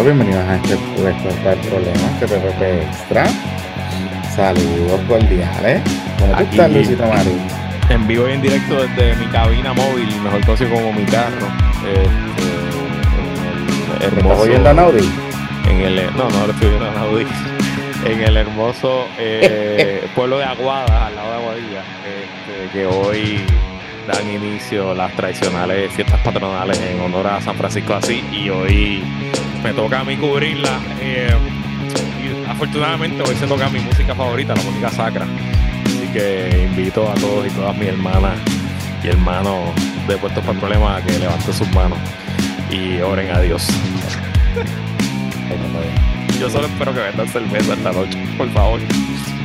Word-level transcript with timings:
amigos, 0.00 0.04
bienvenidos 0.04 0.44
a 0.48 0.56
este 0.56 0.76
para 1.42 1.52
el 1.52 1.60
problema, 1.60 2.10
este 2.14 2.26
PPP 2.26 2.62
Extra. 2.84 3.26
Saludos 4.34 5.00
cordiales. 5.06 5.82
¿Cómo 6.18 6.34
tú 6.36 6.42
estás, 6.42 6.70
Luisito 6.70 7.06
Marín? 7.06 7.38
En 7.90 8.06
vivo 8.06 8.26
y 8.28 8.32
en 8.32 8.42
directo 8.42 8.82
desde 8.82 9.16
mi 9.16 9.26
cabina 9.26 9.72
móvil, 9.72 10.08
mejor 10.22 10.44
conocido 10.44 10.70
como 10.70 10.92
mi 10.92 11.04
carro. 11.04 11.46
Este, 11.86 12.42
¿Estás 14.06 14.38
oyendo 14.38 14.70
a 14.70 14.74
Naudi? 14.74 15.08
En 15.68 15.80
el, 15.80 16.16
no, 16.16 16.30
no 16.30 16.46
lo 16.46 16.52
estoy 16.52 16.68
oyendo 16.68 16.88
a 16.88 16.92
Naudi. 16.92 17.26
En 18.02 18.22
el 18.22 18.34
hermoso 18.38 19.06
eh, 19.18 20.08
pueblo 20.14 20.38
de 20.38 20.44
Aguada, 20.44 21.08
al 21.08 21.16
lado 21.16 21.32
de 21.32 21.36
Aguadilla, 21.36 21.84
este, 22.06 22.70
que 22.72 22.86
hoy 22.86 23.44
dan 24.08 24.26
inicio 24.30 24.94
las 24.94 25.12
tradicionales 25.12 25.92
fiestas 25.92 26.18
patronales 26.20 26.80
en 26.80 26.98
honor 27.02 27.26
a 27.26 27.42
San 27.42 27.56
Francisco 27.56 27.92
así 27.92 28.24
y 28.32 28.48
hoy 28.48 29.04
me 29.62 29.72
toca 29.72 30.00
a 30.00 30.04
mí 30.04 30.16
cubrirla. 30.16 30.80
Eh, 31.00 31.34
y 32.22 32.50
afortunadamente 32.50 33.22
hoy 33.22 33.34
se 33.36 33.46
toca 33.46 33.68
mi 33.68 33.80
música 33.80 34.14
favorita, 34.14 34.54
la 34.54 34.62
música 34.62 34.90
sacra. 34.90 35.26
Así 35.86 36.08
que 36.12 36.68
invito 36.70 37.10
a 37.10 37.14
todos 37.14 37.46
y 37.46 37.50
todas 37.50 37.76
mis 37.76 37.88
hermanas 37.88 38.38
y 39.02 39.08
hermanos 39.08 39.74
de 40.06 40.16
Puerto 40.16 40.40
para 40.40 40.52
el 40.52 40.58
Problema 40.58 40.96
a 40.96 41.02
que 41.02 41.18
levanten 41.18 41.54
sus 41.54 41.70
manos 41.72 41.98
y 42.70 43.00
oren 43.00 43.30
a 43.30 43.40
Dios. 43.40 43.68
Yo 46.38 46.48
solo 46.48 46.66
espero 46.66 46.94
que 46.94 47.00
vendan 47.00 47.28
cerveza 47.28 47.74
esta 47.74 47.92
noche, 47.92 48.18
por 48.38 48.50
favor. 48.50 48.80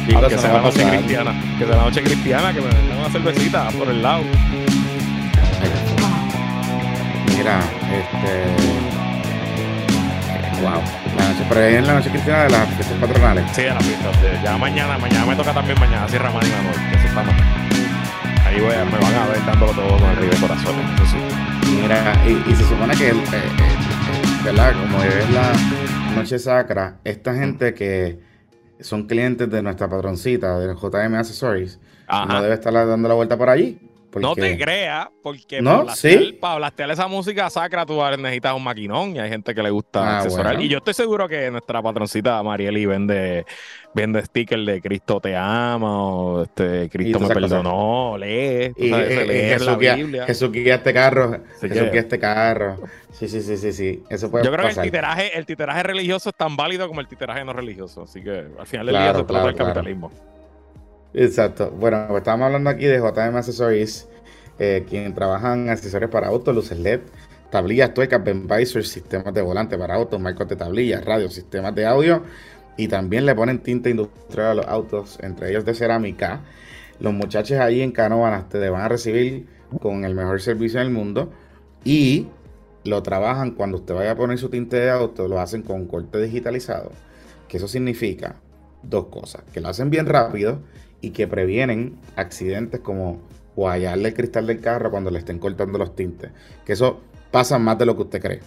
Y 0.07 0.15
que 0.15 0.37
sea 0.37 0.53
la 0.53 0.61
noche 0.61 0.87
cristiana. 0.87 1.33
Que 1.57 1.65
sea 1.65 1.75
la 1.75 1.83
noche 1.83 2.03
cristiana, 2.03 2.53
que 2.53 2.61
me 2.61 2.67
den 2.67 2.97
una 2.97 3.09
cervecita 3.09 3.69
por 3.71 3.89
el 3.89 4.01
lado. 4.01 4.23
Mira, 7.35 7.59
este. 7.91 8.74
Wow. 10.65 10.81
La 11.15 11.29
noche, 11.29 11.45
pero 11.47 11.61
ahí 11.61 11.75
en 11.75 11.85
la 11.85 11.93
noche 11.93 12.09
cristiana 12.09 12.43
de 12.45 12.49
las 12.49 12.67
fiestas 12.69 12.97
patronales. 12.97 13.45
Sí, 13.53 13.61
de 13.61 13.69
las 13.69 13.85
fiestas. 13.85 14.15
Ya 14.43 14.57
mañana, 14.57 14.97
mañana 14.97 15.23
me 15.27 15.35
toca 15.35 15.53
también 15.53 15.79
mañana 15.79 16.09
Sierra 16.09 16.31
Madre 16.31 16.49
que 16.89 16.97
eso 16.97 17.07
está 17.07 17.21
mal. 17.21 17.35
Ahí 18.47 18.59
voy 18.59 18.73
a, 18.73 18.83
me 18.83 18.97
van 18.97 19.13
a 19.13 19.27
ver 19.27 19.45
dándolo 19.45 19.73
todo 19.73 19.99
con 19.99 20.09
el 20.09 20.15
río 20.17 20.29
de 20.31 20.37
corazones. 20.37 20.85
Mira, 21.69 22.15
y, 22.25 22.51
y, 22.51 22.55
se 22.55 22.63
supone 22.63 22.95
que, 22.95 23.09
el, 23.09 23.17
eh, 23.17 23.23
eh, 23.33 24.43
¿verdad? 24.43 24.73
Como 24.73 25.03
es 25.03 25.29
la 25.29 25.53
noche 26.15 26.39
sacra, 26.39 26.97
esta 27.03 27.35
gente 27.35 27.75
que 27.75 28.19
son 28.79 29.05
clientes 29.05 29.47
de 29.47 29.61
nuestra 29.61 29.87
patroncita, 29.87 30.57
de 30.57 30.73
JM 30.73 31.13
Accessories, 31.13 31.79
no 32.27 32.41
debe 32.41 32.55
estar 32.55 32.73
dando 32.73 33.07
la 33.07 33.13
vuelta 33.13 33.37
por 33.37 33.49
allí. 33.49 33.84
No 34.15 34.35
te 34.35 34.57
creas, 34.57 35.07
porque 35.21 35.61
¿No? 35.61 35.85
para, 36.39 36.55
blastear, 36.55 36.91
esa 36.91 37.07
música 37.07 37.49
sacra 37.49 37.85
tú 37.85 37.99
necesitas 38.17 38.53
un 38.55 38.63
maquinón 38.63 39.15
y 39.15 39.19
hay 39.19 39.29
gente 39.29 39.53
que 39.53 39.61
le 39.61 39.69
gusta 39.69 40.19
ah, 40.19 40.55
Y 40.59 40.67
yo 40.67 40.77
estoy 40.77 40.93
seguro 40.93 41.27
que 41.27 41.51
nuestra 41.51 41.81
patroncita 41.81 42.41
Marieli 42.43 42.85
vende, 42.85 43.45
vende 43.93 44.23
stickers 44.23 44.65
de 44.65 44.81
Cristo 44.81 45.19
te 45.19 45.35
ama 45.35 46.07
o 46.07 46.43
este, 46.43 46.89
Cristo 46.89 47.19
me 47.19 47.27
perdonó, 47.27 48.17
lee, 48.17 48.73
y, 48.77 48.93
eh, 48.93 49.57
Jesús, 49.57 49.77
guía, 49.77 50.25
Jesús 50.25 50.51
guía 50.51 50.75
este 50.75 50.93
carro, 50.93 51.39
Jesús 51.59 51.91
guía 51.91 52.01
este 52.01 52.19
carro. 52.19 52.77
Sí, 53.11 53.29
sí, 53.29 53.41
sí, 53.41 53.55
sí, 53.55 53.71
sí. 53.71 54.03
Eso 54.09 54.29
puede 54.29 54.43
Yo 54.43 54.51
creo 54.51 54.67
que 54.67 54.73
el 54.73 54.81
titeraje, 54.81 55.37
el 55.37 55.45
titeraje 55.45 55.83
religioso 55.83 56.29
es 56.29 56.35
tan 56.35 56.57
válido 56.57 56.85
como 56.87 56.99
el 56.99 57.07
titeraje 57.07 57.45
no 57.45 57.53
religioso. 57.53 58.03
Así 58.03 58.21
que 58.21 58.45
al 58.59 58.67
final 58.67 58.87
del 58.87 58.95
día 58.95 59.15
se 59.15 59.23
trata 59.23 59.45
del 59.45 59.55
capitalismo. 59.55 60.11
Exacto. 61.17 61.71
Bueno, 61.71 62.05
pues 62.09 62.19
estábamos 62.19 62.47
hablando 62.47 62.69
aquí 62.69 62.85
de 62.85 62.97
JM 62.97 63.37
Accessories, 63.37 64.07
eh, 64.59 64.85
quien 64.87 65.13
trabaja 65.13 65.53
en 65.53 65.69
accesorios 65.69 66.11
para 66.11 66.27
autos, 66.27 66.53
luces 66.53 66.77
LED, 66.77 66.99
tablillas, 67.49 67.93
tuercas, 67.93 68.21
visors, 68.23 68.89
sistemas 68.89 69.33
de 69.33 69.41
volante 69.41 69.77
para 69.77 69.95
autos, 69.95 70.19
marcos 70.19 70.49
de 70.49 70.57
tablillas, 70.57 71.05
radios, 71.05 71.33
sistemas 71.33 71.73
de 71.73 71.85
audio 71.85 72.23
y 72.75 72.89
también 72.89 73.25
le 73.25 73.33
ponen 73.33 73.59
tinta 73.59 73.89
industrial 73.89 74.47
a 74.47 74.53
los 74.55 74.67
autos, 74.67 75.17
entre 75.21 75.49
ellos 75.51 75.63
de 75.63 75.73
cerámica. 75.73 76.41
Los 76.99 77.13
muchachos 77.13 77.59
ahí 77.59 77.81
en 77.81 77.93
Canóvanas 77.93 78.49
te 78.49 78.69
van 78.69 78.81
a 78.81 78.89
recibir 78.89 79.47
con 79.81 80.03
el 80.03 80.15
mejor 80.15 80.41
servicio 80.41 80.79
del 80.79 80.89
mundo 80.89 81.31
y 81.85 82.27
lo 82.83 83.01
trabajan 83.03 83.51
cuando 83.51 83.77
usted 83.77 83.95
vaya 83.95 84.11
a 84.11 84.15
poner 84.17 84.37
su 84.37 84.49
tinte 84.49 84.75
de 84.77 84.89
auto, 84.89 85.29
lo 85.29 85.39
hacen 85.39 85.61
con 85.61 85.85
corte 85.87 86.21
digitalizado, 86.21 86.91
que 87.47 87.55
eso 87.55 87.69
significa 87.69 88.35
dos 88.83 89.05
cosas, 89.05 89.43
que 89.53 89.61
lo 89.61 89.69
hacen 89.69 89.89
bien 89.89 90.07
rápido 90.07 90.59
y 91.05 91.11
que 91.11 91.27
previenen 91.27 91.99
accidentes 92.15 92.79
como 92.79 93.21
guayarle 93.55 94.09
el 94.09 94.15
cristal 94.15 94.47
del 94.47 94.59
carro 94.59 94.89
cuando 94.89 95.11
le 95.11 95.19
estén 95.19 95.37
cortando 95.37 95.77
los 95.77 95.95
tintes. 95.95 96.31
Que 96.65 96.73
eso 96.73 96.99
pasa 97.29 97.59
más 97.59 97.77
de 97.77 97.85
lo 97.85 97.95
que 97.95 98.01
usted 98.01 98.19
cree. 98.19 98.39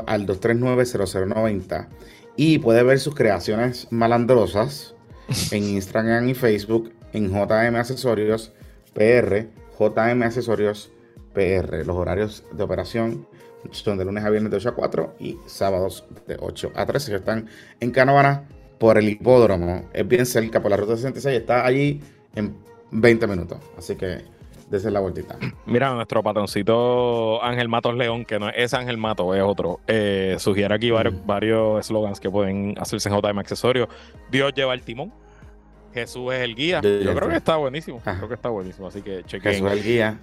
al 0.05 0.27
239-0090 0.27 1.89
y 2.35 2.59
puede 2.59 2.83
ver 2.83 2.99
sus 2.99 3.15
creaciones 3.15 3.87
malandrosas 3.91 4.97
en 5.53 5.63
Instagram 5.63 6.29
y 6.29 6.35
Facebook 6.35 6.93
en 7.13 7.29
JM 7.29 7.77
Accesorios 7.77 8.53
PR, 8.95 9.47
JM 9.79 10.25
Accesorios 10.25 10.91
PR. 11.37 11.85
Los 11.87 11.97
horarios 11.97 12.45
de 12.51 12.65
operación 12.65 13.27
son 13.71 13.99
de 13.99 14.05
lunes 14.05 14.25
a 14.25 14.31
viernes 14.31 14.51
de 14.51 14.57
8 14.57 14.71
a 14.71 14.75
4 14.75 15.15
y 15.21 15.39
sábados 15.47 16.05
de 16.27 16.37
8 16.41 16.73
a 16.75 16.87
13. 16.87 17.11
Ellos 17.11 17.21
están 17.21 17.49
en 17.79 17.91
Canovana 17.91 18.45
por 18.79 18.97
el 18.97 19.09
hipódromo. 19.09 19.89
Es 19.93 20.09
bien 20.09 20.25
cerca 20.25 20.63
por 20.63 20.71
la 20.71 20.79
ruta 20.79 20.97
66. 20.97 21.39
Está 21.39 21.67
allí 21.67 22.01
en 22.35 22.57
20 22.91 23.27
minutos. 23.27 23.59
Así 23.77 23.97
que 23.97 24.25
desde 24.71 24.91
la 24.91 25.01
vueltita. 25.01 25.37
Mira, 25.67 25.93
nuestro 25.95 26.23
patroncito 26.23 27.43
Ángel 27.43 27.69
Matos 27.69 27.95
León, 27.95 28.25
que 28.25 28.39
no 28.39 28.49
es 28.49 28.73
Ángel 28.73 28.97
Matos, 28.97 29.37
es 29.37 29.43
otro, 29.43 29.81
eh, 29.87 30.37
sugiere 30.39 30.75
aquí 30.75 30.91
varios, 30.91 31.87
slogans 31.87 32.19
que 32.19 32.31
pueden 32.31 32.75
hacerse 32.79 33.09
en 33.11 33.15
JM 33.15 33.39
Accesorios. 33.39 33.89
Dios 34.31 34.53
lleva 34.55 34.73
el 34.75 34.83
timón. 34.83 35.13
Jesús 35.93 36.35
es 36.35 36.41
el 36.41 36.55
guía. 36.55 36.81
Yo 36.83 37.15
creo 37.15 37.29
que 37.29 37.37
está 37.37 37.57
buenísimo. 37.57 38.01
Creo 38.05 38.29
que 38.29 38.35
está 38.35 38.51
buenísimo. 38.51 38.89
Así 38.89 39.01
que 39.01 39.23
chequen. 39.25 39.53
Jesús 39.53 39.67
es 39.67 39.79
el 39.79 39.83
guía. 39.83 40.21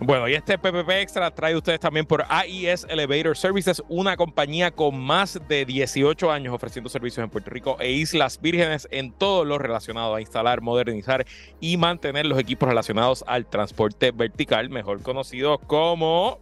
Bueno, 0.00 0.28
y 0.28 0.34
este 0.34 0.58
PPP 0.58 0.90
Extra 0.90 1.30
trae 1.34 1.56
ustedes 1.56 1.80
también 1.80 2.06
por 2.06 2.24
AIS 2.28 2.86
Elevator 2.88 3.36
Services, 3.36 3.82
una 3.88 4.16
compañía 4.16 4.70
con 4.70 4.98
más 4.98 5.40
de 5.48 5.64
18 5.64 6.30
años 6.30 6.54
ofreciendo 6.54 6.90
servicios 6.90 7.22
en 7.24 7.30
Puerto 7.30 7.50
Rico 7.50 7.76
e 7.80 7.92
Islas 7.92 8.40
Vírgenes 8.40 8.88
en 8.90 9.12
todo 9.12 9.44
lo 9.44 9.58
relacionado 9.58 10.14
a 10.14 10.20
instalar, 10.20 10.60
modernizar 10.60 11.26
y 11.60 11.76
mantener 11.76 12.26
los 12.26 12.38
equipos 12.38 12.68
relacionados 12.68 13.24
al 13.26 13.46
transporte 13.46 14.10
vertical, 14.10 14.70
mejor 14.70 15.02
conocido 15.02 15.58
como 15.58 16.40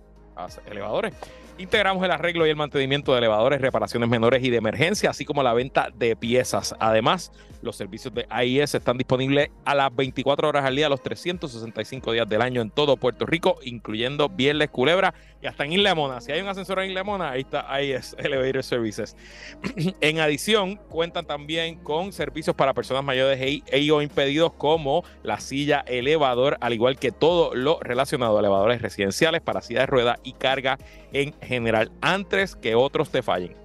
elevadores. 0.67 1.15
Integramos 1.57 2.05
el 2.05 2.11
arreglo 2.11 2.47
y 2.47 2.51
el 2.51 2.57
mantenimiento 2.57 3.13
de 3.13 3.19
elevadores, 3.19 3.61
reparaciones 3.61 4.09
menores 4.09 4.43
y 4.43 4.51
de 4.51 4.57
emergencia, 4.57 5.11
así 5.11 5.25
como 5.25 5.41
la 5.45 5.53
venta 5.53 5.89
de 5.95 6.17
piezas. 6.17 6.75
Además, 6.81 7.31
los 7.63 7.77
servicios 7.77 8.13
de 8.13 8.27
AIS 8.29 8.75
están 8.75 8.99
disponibles 8.99 9.51
a 9.65 9.75
las 9.75 9.95
24 9.95 10.49
horas 10.49 10.65
al 10.65 10.75
día, 10.77 10.89
los 10.89 11.03
365 11.03 12.13
días 12.13 12.29
del 12.29 12.43
año 12.43 12.61
en 12.61 12.71
todo 12.71 12.97
Puerto 12.97 13.25
Rico, 13.25 13.59
incluyendo 13.63 14.29
Viernes, 14.29 14.71
Culebra 14.71 15.15
y 15.41 15.47
hasta 15.47 15.65
en 15.65 15.73
Isla 15.73 15.95
Mona. 15.95 16.21
Si 16.21 16.33
hay 16.33 16.41
un 16.41 16.49
ascensor 16.49 16.81
en 16.81 16.91
Isla 16.91 17.05
Mona, 17.05 17.31
ahí 17.31 17.43
está 17.43 17.73
AIS 17.73 18.17
Elevator 18.19 18.63
Services. 18.63 19.17
en 20.01 20.19
adición, 20.19 20.77
cuentan 20.89 21.25
también 21.25 21.77
con 21.77 22.13
servicios 22.13 22.55
para 22.57 22.75
personas 22.75 23.05
mayores 23.05 23.41
e, 23.41 23.63
e 23.67 23.91
o 23.93 24.03
impedidos 24.03 24.53
como 24.53 25.05
la 25.23 25.39
silla 25.39 25.85
elevador, 25.87 26.59
al 26.61 26.75
igual 26.75 26.99
que 26.99 27.13
todo 27.13 27.55
lo 27.55 27.79
relacionado 27.81 28.37
a 28.37 28.41
elevadores 28.41 28.83
residenciales 28.83 29.41
para 29.41 29.63
silla 29.63 29.81
de 29.81 29.87
rueda 29.87 30.19
y 30.25 30.33
carga 30.33 30.79
en 31.13 31.35
general 31.45 31.93
antes 32.01 32.57
que 32.57 32.75
otros 32.75 33.11
te 33.11 33.23
fallen. 33.23 33.65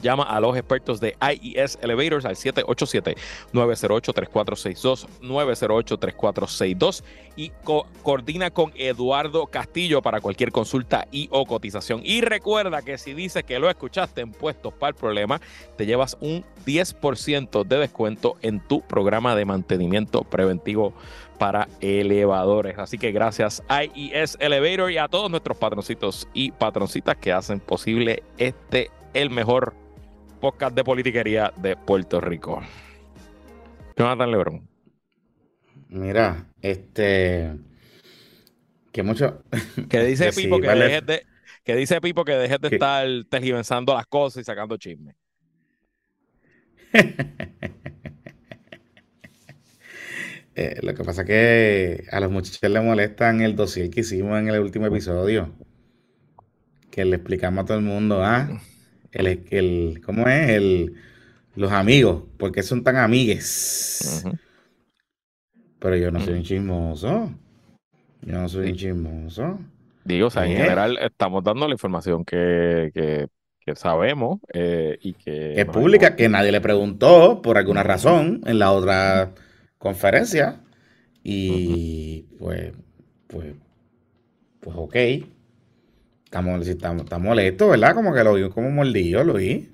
Llama 0.00 0.22
a 0.22 0.40
los 0.40 0.56
expertos 0.56 0.98
de 1.00 1.16
IES 1.20 1.78
Elevators 1.82 2.24
al 2.24 2.36
787-908-3462, 2.36 5.06
908-3462 5.20 7.02
y 7.36 7.52
coordina 8.02 8.50
con 8.50 8.72
Eduardo 8.76 9.44
Castillo 9.46 10.00
para 10.00 10.22
cualquier 10.22 10.52
consulta 10.52 11.06
y 11.10 11.28
o 11.32 11.44
cotización. 11.44 12.00
Y 12.02 12.22
recuerda 12.22 12.80
que 12.82 12.96
si 12.96 13.12
dices 13.12 13.44
que 13.44 13.58
lo 13.58 13.68
escuchaste 13.68 14.22
en 14.22 14.32
puestos 14.32 14.72
para 14.72 14.88
el 14.90 14.94
problema, 14.94 15.38
te 15.76 15.84
llevas 15.84 16.16
un 16.20 16.46
10% 16.64 17.64
de 17.64 17.78
descuento 17.78 18.36
en 18.40 18.66
tu 18.66 18.80
programa 18.80 19.34
de 19.34 19.44
mantenimiento 19.44 20.24
preventivo 20.24 20.94
para 21.40 21.68
elevadores. 21.80 22.78
Así 22.78 22.98
que 22.98 23.12
gracias 23.12 23.62
a 23.66 23.82
IES 23.82 24.36
Elevator 24.40 24.92
y 24.92 24.98
a 24.98 25.08
todos 25.08 25.30
nuestros 25.30 25.56
patroncitos 25.56 26.28
y 26.34 26.50
patroncitas 26.50 27.16
que 27.16 27.32
hacen 27.32 27.60
posible 27.60 28.22
este 28.36 28.90
el 29.14 29.30
mejor 29.30 29.72
podcast 30.38 30.76
de 30.76 30.84
politiquería 30.84 31.50
de 31.56 31.76
Puerto 31.76 32.20
Rico. 32.20 32.60
Jonathan 33.96 34.30
Lebron. 34.30 34.68
Mira, 35.88 36.44
este. 36.60 37.56
Que 38.92 39.02
mucho. 39.02 39.42
Que 39.88 40.04
dice 40.04 40.32
Pipo 40.36 40.60
que, 40.60 40.68
dejes 40.68 41.06
de. 41.06 41.26
Que 41.64 41.74
dice 41.74 42.02
Pipo 42.02 42.22
que 42.22 42.32
dejes 42.32 42.60
de 42.60 42.68
estar 42.68 43.06
tergiversando 43.30 43.94
las 43.94 44.04
cosas 44.04 44.42
y 44.42 44.44
sacando 44.44 44.76
chismes. 44.76 45.16
Eh, 50.54 50.80
lo 50.82 50.94
que 50.94 51.04
pasa 51.04 51.22
es 51.22 51.26
que 51.26 52.04
a 52.10 52.20
los 52.20 52.30
muchachos 52.30 52.68
les 52.68 52.82
molestan 52.82 53.40
el 53.40 53.56
dossier 53.56 53.88
que 53.90 54.00
hicimos 54.00 54.38
en 54.38 54.48
el 54.48 54.60
último 54.60 54.86
episodio. 54.86 55.52
Que 56.90 57.04
le 57.04 57.16
explicamos 57.16 57.64
a 57.64 57.66
todo 57.66 57.78
el 57.78 57.84
mundo, 57.84 58.22
ah, 58.24 58.60
el, 59.12 59.44
el 59.50 60.02
¿cómo 60.04 60.28
es? 60.28 60.50
El, 60.50 60.94
los 61.54 61.70
amigos, 61.72 62.24
porque 62.36 62.62
son 62.62 62.82
tan 62.82 62.96
amigues. 62.96 64.24
Pero 65.78 65.96
yo 65.96 66.10
no 66.10 66.20
soy 66.20 66.34
un 66.34 66.42
chismoso. 66.42 67.32
Yo 68.22 68.32
no 68.32 68.48
soy 68.48 68.70
un 68.70 68.76
chismoso. 68.76 69.58
Digo, 70.04 70.26
o 70.26 70.30
sea, 70.30 70.46
en 70.46 70.56
general 70.56 70.98
estamos 71.00 71.44
dando 71.44 71.68
la 71.68 71.74
información 71.74 72.24
que, 72.24 72.90
que, 72.92 73.28
que 73.64 73.76
sabemos 73.76 74.40
eh, 74.52 74.98
y 75.00 75.12
que... 75.12 75.60
Es 75.60 75.66
pública, 75.66 76.16
que 76.16 76.28
nadie 76.28 76.52
le 76.52 76.60
preguntó 76.60 77.40
por 77.40 77.56
alguna 77.56 77.82
razón 77.82 78.40
en 78.46 78.58
la 78.58 78.72
otra 78.72 79.32
conferencia. 79.80 80.60
Y 81.24 82.22
pues, 82.38 82.72
pues, 83.26 83.54
pues 84.60 84.76
ok. 84.78 84.96
Estamos, 86.24 86.68
estamos, 86.68 87.02
estamos 87.02 87.26
molestos, 87.26 87.70
¿verdad? 87.70 87.94
Como 87.94 88.14
que 88.14 88.22
lo 88.22 88.34
vi 88.34 88.48
como 88.50 88.70
mordido, 88.70 89.24
lo 89.24 89.34
vi. 89.34 89.68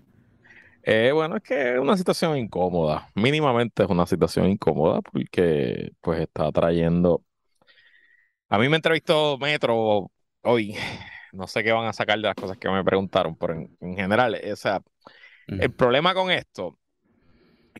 Eh, 0.83 1.11
bueno, 1.13 1.37
es 1.37 1.43
que 1.43 1.75
es 1.75 1.79
una 1.79 1.97
situación 1.97 2.39
incómoda. 2.39 3.11
Mínimamente 3.15 3.83
es 3.83 3.91
una 3.91 4.07
situación 4.07 4.49
incómoda 4.49 5.03
porque 5.03 5.93
pues 6.01 6.21
está 6.21 6.51
trayendo... 6.53 7.23
A 8.49 8.59
mí 8.59 8.69
me 8.69 8.77
entrevistó 8.77 9.37
Metro 9.39 10.11
hoy. 10.43 10.75
No 11.33 11.47
sé 11.47 11.63
qué 11.63 11.73
van 11.73 11.87
a 11.87 11.93
sacar 11.93 12.17
de 12.17 12.23
las 12.23 12.35
cosas 12.35 12.57
que 12.57 12.71
me 12.71 12.83
preguntaron, 12.83 13.37
pero 13.37 13.53
en, 13.53 13.97
general, 13.97 14.41
o 14.51 14.57
sea, 14.57 14.81
el 15.49 15.71
problema 15.75 16.15
con 16.15 16.31
esto 16.31 16.79
es 16.79 16.86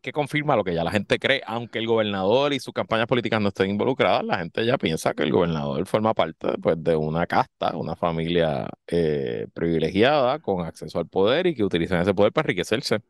que 0.03 0.13
confirma 0.13 0.57
lo 0.57 0.65
que 0.65 0.75
ya 0.75 0.85
la 0.85 0.91
gente 0.91 1.19
cree, 1.19 1.43
aunque 1.47 1.79
el 1.79 1.87
gobernador 1.87 2.53
y 2.53 2.61
sus 2.61 2.75
campañas 2.75 3.07
políticas 3.07 3.41
no 3.41 3.49
estén 3.49 3.71
involucradas, 3.71 4.25
la 4.25 4.39
gente 4.39 4.65
ya 4.65 4.79
piensa 4.79 5.15
que 5.15 5.23
el 5.23 5.33
gobernador 5.33 5.87
forma 5.87 6.15
parte 6.15 6.49
pues, 6.63 6.83
de 6.83 6.97
una 6.97 7.27
casta, 7.27 7.77
una 7.77 7.97
familia 7.97 8.69
eh, 8.87 9.47
privilegiada 9.55 10.39
con 10.41 10.65
acceso 10.65 10.99
al 10.99 11.09
poder 11.09 11.47
y 11.47 11.55
que 11.55 11.65
utilizan 11.65 12.01
ese 12.03 12.15
poder 12.15 12.33
para 12.33 12.47
enriquecerse. 12.47 13.01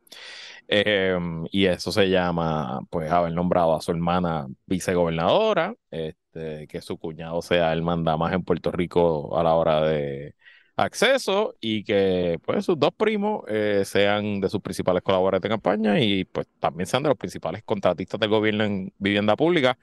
Em, 0.69 1.47
y 1.53 1.67
eso 1.67 1.93
se 1.93 2.09
llama, 2.11 2.81
pues, 2.91 3.11
haber 3.11 3.33
nombrado 3.33 3.77
a 3.77 3.81
su 3.81 3.93
hermana 3.93 4.47
vicegobernadora, 4.67 5.75
este, 5.91 6.67
que 6.67 6.81
su 6.81 6.99
cuñado 6.99 7.41
sea 7.43 7.73
el 7.73 7.83
manda 7.83 8.17
más 8.17 8.33
en 8.33 8.43
Puerto 8.43 8.71
Rico 8.73 9.39
a 9.39 9.43
la 9.45 9.55
hora 9.55 9.83
de 9.83 10.35
acceso 10.77 11.55
y 11.61 11.83
que 11.85 12.39
pues 12.45 12.65
sus 12.65 12.79
dos 12.79 12.93
primos 12.95 13.45
eh, 13.49 13.83
sean 13.85 14.41
de 14.41 14.49
sus 14.51 14.61
principales 14.61 15.03
colaboradores 15.03 15.43
de 15.43 15.49
campaña 15.49 16.01
y 16.01 16.25
pues 16.25 16.47
también 16.61 16.87
sean 16.87 17.03
de 17.03 17.09
los 17.09 17.19
principales 17.19 17.63
contratistas 17.65 18.21
del 18.21 18.31
gobierno 18.31 18.65
en 18.65 18.93
vivienda 18.99 19.37
pública. 19.37 19.79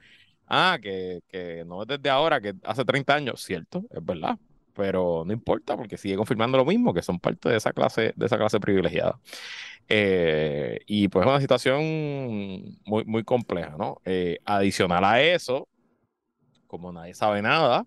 Ah, 0.46 0.78
que, 0.80 1.22
que 1.28 1.64
no 1.66 1.82
es 1.82 1.88
desde 1.88 2.10
ahora, 2.10 2.40
que 2.40 2.54
hace 2.64 2.84
30 2.84 3.14
años, 3.14 3.42
cierto, 3.42 3.84
es 3.90 4.04
verdad, 4.04 4.38
pero 4.74 5.24
no 5.26 5.32
importa 5.32 5.76
porque 5.76 5.96
sigue 5.96 6.16
confirmando 6.16 6.58
lo 6.58 6.64
mismo, 6.66 6.92
que 6.92 7.02
son 7.02 7.18
parte 7.18 7.48
de 7.48 7.56
esa 7.56 7.72
clase, 7.72 8.12
de 8.16 8.26
esa 8.26 8.36
clase 8.36 8.60
privilegiada. 8.60 9.18
Eh, 9.88 10.80
y 10.86 11.08
pues 11.08 11.24
es 11.24 11.30
una 11.30 11.40
situación 11.40 12.78
muy, 12.84 13.04
muy 13.06 13.24
compleja, 13.24 13.76
¿no? 13.78 14.00
Eh, 14.04 14.38
adicional 14.44 15.04
a 15.04 15.22
eso, 15.22 15.68
como 16.66 16.92
nadie 16.92 17.14
sabe 17.14 17.42
nada, 17.42 17.86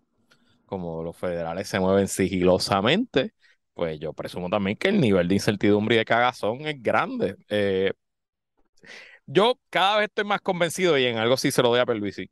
como 0.67 1.03
los 1.03 1.17
federales 1.17 1.67
se 1.69 1.79
mueven 1.79 2.07
sigilosamente, 2.07 3.33
pues 3.73 3.99
yo 3.99 4.13
presumo 4.13 4.49
también 4.49 4.77
que 4.77 4.89
el 4.89 5.01
nivel 5.01 5.27
de 5.27 5.35
incertidumbre 5.35 5.95
y 5.95 5.99
de 5.99 6.05
cagazón 6.05 6.61
es 6.67 6.81
grande. 6.83 7.37
Eh, 7.49 7.93
yo 9.25 9.59
cada 9.69 9.97
vez 9.97 10.09
estoy 10.09 10.25
más 10.25 10.41
convencido 10.41 10.97
y 10.97 11.05
en 11.05 11.17
algo 11.17 11.37
sí 11.37 11.51
se 11.51 11.61
lo 11.61 11.69
doy 11.69 11.79
a 11.79 11.85
Perluisi. 11.85 12.29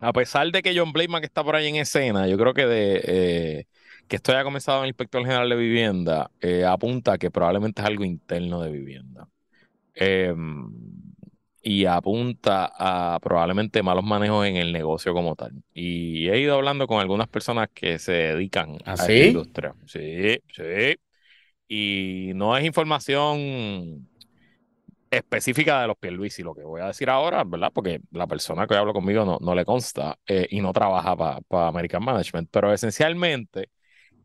A 0.00 0.12
pesar 0.12 0.50
de 0.50 0.62
que 0.62 0.76
John 0.76 0.92
Blakeman 0.92 1.24
está 1.24 1.44
por 1.44 1.54
ahí 1.56 1.68
en 1.68 1.76
escena, 1.76 2.26
yo 2.26 2.36
creo 2.36 2.54
que 2.54 2.66
de 2.66 3.00
eh, 3.04 3.66
que 4.08 4.16
esto 4.16 4.32
haya 4.32 4.44
comenzado 4.44 4.78
en 4.78 4.84
el 4.84 4.88
inspector 4.90 5.22
general 5.22 5.48
de 5.48 5.56
vivienda 5.56 6.30
eh, 6.40 6.64
apunta 6.64 7.18
que 7.18 7.30
probablemente 7.30 7.82
es 7.82 7.88
algo 7.88 8.04
interno 8.04 8.60
de 8.62 8.70
vivienda. 8.72 9.28
Y 11.62 11.84
apunta 11.84 12.72
a 12.76 13.20
probablemente 13.20 13.82
malos 13.82 14.04
manejos 14.04 14.46
en 14.46 14.56
el 14.56 14.72
negocio 14.72 15.14
como 15.14 15.36
tal. 15.36 15.52
Y 15.72 16.28
he 16.28 16.40
ido 16.40 16.56
hablando 16.56 16.86
con 16.86 17.00
algunas 17.00 17.28
personas 17.28 17.68
que 17.72 17.98
se 17.98 18.12
dedican 18.12 18.78
¿Ah, 18.84 18.94
a 18.98 19.06
la 19.06 19.14
industria. 19.14 19.74
Sí, 19.86 20.38
sí. 20.52 20.96
Y 21.68 22.32
no 22.34 22.56
es 22.56 22.64
información 22.64 24.08
específica 25.12 25.82
de 25.82 25.88
los 25.88 26.38
y 26.38 26.42
lo 26.42 26.54
que 26.54 26.62
voy 26.64 26.80
a 26.80 26.86
decir 26.86 27.10
ahora, 27.10 27.44
¿verdad? 27.44 27.70
Porque 27.72 28.00
la 28.12 28.26
persona 28.26 28.66
que 28.66 28.74
hablo 28.74 28.94
conmigo 28.94 29.24
no, 29.24 29.38
no 29.40 29.54
le 29.54 29.64
consta 29.64 30.18
eh, 30.26 30.48
y 30.50 30.60
no 30.60 30.72
trabaja 30.72 31.14
para 31.16 31.68
American 31.68 32.02
Management, 32.02 32.48
pero 32.50 32.72
esencialmente 32.72 33.70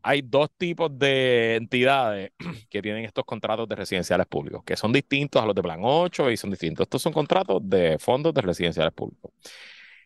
hay 0.02 0.22
dos 0.22 0.50
tipos 0.56 0.96
de 0.98 1.56
entidades 1.56 2.32
que 2.70 2.82
tienen 2.82 3.04
estos 3.04 3.24
contratos 3.24 3.68
de 3.68 3.76
residenciales 3.76 4.26
públicos, 4.26 4.62
que 4.64 4.76
son 4.76 4.92
distintos 4.92 5.42
a 5.42 5.46
los 5.46 5.54
de 5.54 5.62
Plan 5.62 5.80
8 5.82 6.30
y 6.30 6.36
son 6.36 6.50
distintos. 6.50 6.84
Estos 6.84 7.02
son 7.02 7.12
contratos 7.12 7.60
de 7.62 7.98
fondos 7.98 8.34
de 8.34 8.42
residenciales 8.42 8.92
públicos. 8.92 9.32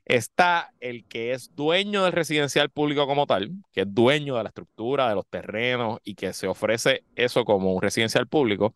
Está 0.05 0.73
el 0.81 1.05
que 1.07 1.33
es 1.33 1.55
dueño 1.55 2.05
del 2.05 2.13
residencial 2.13 2.71
público 2.71 3.07
como 3.07 3.27
tal, 3.27 3.53
que 3.73 3.83
es 3.83 3.95
dueño 3.95 4.37
de 4.37 4.43
la 4.43 4.49
estructura, 4.49 5.09
de 5.09 5.15
los 5.15 5.27
terrenos 5.29 6.01
y 6.03 6.15
que 6.17 6.33
se 6.33 6.49
ofrece 6.49 7.05
eso 7.15 7.45
como 7.45 7.73
un 7.73 7.81
residencial 7.81 8.27
público. 8.27 8.75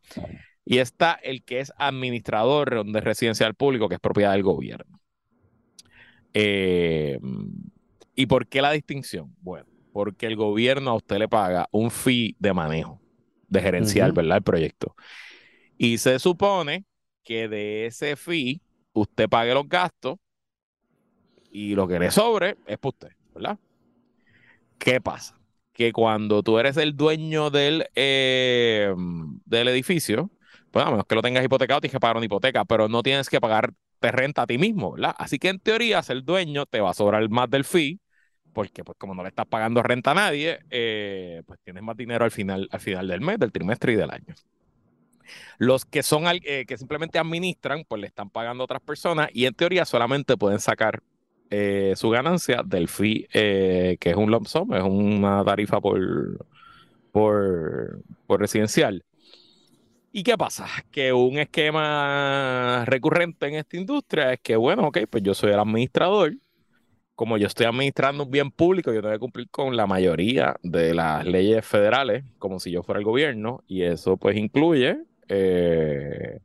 Y 0.65 0.79
está 0.79 1.13
el 1.23 1.43
que 1.43 1.61
es 1.61 1.73
administrador 1.79 2.85
de 2.85 3.01
residencial 3.01 3.55
público, 3.55 3.89
que 3.89 3.97
es 3.97 4.01
propiedad 4.01 4.33
del 4.33 4.43
gobierno. 4.43 5.01
Eh, 6.33 7.19
¿Y 8.15 8.27
por 8.27 8.47
qué 8.47 8.63
la 8.63 8.73
distinción? 8.73 9.35
Bueno, 9.41 9.67
porque 9.97 10.27
el 10.27 10.37
gobierno 10.37 10.91
a 10.91 10.95
usted 10.97 11.17
le 11.17 11.27
paga 11.27 11.71
un 11.71 11.91
fee 11.91 12.37
de 12.39 12.53
manejo, 12.53 13.01
de 13.49 13.63
gerencial, 13.63 14.13
¿verdad? 14.13 14.37
El 14.37 14.43
proyecto. 14.43 14.95
Y 15.79 15.97
se 15.97 16.19
supone 16.19 16.85
que 17.25 17.49
de 17.49 17.87
ese 17.87 18.15
fee 18.15 18.61
usted 18.93 19.27
pague 19.27 19.55
los 19.55 19.67
gastos 19.67 20.19
y 21.51 21.75
lo 21.75 21.89
que 21.89 21.99
le 21.99 22.11
sobre 22.11 22.59
es 22.67 22.77
para 22.77 22.89
usted, 22.91 23.09
¿verdad? 23.35 23.59
¿Qué 24.79 25.01
pasa? 25.01 25.41
Que 25.73 25.95
cuando 25.95 26.43
tú 26.43 26.59
eres 26.59 26.77
el 26.77 26.95
dueño 26.95 27.49
del, 27.49 27.87
eh, 27.95 28.95
del 29.47 29.69
edificio, 29.69 30.31
pues 30.73 30.85
a 30.85 30.91
menos 30.91 31.07
que 31.07 31.15
lo 31.15 31.23
tengas 31.23 31.43
hipotecado, 31.43 31.81
tienes 31.81 31.95
que 31.95 32.01
pagar 32.01 32.19
una 32.19 32.27
hipoteca, 32.27 32.67
pero 32.67 32.87
no 32.87 33.03
tienes 33.03 33.31
que 33.31 33.41
pagar 33.41 33.73
te 33.99 34.13
renta 34.13 34.43
a 34.43 34.47
ti 34.47 34.59
mismo, 34.59 34.93
¿verdad? 34.93 35.15
Así 35.17 35.39
que 35.39 35.49
en 35.49 35.59
teoría, 35.59 36.03
ser 36.03 36.23
dueño 36.23 36.67
te 36.67 36.83
va 36.83 36.91
a 36.91 36.95
sobrar 36.95 37.27
más 37.31 37.49
del 37.49 37.65
fee 37.65 37.99
porque 38.57 38.85
pues 38.85 38.97
como 38.97 39.15
no 39.15 39.23
le 39.23 39.29
estás 39.29 39.45
pagando 39.45 39.83
renta 39.83 40.13
a 40.13 40.15
nadie, 40.15 40.61
eh, 40.71 41.43
pues 41.45 41.61
tienes 41.63 41.83
más 41.83 41.95
dinero 41.95 42.25
al 42.25 42.31
final, 42.31 42.67
al 42.73 42.81
final 42.81 43.07
del 43.07 43.21
mes, 43.21 43.39
del 43.39 43.53
trimestre 43.53 43.93
y 43.93 43.97
del 43.97 44.11
año. 44.11 44.35
Los 45.59 45.85
que 45.85 46.03
son 46.03 46.25
eh, 46.27 46.65
que 46.67 46.79
simplemente 46.79 47.19
administran, 47.19 47.85
pues 47.87 48.01
le 48.01 48.07
están 48.07 48.31
pagando 48.31 48.63
a 48.63 48.65
otras 48.65 48.81
personas 48.81 49.29
y 49.35 49.45
en 49.45 49.53
teoría 49.53 49.85
solamente 49.85 50.39
pueden 50.39 50.59
sacar 50.59 51.03
eh, 51.51 51.93
su 51.97 52.09
ganancia 52.09 52.63
del 52.65 52.89
fee, 52.89 53.29
que 53.31 53.99
es 54.01 54.17
un 54.17 54.31
lump 54.31 54.47
sum, 54.47 54.73
es 54.73 54.83
una 54.83 55.45
tarifa 55.45 55.79
por, 55.79 56.47
por, 57.13 58.01
por 58.27 58.41
residencial. 58.41 59.05
¿Y 60.13 60.23
qué 60.23 60.39
pasa? 60.39 60.67
Que 60.91 61.13
un 61.13 61.37
esquema 61.39 62.87
recurrente 62.87 63.49
en 63.49 63.57
esta 63.57 63.77
industria 63.77 64.33
es 64.33 64.41
que, 64.41 64.57
bueno, 64.57 64.87
ok, 64.87 65.01
pues 65.11 65.23
yo 65.23 65.35
soy 65.35 65.53
el 65.53 65.59
administrador 65.59 66.33
como 67.17 67.39
yo 67.39 67.47
estoy 67.47 67.65
administrando 67.65 68.25
un 68.25 68.31
bien 68.31 68.51
público, 68.51 68.93
yo 68.93 69.01
tengo 69.01 69.15
que 69.15 69.19
cumplir 69.19 69.49
con 69.51 69.75
la 69.75 69.87
mayoría 69.87 70.57
de 70.63 70.95
las 70.95 71.25
leyes 71.25 71.67
federales, 71.67 72.25
como 72.39 72.61
si 72.61 72.71
yo 72.71 72.83
fuera 72.83 72.99
el 72.99 73.05
gobierno, 73.07 73.65
y 73.67 73.83
eso 73.83 74.19
pues 74.19 74.37
incluye 74.37 74.99
eh, 75.27 76.41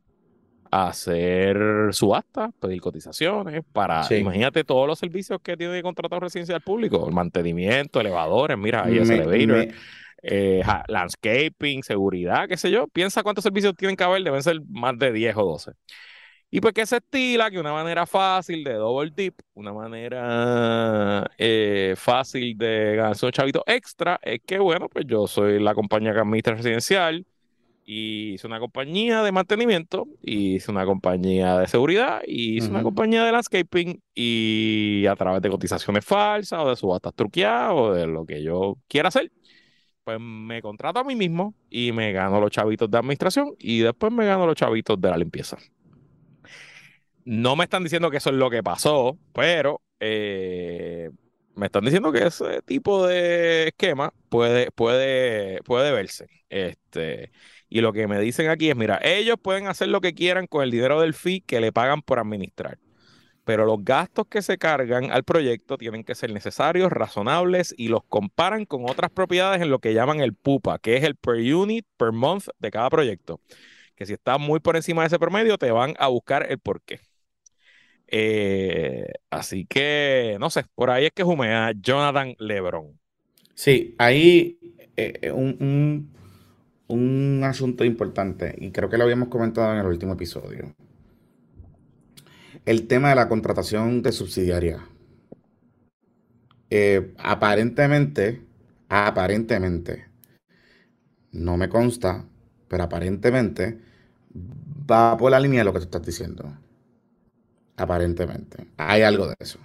hacer 0.70 1.58
subastas, 1.92 2.52
pedir 2.58 2.80
cotizaciones, 2.80 3.62
para, 3.70 4.02
imagínate 4.16 4.64
todos 4.64 4.88
los 4.88 4.98
servicios 4.98 5.40
que 5.42 5.58
tiene 5.58 5.74
que 5.74 5.82
contratar 5.82 6.16
un 6.16 6.22
residencial 6.22 6.62
público, 6.62 7.06
el 7.06 7.14
mantenimiento, 7.14 8.00
elevadores, 8.00 8.56
mira, 8.56 8.84
ahí 8.84 8.96
es 8.98 9.10
elevator. 9.10 9.68
Eh, 10.24 10.62
landscaping, 10.86 11.82
seguridad, 11.82 12.46
qué 12.48 12.56
sé 12.56 12.70
yo. 12.70 12.86
Piensa 12.86 13.24
cuántos 13.24 13.42
servicios 13.42 13.74
tienen 13.76 13.96
que 13.96 14.04
haber, 14.04 14.22
deben 14.22 14.40
ser 14.40 14.60
más 14.68 14.96
de 14.96 15.12
10 15.12 15.36
o 15.36 15.44
12. 15.44 15.72
Y 16.54 16.60
pues 16.60 16.74
que 16.74 16.84
se 16.84 16.98
estila 16.98 17.50
que 17.50 17.58
una 17.58 17.72
manera 17.72 18.04
fácil 18.04 18.62
de 18.62 18.74
double 18.74 19.10
dip, 19.16 19.40
una 19.54 19.72
manera 19.72 21.26
eh, 21.38 21.94
fácil 21.96 22.58
de 22.58 22.96
ganarse 22.96 23.24
un 23.24 23.32
chavito 23.32 23.64
extra, 23.66 24.20
es 24.22 24.40
que, 24.44 24.58
bueno, 24.58 24.90
pues 24.90 25.06
yo 25.08 25.26
soy 25.26 25.58
la 25.58 25.74
compañía 25.74 26.12
que 26.12 26.18
administra 26.20 26.54
residencial 26.54 27.24
y 27.86 28.34
hice 28.34 28.46
una 28.46 28.60
compañía 28.60 29.22
de 29.22 29.32
mantenimiento, 29.32 30.06
y 30.20 30.56
hice 30.56 30.70
una 30.70 30.84
compañía 30.84 31.56
de 31.56 31.66
seguridad, 31.68 32.20
y 32.26 32.58
hice 32.58 32.68
una 32.68 32.82
compañía 32.82 33.24
de 33.24 33.32
landscaping, 33.32 34.02
y 34.14 35.06
a 35.06 35.16
través 35.16 35.40
de 35.40 35.48
cotizaciones 35.48 36.04
falsas 36.04 36.60
o 36.60 36.68
de 36.68 36.76
subastas 36.76 37.14
truqueadas 37.14 37.72
o 37.74 37.94
de 37.94 38.06
lo 38.06 38.26
que 38.26 38.42
yo 38.42 38.76
quiera 38.88 39.08
hacer, 39.08 39.32
pues 40.04 40.20
me 40.20 40.60
contrato 40.60 41.00
a 41.00 41.04
mí 41.04 41.16
mismo 41.16 41.54
y 41.70 41.92
me 41.92 42.12
gano 42.12 42.40
los 42.40 42.50
chavitos 42.50 42.90
de 42.90 42.98
administración 42.98 43.54
y 43.58 43.78
después 43.80 44.12
me 44.12 44.26
gano 44.26 44.46
los 44.46 44.56
chavitos 44.56 45.00
de 45.00 45.08
la 45.08 45.16
limpieza. 45.16 45.56
No 47.24 47.56
me 47.56 47.64
están 47.64 47.84
diciendo 47.84 48.10
que 48.10 48.16
eso 48.18 48.30
es 48.30 48.36
lo 48.36 48.50
que 48.50 48.62
pasó, 48.62 49.18
pero 49.32 49.80
eh, 50.00 51.10
me 51.54 51.66
están 51.66 51.84
diciendo 51.84 52.12
que 52.12 52.26
ese 52.26 52.62
tipo 52.62 53.06
de 53.06 53.68
esquema 53.68 54.12
puede, 54.28 54.70
puede, 54.72 55.62
puede 55.62 55.92
verse. 55.92 56.26
Este, 56.48 57.32
y 57.68 57.80
lo 57.80 57.92
que 57.92 58.08
me 58.08 58.20
dicen 58.20 58.48
aquí 58.48 58.70
es, 58.70 58.76
mira, 58.76 59.00
ellos 59.02 59.36
pueden 59.40 59.68
hacer 59.68 59.88
lo 59.88 60.00
que 60.00 60.14
quieran 60.14 60.46
con 60.46 60.62
el 60.62 60.70
dinero 60.70 61.00
del 61.00 61.14
fee 61.14 61.40
que 61.40 61.60
le 61.60 61.72
pagan 61.72 62.02
por 62.02 62.18
administrar 62.18 62.78
pero 63.44 63.64
los 63.64 63.84
gastos 63.84 64.26
que 64.28 64.42
se 64.42 64.58
cargan 64.58 65.10
al 65.10 65.24
proyecto 65.24 65.76
tienen 65.78 66.04
que 66.04 66.14
ser 66.14 66.32
necesarios, 66.32 66.92
razonables 66.92 67.74
y 67.76 67.88
los 67.88 68.04
comparan 68.04 68.64
con 68.66 68.88
otras 68.88 69.10
propiedades 69.10 69.60
en 69.62 69.70
lo 69.70 69.80
que 69.80 69.94
llaman 69.94 70.20
el 70.20 70.34
PUPA, 70.34 70.78
que 70.78 70.96
es 70.96 71.04
el 71.04 71.16
per 71.16 71.34
unit 71.34 71.86
per 71.96 72.12
month 72.12 72.46
de 72.58 72.70
cada 72.70 72.88
proyecto. 72.90 73.40
Que 73.96 74.06
si 74.06 74.12
está 74.14 74.38
muy 74.38 74.60
por 74.60 74.76
encima 74.76 75.02
de 75.02 75.08
ese 75.08 75.18
promedio, 75.18 75.58
te 75.58 75.70
van 75.70 75.94
a 75.98 76.08
buscar 76.08 76.46
el 76.50 76.58
porqué. 76.58 77.00
Eh, 78.12 79.06
así 79.30 79.66
que, 79.66 80.36
no 80.38 80.50
sé, 80.50 80.64
por 80.74 80.90
ahí 80.90 81.06
es 81.06 81.12
que 81.12 81.22
jumea 81.22 81.72
Jonathan 81.80 82.34
Lebron. 82.38 82.98
Sí, 83.54 83.94
ahí 83.98 84.58
eh, 84.96 85.32
un, 85.32 86.10
un 86.88 87.40
asunto 87.44 87.84
importante, 87.84 88.54
y 88.58 88.70
creo 88.70 88.90
que 88.90 88.98
lo 88.98 89.04
habíamos 89.04 89.28
comentado 89.28 89.72
en 89.72 89.80
el 89.80 89.86
último 89.86 90.12
episodio 90.14 90.74
el 92.64 92.86
tema 92.86 93.10
de 93.10 93.14
la 93.16 93.28
contratación 93.28 94.02
de 94.02 94.12
subsidiaria. 94.12 94.80
Eh, 96.70 97.12
aparentemente, 97.18 98.42
aparentemente, 98.88 100.06
no 101.32 101.56
me 101.56 101.68
consta, 101.68 102.24
pero 102.68 102.84
aparentemente 102.84 103.78
va 104.90 105.16
por 105.16 105.30
la 105.30 105.40
línea 105.40 105.60
de 105.60 105.64
lo 105.64 105.72
que 105.72 105.80
tú 105.80 105.84
estás 105.84 106.06
diciendo. 106.06 106.52
Aparentemente. 107.76 108.66
Hay 108.76 109.02
algo 109.02 109.26
de 109.26 109.34
eso. 109.38 109.58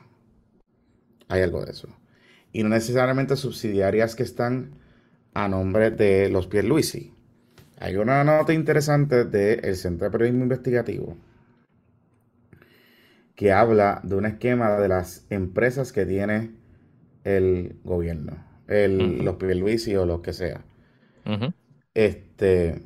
Hay 1.27 1.41
algo 1.41 1.65
de 1.65 1.71
eso. 1.71 1.89
Y 2.53 2.63
no 2.63 2.69
necesariamente 2.69 3.35
subsidiarias 3.35 4.15
que 4.15 4.23
están 4.23 4.71
a 5.33 5.47
nombre 5.47 5.91
de 5.91 6.29
los 6.29 6.47
Pierluisi. 6.47 7.13
Hay 7.79 7.95
una 7.97 8.23
nota 8.23 8.53
interesante 8.53 9.25
del 9.25 9.75
Centro 9.75 10.05
de 10.05 10.11
Periodismo 10.11 10.43
Investigativo 10.43 11.17
que 13.35 13.51
habla 13.51 14.01
de 14.03 14.15
un 14.15 14.25
esquema 14.25 14.79
de 14.79 14.87
las 14.87 15.27
empresas 15.29 15.91
que 15.91 16.07
tiene 16.07 16.55
el 17.23 17.75
gobierno, 17.83 18.43
el, 18.67 19.23
los 19.23 19.35
Pierluisi 19.35 19.95
o 19.95 20.07
lo 20.07 20.23
que 20.23 20.33
sea. 20.33 20.65
Este. 21.93 22.81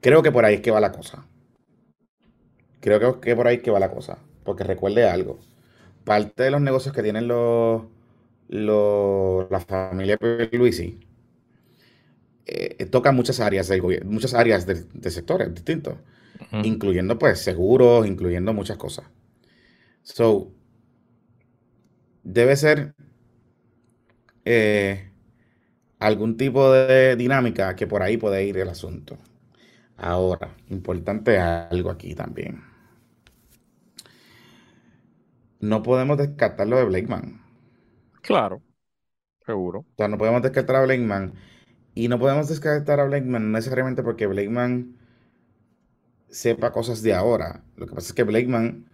Creo 0.00 0.22
que 0.22 0.30
por 0.30 0.44
ahí 0.44 0.54
es 0.56 0.60
que 0.60 0.70
va 0.70 0.80
la 0.80 0.92
cosa. 0.92 1.26
Creo 2.86 3.20
que, 3.20 3.34
por 3.34 3.48
ahí 3.48 3.58
que 3.58 3.72
va 3.72 3.80
la 3.80 3.90
cosa. 3.90 4.18
Porque 4.44 4.62
recuerde 4.62 5.08
algo. 5.08 5.40
Parte 6.04 6.44
de 6.44 6.50
los 6.52 6.60
negocios 6.60 6.94
que 6.94 7.02
tienen 7.02 7.26
los, 7.26 7.82
los 8.48 9.50
la 9.50 9.58
familia 9.60 10.16
Pierluisi 10.16 11.00
eh, 12.46 12.86
toca 12.86 13.10
muchas 13.10 13.40
áreas 13.40 13.66
del 13.66 13.80
gobierno, 13.80 14.12
muchas 14.12 14.34
áreas 14.34 14.66
de 14.66 15.10
sectores 15.10 15.52
distintos 15.52 15.96
incluyendo 16.62 17.18
pues 17.18 17.40
seguros, 17.40 18.06
incluyendo 18.06 18.52
muchas 18.52 18.76
cosas. 18.76 19.06
So, 20.02 20.52
debe 22.22 22.56
ser 22.56 22.94
eh, 24.44 25.10
algún 25.98 26.36
tipo 26.36 26.72
de 26.72 27.16
dinámica 27.16 27.74
que 27.76 27.86
por 27.86 28.02
ahí 28.02 28.16
puede 28.16 28.44
ir 28.44 28.58
el 28.58 28.68
asunto. 28.68 29.18
Ahora, 29.96 30.54
importante 30.68 31.38
algo 31.38 31.90
aquí 31.90 32.14
también. 32.14 32.62
No 35.60 35.82
podemos 35.82 36.18
descartar 36.18 36.66
lo 36.66 36.78
de 36.78 36.84
Blakeman. 36.84 37.42
Claro, 38.22 38.62
seguro. 39.44 39.80
O 39.80 39.94
sea, 39.96 40.08
no 40.08 40.18
podemos 40.18 40.42
descartar 40.42 40.76
a 40.76 40.82
Blakeman. 40.82 41.34
Y 41.94 42.08
no 42.08 42.18
podemos 42.18 42.48
descartar 42.48 43.00
a 43.00 43.04
Blakeman 43.04 43.52
necesariamente 43.52 44.02
porque 44.02 44.26
Blakeman 44.26 44.96
sepa 46.28 46.72
cosas 46.72 47.02
de 47.02 47.14
ahora. 47.14 47.64
Lo 47.76 47.86
que 47.86 47.94
pasa 47.94 48.08
es 48.08 48.12
que 48.12 48.24
Blakeman 48.24 48.86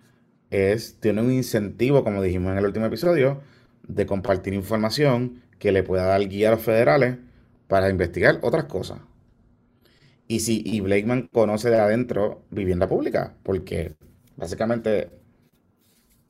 es, 0.51 1.01
tiene 1.01 1.23
un 1.23 1.33
incentivo, 1.33 2.05
como 2.05 2.23
dijimos 2.23 2.53
en 2.53 2.59
el 2.59 2.67
último 2.67 2.87
episodio, 2.87 3.41
de 3.89 4.07
compartir 4.07 4.55
información 4.55 5.43
que 5.59 5.73
le 5.73 5.83
pueda 5.83 6.05
dar 6.05 6.29
guía 6.29 6.49
a 6.49 6.53
los 6.53 6.63
federales 6.63 7.19
para 7.69 7.91
investigar 7.91 8.39
otras 8.43 8.65
cosas. 8.67 9.01
Y 10.29 10.41
si 10.41 10.63
y 10.65 10.81
Blakeman 10.81 11.29
conoce 11.33 11.71
de 11.71 11.79
adentro 11.81 12.45
vivienda 12.51 12.89
pública, 12.89 13.35
porque 13.43 13.95
básicamente 14.37 15.11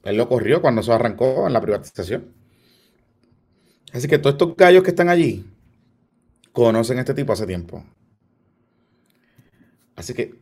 él 0.04 0.16
lo 0.16 0.28
corrió 0.28 0.60
cuando 0.60 0.80
eso 0.80 0.92
arrancó 0.92 1.46
en 1.46 1.52
la 1.52 1.60
privatización. 1.60 2.32
Así 3.92 4.08
que 4.08 4.18
todos 4.18 4.34
estos 4.34 4.56
gallos 4.56 4.82
que 4.82 4.90
están 4.90 5.08
allí 5.08 5.44
conocen 6.52 6.98
a 6.98 7.00
este 7.00 7.14
tipo 7.14 7.32
hace 7.32 7.46
tiempo. 7.46 7.84
Así 9.96 10.14
que 10.14 10.34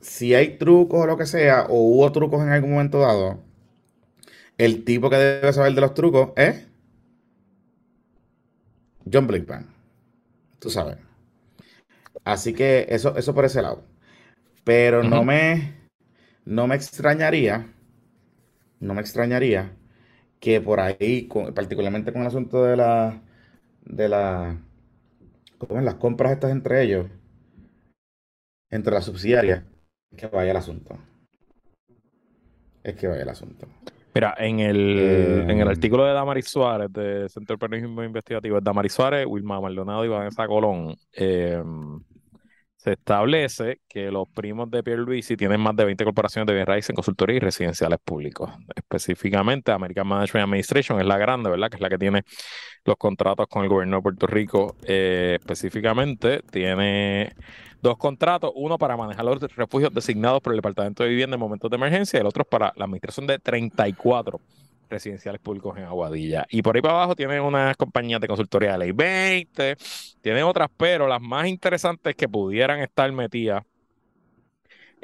si 0.00 0.34
hay 0.34 0.58
trucos 0.58 1.02
o 1.02 1.06
lo 1.06 1.16
que 1.16 1.26
sea, 1.26 1.66
o 1.68 1.76
hubo 1.76 2.12
trucos 2.12 2.42
en 2.42 2.50
algún 2.50 2.72
momento 2.72 3.00
dado, 3.00 3.40
el 4.58 4.84
tipo 4.84 5.10
que 5.10 5.16
debe 5.16 5.52
saber 5.52 5.74
de 5.74 5.80
los 5.80 5.94
trucos 5.94 6.30
es 6.36 6.66
John 9.10 9.26
Blinkman. 9.26 9.66
Tú 10.58 10.70
sabes. 10.70 10.98
Así 12.24 12.54
que 12.54 12.86
eso, 12.88 13.16
eso 13.16 13.34
por 13.34 13.44
ese 13.44 13.62
lado. 13.62 13.84
Pero 14.64 15.02
no 15.02 15.24
me 15.24 15.74
no 16.44 16.66
me 16.66 16.74
extrañaría, 16.74 17.73
no 18.84 18.94
me 18.94 19.00
extrañaría 19.00 19.72
que 20.40 20.60
por 20.60 20.80
ahí, 20.80 21.28
particularmente 21.54 22.12
con 22.12 22.22
el 22.22 22.28
asunto 22.28 22.64
de 22.64 22.76
la 22.76 23.22
de 23.84 24.08
la 24.08 24.58
¿cómo 25.58 25.80
las 25.80 25.94
compras 25.94 26.32
estas 26.32 26.50
entre 26.50 26.82
ellos, 26.82 27.06
entre 28.70 28.92
las 28.92 29.04
subsidiarias, 29.04 29.64
que 30.16 30.26
vaya 30.26 30.50
el 30.50 30.56
asunto. 30.56 30.98
Es 32.82 32.94
que 32.96 33.08
vaya 33.08 33.22
el 33.22 33.28
asunto. 33.28 33.66
Mira, 34.14 34.34
en 34.38 34.60
el, 34.60 34.98
en 35.48 35.58
el 35.58 35.66
eh, 35.66 35.70
artículo 35.70 36.04
de 36.04 36.12
Damaris 36.12 36.46
Suárez 36.46 36.92
de 36.92 37.28
Centro 37.28 37.56
de 37.56 37.58
Periodismo 37.58 38.04
Investigativo, 38.04 38.60
Damaris 38.60 38.92
Suárez, 38.92 39.26
Wilma 39.26 39.60
Maldonado 39.60 40.04
y 40.04 40.08
Vanessa 40.08 40.46
Colón, 40.46 40.94
eh, 41.12 41.60
se 42.84 42.92
establece 42.92 43.80
que 43.88 44.10
los 44.10 44.28
primos 44.28 44.70
de 44.70 44.82
Pierre 44.82 45.00
Luisi 45.00 45.38
tienen 45.38 45.58
más 45.58 45.74
de 45.74 45.86
20 45.86 46.04
corporaciones 46.04 46.46
de 46.46 46.52
bienes 46.52 46.68
raíces 46.68 46.90
en 46.90 46.96
consultoría 46.96 47.36
y 47.36 47.40
residenciales 47.40 47.98
públicos. 48.04 48.50
Específicamente, 48.76 49.72
American 49.72 50.06
Management 50.06 50.44
Administration 50.44 51.00
es 51.00 51.06
la 51.06 51.16
grande, 51.16 51.48
¿verdad? 51.48 51.70
Que 51.70 51.76
es 51.76 51.80
la 51.80 51.88
que 51.88 51.96
tiene 51.96 52.24
los 52.84 52.96
contratos 52.98 53.46
con 53.48 53.62
el 53.62 53.70
gobierno 53.70 53.96
de 53.96 54.02
Puerto 54.02 54.26
Rico. 54.26 54.76
Eh, 54.82 55.38
específicamente, 55.40 56.42
tiene 56.50 57.32
dos 57.80 57.96
contratos, 57.96 58.52
uno 58.54 58.76
para 58.76 58.98
manejar 58.98 59.24
los 59.24 59.40
refugios 59.56 59.94
designados 59.94 60.42
por 60.42 60.52
el 60.52 60.58
Departamento 60.58 61.04
de 61.04 61.08
Vivienda 61.08 61.36
en 61.36 61.40
momentos 61.40 61.70
de 61.70 61.76
emergencia 61.76 62.18
y 62.18 62.20
el 62.20 62.26
otro 62.26 62.44
para 62.44 62.74
la 62.76 62.84
administración 62.84 63.26
de 63.26 63.38
34 63.38 64.38
residenciales 64.88 65.40
públicos 65.40 65.76
en 65.76 65.84
Aguadilla. 65.84 66.46
Y 66.50 66.62
por 66.62 66.76
ahí 66.76 66.82
para 66.82 66.94
abajo 66.94 67.16
tiene 67.16 67.40
unas 67.40 67.76
compañías 67.76 68.20
de 68.20 68.28
consultoría 68.28 68.72
de 68.72 68.78
ley 68.78 68.92
20, 68.92 69.76
tiene 70.20 70.42
otras, 70.42 70.68
pero 70.76 71.06
las 71.08 71.20
más 71.20 71.46
interesantes 71.46 72.14
que 72.14 72.28
pudieran 72.28 72.80
estar 72.80 73.10
metidas 73.12 73.64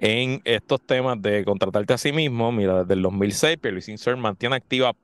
en 0.02 0.40
estos 0.44 0.80
temas 0.80 1.20
de 1.20 1.44
contratarte 1.44 1.92
a 1.92 1.98
sí 1.98 2.10
mismo, 2.10 2.50
mira, 2.50 2.80
desde 2.80 2.94
el 2.94 3.02
2006, 3.02 3.58
Pierluis 3.58 3.86
Insert 3.90 4.16
mantiene 4.16 4.56
activa 4.56 4.94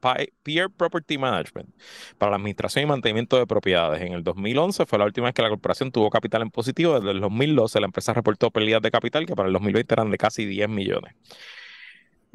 Peer 0.42 0.71
Property 0.71 1.18
Management 1.18 1.68
para 2.16 2.30
la 2.30 2.37
administración 2.37 2.85
y 2.85 2.87
mantenimiento 2.87 3.37
de 3.37 3.47
propiedades. 3.47 4.00
En 4.00 4.14
el 4.14 4.25
2011 4.25 4.87
fue 4.87 4.99
la 4.99 5.04
última 5.04 5.26
vez 5.26 5.35
que 5.35 5.42
la 5.42 5.50
corporación 5.50 5.92
tuvo 5.92 6.09
capital 6.09 6.40
en 6.40 6.50
positivo. 6.50 6.99
Desde 6.99 7.11
el 7.11 7.21
2012 7.21 7.78
la 7.78 7.87
empresa 7.87 8.14
reportó 8.14 8.50
pérdidas 8.50 8.80
de 8.80 8.90
capital 8.90 9.26
que 9.26 9.37
para 9.37 9.49
el 9.49 9.52
2020 9.52 9.95
eran 9.95 10.11
de 10.11 10.16
casi 10.16 10.47
10 10.47 10.71
millones. 10.71 11.14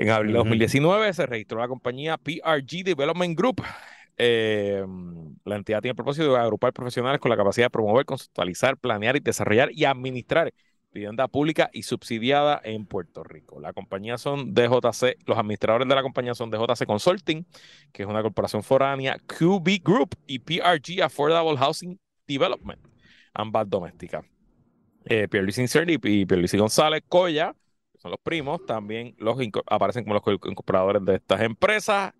En 0.02 0.10
abril 0.10 0.32
de 0.32 0.40
2019 0.40 1.14
se 1.14 1.28
registró 1.28 1.60
la 1.60 1.68
compañía 1.68 2.18
PRG 2.18 2.84
Development 2.84 3.38
Group. 3.38 3.62
Eh, 4.18 4.84
la 5.46 5.56
entidad 5.56 5.80
tiene 5.80 5.92
el 5.92 5.96
propósito 5.96 6.34
de 6.34 6.40
agrupar 6.40 6.74
profesionales 6.74 7.22
con 7.22 7.30
la 7.30 7.38
capacidad 7.38 7.68
de 7.68 7.70
promover, 7.70 8.04
conceptualizar, 8.06 8.78
planear 8.78 9.16
y 9.18 9.20
desarrollar 9.20 9.70
y 9.72 9.86
administrar 9.86 10.52
vivienda 10.92 11.28
pública 11.28 11.70
y 11.72 11.84
subsidiada 11.84 12.60
en 12.64 12.88
Puerto 12.88 13.24
Rico. 13.24 13.60
La 13.60 13.74
compañía 13.74 14.18
son 14.18 14.56
DJC, 14.56 15.18
los 15.28 15.38
administradores 15.38 15.88
de 15.88 15.94
la 15.94 16.02
compañía 16.02 16.34
son 16.34 16.50
DJC 16.50 16.88
Consulting, 16.88 17.46
que 17.92 18.02
es 18.02 18.10
una 18.10 18.24
corporación 18.24 18.64
foránea, 18.64 19.20
QB 19.28 19.84
Group 19.84 20.16
y 20.26 20.40
PRG 20.40 21.04
Affordable 21.04 21.56
Housing 21.58 22.00
Development, 22.26 22.82
ambas 23.36 23.70
domésticas. 23.70 24.26
Eh, 25.06 25.28
Pierluisi 25.28 25.62
Inserti 25.62 26.00
y 26.02 26.26
Pierluisi 26.26 26.58
González 26.58 27.04
Coya 27.08 27.56
son 28.02 28.12
los 28.12 28.20
primos, 28.22 28.66
también 28.66 29.16
los 29.18 29.38
aparecen 29.68 30.04
como 30.04 30.16
los 30.16 30.24
incorporadores 30.46 31.06
de 31.06 31.16
estas 31.16 31.42
empresas. 31.42 32.14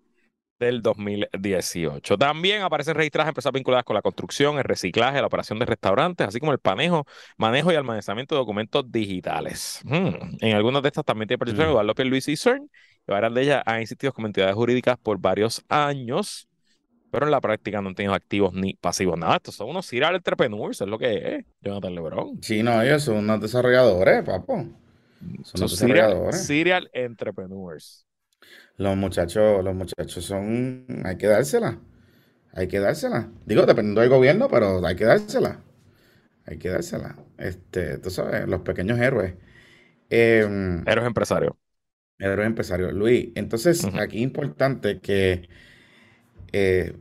del 0.58 0.80
2018. 0.80 2.16
También 2.16 2.62
aparecen 2.62 2.94
registradas 2.94 3.28
empresas 3.30 3.52
vinculadas 3.52 3.84
con 3.84 3.94
la 3.94 4.02
construcción, 4.02 4.58
el 4.58 4.64
reciclaje, 4.64 5.20
la 5.20 5.26
operación 5.26 5.58
de 5.58 5.66
restaurantes, 5.66 6.28
así 6.28 6.38
como 6.38 6.52
el 6.52 6.60
manejo, 6.62 7.04
manejo 7.36 7.72
y 7.72 7.74
almacenamiento 7.74 8.36
de 8.36 8.38
documentos 8.38 8.84
digitales. 8.92 9.80
Hmm. 9.84 10.36
En 10.40 10.54
algunas 10.54 10.82
de 10.82 10.88
estas 10.88 11.04
también 11.04 11.26
tiene 11.26 11.38
participación 11.38 11.74
mm. 11.74 11.80
Eduardo 11.80 12.04
Luis 12.04 12.28
y 12.28 12.36
CERN, 12.36 12.70
y 13.08 13.10
varias 13.10 13.34
de 13.34 13.42
ellas 13.42 13.62
han 13.66 13.80
existido 13.80 14.12
como 14.12 14.28
entidades 14.28 14.54
jurídicas 14.54 14.96
por 14.98 15.18
varios 15.18 15.64
años, 15.68 16.46
pero 17.10 17.26
en 17.26 17.32
la 17.32 17.40
práctica 17.40 17.82
no 17.82 17.88
han 17.88 17.96
tenido 17.96 18.14
activos 18.14 18.54
ni 18.54 18.74
pasivos. 18.74 19.18
Nada, 19.18 19.36
estos 19.36 19.56
son 19.56 19.68
unos 19.68 19.86
serial 19.86 20.14
entrepreneurs, 20.14 20.80
es 20.80 20.86
lo 20.86 20.96
que 20.96 21.36
es, 21.36 21.44
Jonathan 21.60 21.94
Lebron. 21.94 22.40
Sí, 22.40 22.62
no, 22.62 22.80
ellos 22.80 23.02
son 23.02 23.16
unos 23.16 23.40
desarrolladores, 23.40 24.22
papo. 24.24 24.81
Son, 25.44 25.60
desarrolladores. 25.60 26.44
Serial 26.44 26.90
entrepreneurs. 26.92 28.06
Los 28.76 28.96
muchachos, 28.96 29.62
los 29.64 29.74
muchachos 29.74 30.24
son, 30.24 30.86
hay 31.04 31.16
que 31.16 31.26
dársela. 31.26 31.78
Hay 32.52 32.68
que 32.68 32.80
dársela. 32.80 33.30
Digo, 33.46 33.64
dependiendo 33.64 34.00
del 34.00 34.10
gobierno, 34.10 34.48
pero 34.48 34.84
hay 34.84 34.96
que 34.96 35.04
dársela. 35.04 35.60
Hay 36.46 36.58
que 36.58 36.68
dársela. 36.68 37.16
Este, 37.38 37.98
tú 37.98 38.10
sabes, 38.10 38.46
los 38.48 38.60
pequeños 38.60 38.98
héroes. 38.98 39.34
Em, 40.10 40.86
héroes 40.86 41.06
empresarios. 41.06 41.54
Héroes 42.18 42.46
empresarios. 42.46 42.92
Luis, 42.92 43.30
entonces 43.34 43.84
aquí 43.84 43.98
aquí 43.98 44.22
importante 44.22 45.00
que 45.00 45.48
eh, 46.52 46.94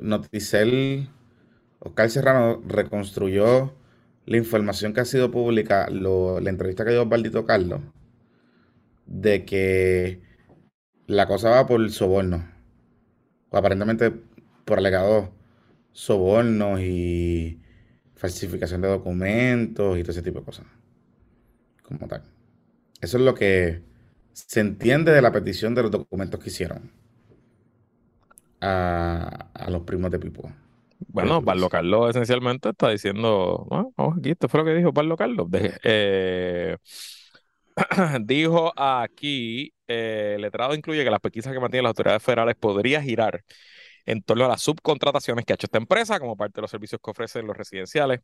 Noticel, 0.00 1.08
Oscar 1.80 2.10
Serrano 2.10 2.62
reconstruyó 2.66 3.74
la 4.26 4.36
información 4.36 4.92
que 4.92 5.00
ha 5.00 5.04
sido 5.04 5.30
pública, 5.30 5.88
la 5.90 6.50
entrevista 6.50 6.84
que 6.84 6.92
dio 6.92 7.02
Osvaldito 7.02 7.44
Carlos, 7.44 7.80
de 9.06 9.44
que 9.44 10.22
la 11.06 11.26
cosa 11.26 11.50
va 11.50 11.66
por 11.66 11.90
soborno. 11.90 12.50
O 13.50 13.56
aparentemente 13.56 14.12
por 14.64 14.78
alegado 14.78 15.32
sobornos 15.92 16.80
y 16.80 17.60
falsificación 18.14 18.80
de 18.80 18.88
documentos 18.88 19.98
y 19.98 20.02
todo 20.02 20.12
ese 20.12 20.22
tipo 20.22 20.38
de 20.38 20.44
cosas. 20.44 20.66
Como 21.82 22.08
tal. 22.08 22.22
Eso 23.00 23.18
es 23.18 23.24
lo 23.24 23.34
que 23.34 23.82
se 24.32 24.60
entiende 24.60 25.12
de 25.12 25.22
la 25.22 25.32
petición 25.32 25.74
de 25.74 25.82
los 25.82 25.90
documentos 25.90 26.40
que 26.40 26.48
hicieron 26.48 26.90
a, 28.60 29.68
los 29.68 29.82
primos 29.82 30.10
de 30.10 30.18
Pipo. 30.18 30.50
Bueno, 31.08 31.42
Pablo 31.44 31.68
Carlos 31.68 32.10
esencialmente 32.10 32.70
está 32.70 32.90
diciendo, 32.90 33.66
vamos 33.68 34.18
aquí, 34.18 34.30
esto 34.30 34.48
fue 34.48 34.60
lo 34.60 34.66
que 34.66 34.74
dijo 34.74 34.92
Pablo 34.92 35.16
Carlos. 35.16 35.48
eh, 35.52 36.76
dijo 38.22 38.72
aquí, 38.76 39.72
eh, 39.86 40.34
el 40.36 40.42
letrado 40.42 40.74
incluye 40.74 41.04
que 41.04 41.10
las 41.10 41.20
pesquisas 41.20 41.52
que 41.52 41.60
mantienen 41.60 41.84
las 41.84 41.90
autoridades 41.90 42.22
federales 42.22 42.56
podría 42.56 43.02
girar 43.02 43.42
en 44.04 44.22
torno 44.22 44.44
a 44.44 44.48
las 44.48 44.62
subcontrataciones 44.62 45.44
que 45.44 45.52
ha 45.52 45.54
hecho 45.54 45.66
esta 45.66 45.78
empresa 45.78 46.18
como 46.18 46.36
parte 46.36 46.54
de 46.56 46.62
los 46.62 46.70
servicios 46.70 47.00
que 47.02 47.10
ofrecen 47.10 47.46
los 47.46 47.56
residenciales, 47.56 48.20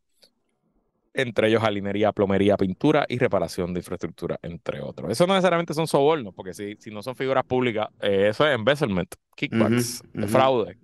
entre 1.13 1.47
ellos 1.47 1.61
jalinería, 1.61 2.11
plomería, 2.11 2.55
pintura 2.55 3.05
y 3.09 3.17
reparación 3.17 3.73
de 3.73 3.79
infraestructura, 3.79 4.39
entre 4.41 4.81
otros. 4.81 5.09
Eso 5.11 5.25
no 5.25 5.33
necesariamente 5.33 5.73
son 5.73 5.87
sobornos, 5.87 6.33
porque 6.35 6.53
si, 6.53 6.75
si 6.79 6.91
no 6.91 7.01
son 7.01 7.15
figuras 7.15 7.43
públicas, 7.45 7.87
eh, 8.01 8.27
eso 8.29 8.47
es 8.47 8.55
embezzlement, 8.55 9.13
kickbacks, 9.35 10.03
fraude. 10.27 10.77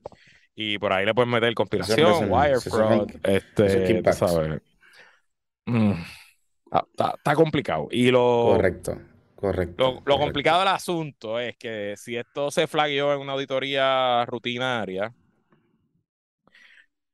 Y 0.56 0.78
por 0.78 0.94
ahí 0.94 1.06
le 1.06 1.13
pueden 1.13 1.32
meter 1.32 1.54
conspiración, 1.54 2.32
wire 2.32 2.62
fraud, 2.62 3.12
este, 3.24 4.13
¿sabes? 4.13 4.62
Mm. 5.65 5.94
Está, 6.72 7.36
complicado. 7.36 7.88
Y 7.91 8.10
lo, 8.10 8.54
correcto, 8.54 8.98
correcto. 9.36 10.02
Lo, 10.06 10.18
complicado 10.18 10.60
del 10.60 10.70
asunto 10.70 11.39
es 11.39 11.58
que 11.58 11.96
si 11.98 12.15
esto 12.15 12.52
se 12.52 12.68
flagueó 12.68 13.13
en 13.13 13.20
una 13.20 13.34
auditoría 13.34 14.26
rutinaria 14.26 15.13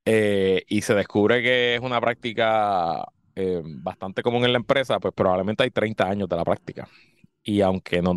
eh, 0.06 0.64
y 0.68 0.82
se 0.82 0.96
descubre 0.96 1.42
que 1.42 1.76
es 1.76 1.82
una 1.82 2.00
práctica 2.00 3.06
eh, 3.36 3.62
bastante 3.64 4.22
común 4.22 4.46
en 4.46 4.54
la 4.54 4.60
empresa, 4.60 5.00
pues 5.00 5.14
probablemente 5.14 5.64
hay 5.64 5.72
30 5.72 6.08
años 6.08 6.30
de 6.30 6.36
la 6.36 6.44
práctica. 6.44 6.88
Y 7.44 7.62
aunque 7.62 8.02
no, 8.02 8.14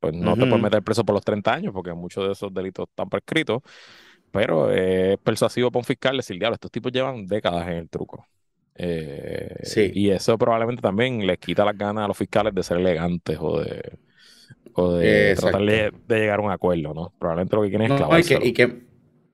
pues 0.00 0.14
no 0.14 0.34
te 0.34 0.46
puedes 0.46 0.62
meter 0.62 0.82
preso 0.82 1.04
por 1.04 1.14
los 1.14 1.24
30 1.24 1.52
años, 1.52 1.72
porque 1.72 1.92
muchos 1.92 2.26
de 2.26 2.32
esos 2.32 2.52
delitos 2.52 2.88
están 2.88 3.08
prescritos, 3.08 3.62
pero 4.30 4.70
es 4.70 5.18
persuasivo 5.18 5.70
para 5.70 5.80
un 5.80 5.84
fiscal 5.84 6.16
decir, 6.16 6.38
diablo, 6.38 6.54
estos 6.54 6.70
tipos 6.70 6.92
llevan 6.92 7.26
décadas 7.26 7.66
en 7.68 7.74
el 7.74 7.88
truco. 7.88 8.26
Eh, 8.74 9.56
sí. 9.62 9.90
Y 9.94 10.10
eso 10.10 10.38
probablemente 10.38 10.80
también 10.80 11.26
les 11.26 11.38
quita 11.38 11.64
las 11.64 11.76
ganas 11.76 12.04
a 12.04 12.08
los 12.08 12.16
fiscales 12.16 12.54
de 12.54 12.62
ser 12.62 12.78
elegantes 12.78 13.36
o 13.40 13.60
de, 13.60 13.98
o 14.74 14.94
de 14.94 15.34
tratar 15.36 15.60
de, 15.62 15.92
llegar 16.08 16.38
a 16.38 16.42
un 16.42 16.50
acuerdo, 16.50 16.94
¿no? 16.94 17.12
Probablemente 17.18 17.56
lo 17.56 17.62
que 17.62 17.68
quieren 17.68 17.92
es 17.92 18.30
y, 18.30 18.34
que, 18.34 18.46
y, 18.48 18.52
que, 18.52 18.82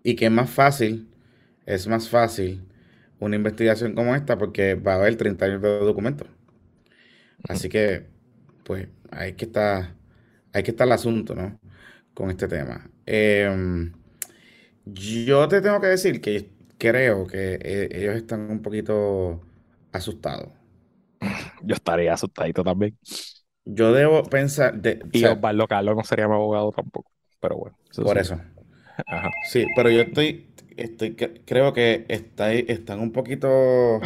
y 0.03 0.17
que 0.17 0.27
es 0.27 0.33
más 0.33 0.51
fácil, 0.51 1.09
es 1.65 1.87
más 1.87 2.09
fácil 2.09 2.67
una 3.19 3.37
investigación 3.37 3.95
como 3.95 4.15
esta 4.15 4.37
porque 4.37 4.75
va 4.75 4.95
a 4.95 4.97
haber 4.97 5.17
30 5.17 5.45
años 5.45 5.63
de 5.63 5.79
documentos. 5.79 6.29
Así 7.49 7.69
que, 7.69 8.07
pues, 8.65 8.89
ahí 9.11 9.35
que 9.35 9.45
está, 9.45 9.95
ahí 10.53 10.63
que 10.63 10.71
está 10.73 10.85
el 10.85 10.93
asunto, 10.93 11.35
¿no? 11.35 11.59
Con 12.15 12.31
este 12.31 12.49
tema. 12.49 12.91
Em, 13.05 13.93
yo 14.87 15.49
te 15.49 15.61
tengo 15.61 15.81
que 15.81 15.89
decir 15.89 16.21
que 16.21 16.51
creo 16.79 17.27
que 17.27 17.59
eh, 17.61 17.89
ellos 17.93 18.17
están 18.17 18.51
un 18.51 18.63
poquito 18.63 19.41
asustados. 19.93 20.49
Yo 21.63 21.75
estaría 21.75 22.15
asustadito 22.15 22.63
también. 22.63 22.97
Yo 23.65 23.93
debo 23.93 24.23
pensar. 24.25 24.81
De, 24.81 25.01
y 25.13 25.25
Osvaldo 25.25 25.67
Carlos 25.67 25.97
no 25.97 26.05
sería 26.05 26.29
mi 26.29 26.35
abogado 26.35 26.71
tampoco. 26.71 27.11
Pero 27.41 27.57
bueno. 27.57 27.77
por 27.97 28.19
eso. 28.19 28.41
Sí, 29.49 29.67
pero 29.75 29.91
yo 29.91 30.03
estoy. 30.03 30.47
estoy 30.77 31.15
creo 31.17 31.73
que 31.73 32.07
está, 32.09 32.53
están 32.53 33.01
un 33.01 33.13
poquito. 33.13 34.01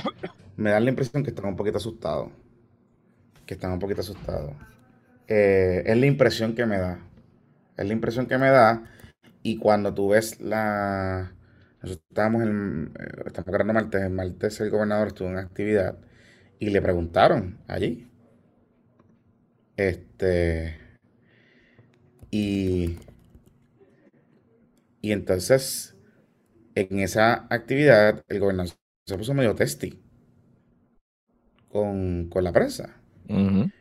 Me 0.57 0.71
da 0.71 0.81
la 0.81 0.91
impresión 0.91 1.23
que 1.23 1.31
están 1.31 1.47
un 1.47 1.57
poquito 1.57 1.77
asustados. 1.77 2.31
Que 3.45 3.55
están 3.55 3.73
un 3.73 3.79
poquito 3.79 4.01
asustados. 4.01 4.53
Eh, 5.29 5.83
es 5.87 5.97
la 5.97 6.07
impresión 6.07 6.55
que 6.55 6.65
me 6.67 6.79
da. 6.79 6.99
Es 7.77 7.87
la 7.87 7.93
impresión 7.93 8.27
que 8.27 8.39
me 8.39 8.49
da. 8.49 8.83
Y 9.43 9.57
cuando 9.59 9.95
tú 9.95 10.11
ves 10.11 10.41
la 10.41 11.33
nosotros 11.83 12.05
estábamos 12.11 12.43
en, 12.43 12.93
eh, 12.99 13.23
estamos 13.27 13.47
grabando 13.47 13.73
martes, 13.73 14.03
el 14.03 14.11
martes 14.11 14.61
el 14.61 14.71
gobernador 14.71 15.09
estuvo 15.09 15.29
en 15.29 15.39
actividad 15.39 15.99
y 16.59 16.71
le 16.71 16.83
preguntaron 16.83 17.59
allí. 17.67 18.07
Este. 19.77 20.77
Y. 22.31 22.99
Y 25.01 25.13
entonces, 25.13 25.97
en 26.75 26.99
esa 26.99 27.47
actividad, 27.49 28.23
el 28.29 28.41
gobernador 28.41 28.75
se 29.07 29.17
puso 29.17 29.33
medio 29.33 29.55
testy 29.55 29.99
con, 31.71 32.29
la 32.35 32.53
prensa. 32.53 33.01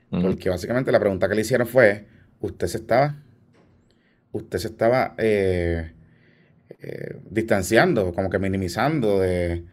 Porque 0.09 0.49
básicamente 0.49 0.93
la 0.93 1.01
pregunta 1.01 1.27
que 1.27 1.35
le 1.35 1.41
hicieron 1.41 1.67
fue: 1.67 2.07
¿Usted 2.39 2.67
se 2.67 2.77
estaba. 2.77 3.21
Usted 4.31 4.59
se 4.59 4.67
estaba. 4.67 5.15
Eh, 5.17 5.93
eh, 6.81 7.19
distanciando, 7.29 8.13
como 8.13 8.29
que 8.29 8.39
minimizando 8.39 9.19
de, 9.19 9.65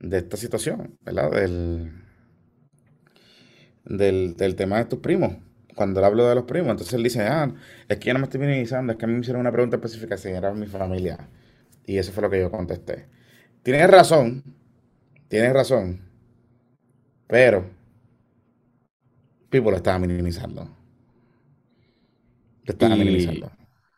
esta 0.00 0.36
situación, 0.36 0.98
¿verdad? 1.02 1.30
Del, 1.30 1.92
del, 4.36 4.56
tema 4.56 4.78
de 4.78 4.86
tus 4.86 4.98
primos. 4.98 5.36
Cuando 5.76 6.00
él 6.00 6.06
habló 6.06 6.28
de 6.28 6.34
los 6.34 6.44
primos, 6.44 6.72
entonces 6.72 6.94
él 6.94 7.02
dice, 7.04 7.22
ah, 7.22 7.52
es 7.88 7.98
que 7.98 8.06
yo 8.06 8.14
no 8.14 8.20
me 8.20 8.24
estoy 8.24 8.40
minimizando, 8.40 8.92
es 8.92 8.98
que 8.98 9.04
a 9.04 9.08
mí 9.08 9.14
me 9.14 9.20
hicieron 9.20 9.40
una 9.40 9.52
pregunta 9.52 9.76
específica 9.76 10.16
si 10.16 10.28
era 10.28 10.52
mi 10.54 10.66
familia. 10.66 11.28
Y 11.86 11.98
eso 11.98 12.10
fue 12.10 12.22
lo 12.22 12.30
que 12.30 12.40
yo 12.40 12.50
contesté. 12.50 13.06
Tienes 13.62 13.88
razón, 13.88 14.42
tienes 15.28 15.52
razón, 15.52 16.00
pero 17.28 17.70
Pipo 19.50 19.70
lo 19.70 19.76
estaba 19.76 20.00
minimizando. 20.00 20.64
Lo 22.64 22.72
estaba 22.72 22.96
minimizando. 22.96 23.52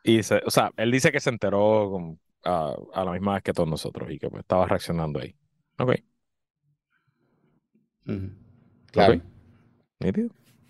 Y 0.07 0.21
o 0.21 0.51
sea, 0.51 0.71
él 0.77 0.93
dice 0.93 1.11
que 1.11 1.19
se 1.19 1.31
enteró 1.31 2.17
a, 2.45 3.05
la 3.05 3.11
misma 3.11 3.35
vez 3.35 3.43
que 3.43 3.53
todos 3.53 3.69
nosotros 3.69 4.09
y 4.13 4.21
que 4.21 4.31
pues, 4.31 4.43
estaba 4.43 4.65
reaccionando 4.65 5.19
ahí. 5.19 5.35
Ok. 5.79 5.97
Claro. 8.93 9.21
Me 9.99 10.11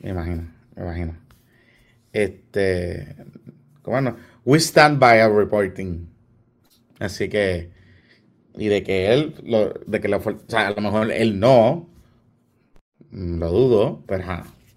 imagino, 0.01 0.51
me 0.75 0.83
imagino. 0.83 1.19
Este, 2.15 3.15
¿cómo 3.83 4.01
no? 4.01 4.17
We 4.47 4.57
stand 4.57 4.99
by 4.99 5.21
our 5.21 5.37
reporting. 5.37 6.09
Así 6.99 7.29
que, 7.29 7.71
y 8.55 8.69
de 8.69 8.83
que 8.83 9.13
él, 9.13 9.35
lo, 9.45 9.69
de 9.87 10.01
que 10.01 10.09
lo, 10.09 10.17
o 10.17 10.41
sea, 10.49 10.69
a 10.69 10.71
lo 10.71 10.81
mejor 10.81 11.11
él 11.11 11.39
no, 11.39 11.91
lo 13.11 13.51
dudo, 13.51 14.03
pero 14.07 14.25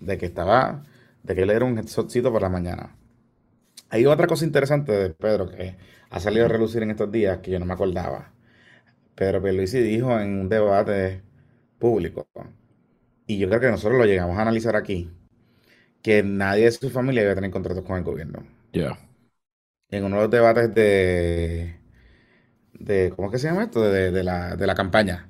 de 0.01 0.17
que 0.17 0.25
estaba, 0.25 0.83
de 1.23 1.33
que 1.33 1.43
él 1.43 1.49
era 1.49 1.63
un 1.63 1.77
headshotcito 1.77 2.29
por 2.29 2.41
la 2.41 2.49
mañana. 2.49 2.98
Hay 3.89 4.06
otra 4.06 4.28
cosa 4.28 4.45
interesante 4.45 4.91
de 4.91 5.10
Pedro 5.12 5.49
que 5.49 5.75
ha 6.10 6.19
salido 6.19 6.45
a 6.45 6.49
relucir 6.49 6.84
en 6.84 6.91
estos 6.91 7.12
días 7.12 7.39
que 7.39 7.52
yo 7.52 7.60
no 7.60 7.65
me 7.65 7.73
acordaba. 7.73 8.34
Pedro 9.15 9.41
Pierluisi 9.43 9.80
dijo 9.82 10.19
en 10.19 10.39
un 10.41 10.49
debate 10.49 11.23
público, 11.80 12.28
y 13.28 13.38
yo 13.39 13.47
creo 13.49 13.62
que 13.62 13.71
nosotros 13.71 13.99
lo 13.99 14.06
llegamos 14.06 14.38
a 14.38 14.41
analizar 14.43 14.75
aquí, 14.75 15.10
que 16.04 16.23
nadie 16.23 16.65
de 16.65 16.71
su 16.71 16.89
familia 16.91 17.23
iba 17.23 17.34
a 17.34 17.36
tener 17.36 17.52
contratos 17.52 17.86
con 17.86 17.97
el 17.97 18.04
gobierno. 18.04 18.43
Ya. 18.73 18.97
en 19.89 20.04
uno 20.06 20.17
de 20.17 20.21
los 20.23 20.32
debates 20.32 20.73
de, 20.73 21.80
de 22.73 23.13
¿cómo 23.15 23.30
es 23.30 23.34
que 23.34 23.39
se 23.39 23.47
llama 23.49 23.63
esto? 23.65 23.82
De, 23.84 24.23
la, 24.23 24.56
de 24.56 24.67
la 24.67 24.75
campaña. 24.75 25.30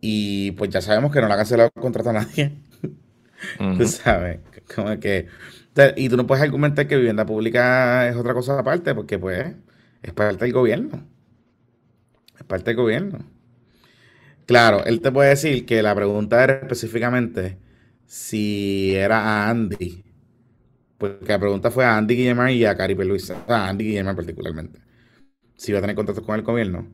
Y 0.00 0.52
pues 0.52 0.70
ya 0.70 0.80
sabemos 0.80 1.12
que 1.12 1.20
no 1.20 1.28
le 1.28 1.34
ha 1.34 1.36
cancelado 1.36 1.70
el 1.74 1.80
contrato 1.82 2.10
a 2.10 2.14
nadie. 2.14 2.52
Tú 3.72 3.86
sabes, 3.86 4.40
como 4.74 4.98
que... 5.00 5.28
Y 5.96 6.08
tú 6.08 6.16
no 6.16 6.26
puedes 6.26 6.42
argumentar 6.42 6.86
que 6.86 6.96
vivienda 6.96 7.24
pública 7.24 8.08
es 8.08 8.16
otra 8.16 8.34
cosa 8.34 8.58
aparte, 8.58 8.94
porque 8.94 9.18
pues 9.18 9.54
es 10.02 10.12
parte 10.12 10.44
del 10.44 10.52
gobierno. 10.52 11.06
Es 12.38 12.44
parte 12.44 12.70
del 12.70 12.76
gobierno. 12.76 13.18
Claro, 14.46 14.84
él 14.84 15.00
te 15.00 15.12
puede 15.12 15.30
decir 15.30 15.64
que 15.66 15.82
la 15.82 15.94
pregunta 15.94 16.42
era 16.42 16.54
específicamente 16.54 17.58
si 18.06 18.94
era 18.94 19.20
a 19.20 19.50
Andy. 19.50 20.04
Porque 20.98 21.26
la 21.32 21.38
pregunta 21.38 21.70
fue 21.70 21.84
a 21.84 21.96
Andy 21.96 22.14
Guillermo 22.16 22.48
y 22.48 22.64
a 22.64 22.76
Cari 22.76 22.94
Luisa. 22.94 23.44
A 23.48 23.68
Andy 23.68 23.84
Guillermo 23.86 24.14
particularmente. 24.14 24.80
Si 25.56 25.72
iba 25.72 25.78
a 25.78 25.82
tener 25.82 25.96
contacto 25.96 26.22
con 26.22 26.36
el 26.36 26.42
gobierno. 26.42 26.88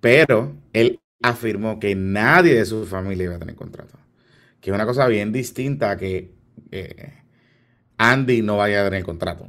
Pero 0.00 0.56
él 0.72 1.00
afirmó 1.22 1.78
que 1.80 1.94
nadie 1.94 2.54
de 2.54 2.66
su 2.66 2.86
familia 2.86 3.24
iba 3.24 3.36
a 3.36 3.38
tener 3.38 3.56
contrato. 3.56 3.98
Que 4.60 4.70
es 4.70 4.74
una 4.74 4.86
cosa 4.86 5.06
bien 5.08 5.32
distinta 5.32 5.92
a 5.92 5.96
que 5.96 6.34
eh, 6.72 7.14
Andy 7.98 8.42
no 8.42 8.56
vaya 8.56 8.80
a 8.80 8.84
tener 8.84 9.04
contrato 9.04 9.48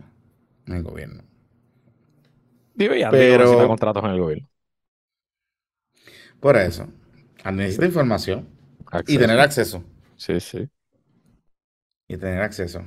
en 0.66 0.74
el 0.74 0.84
gobierno. 0.84 1.24
Digo, 2.74 2.96
y 2.96 3.04
Andy 3.04 3.18
pero, 3.18 3.62
no 3.62 3.68
contratos 3.68 4.04
en 4.04 4.10
el 4.12 4.20
gobierno. 4.20 4.50
Por 6.40 6.58
eso. 6.58 6.88
Necesita 7.52 7.86
información 7.86 8.48
y 9.08 9.18
tener 9.18 9.40
acceso. 9.40 9.84
Sí, 10.16 10.40
sí. 10.40 10.70
Y 12.08 12.18
tener 12.18 12.42
acceso. 12.42 12.84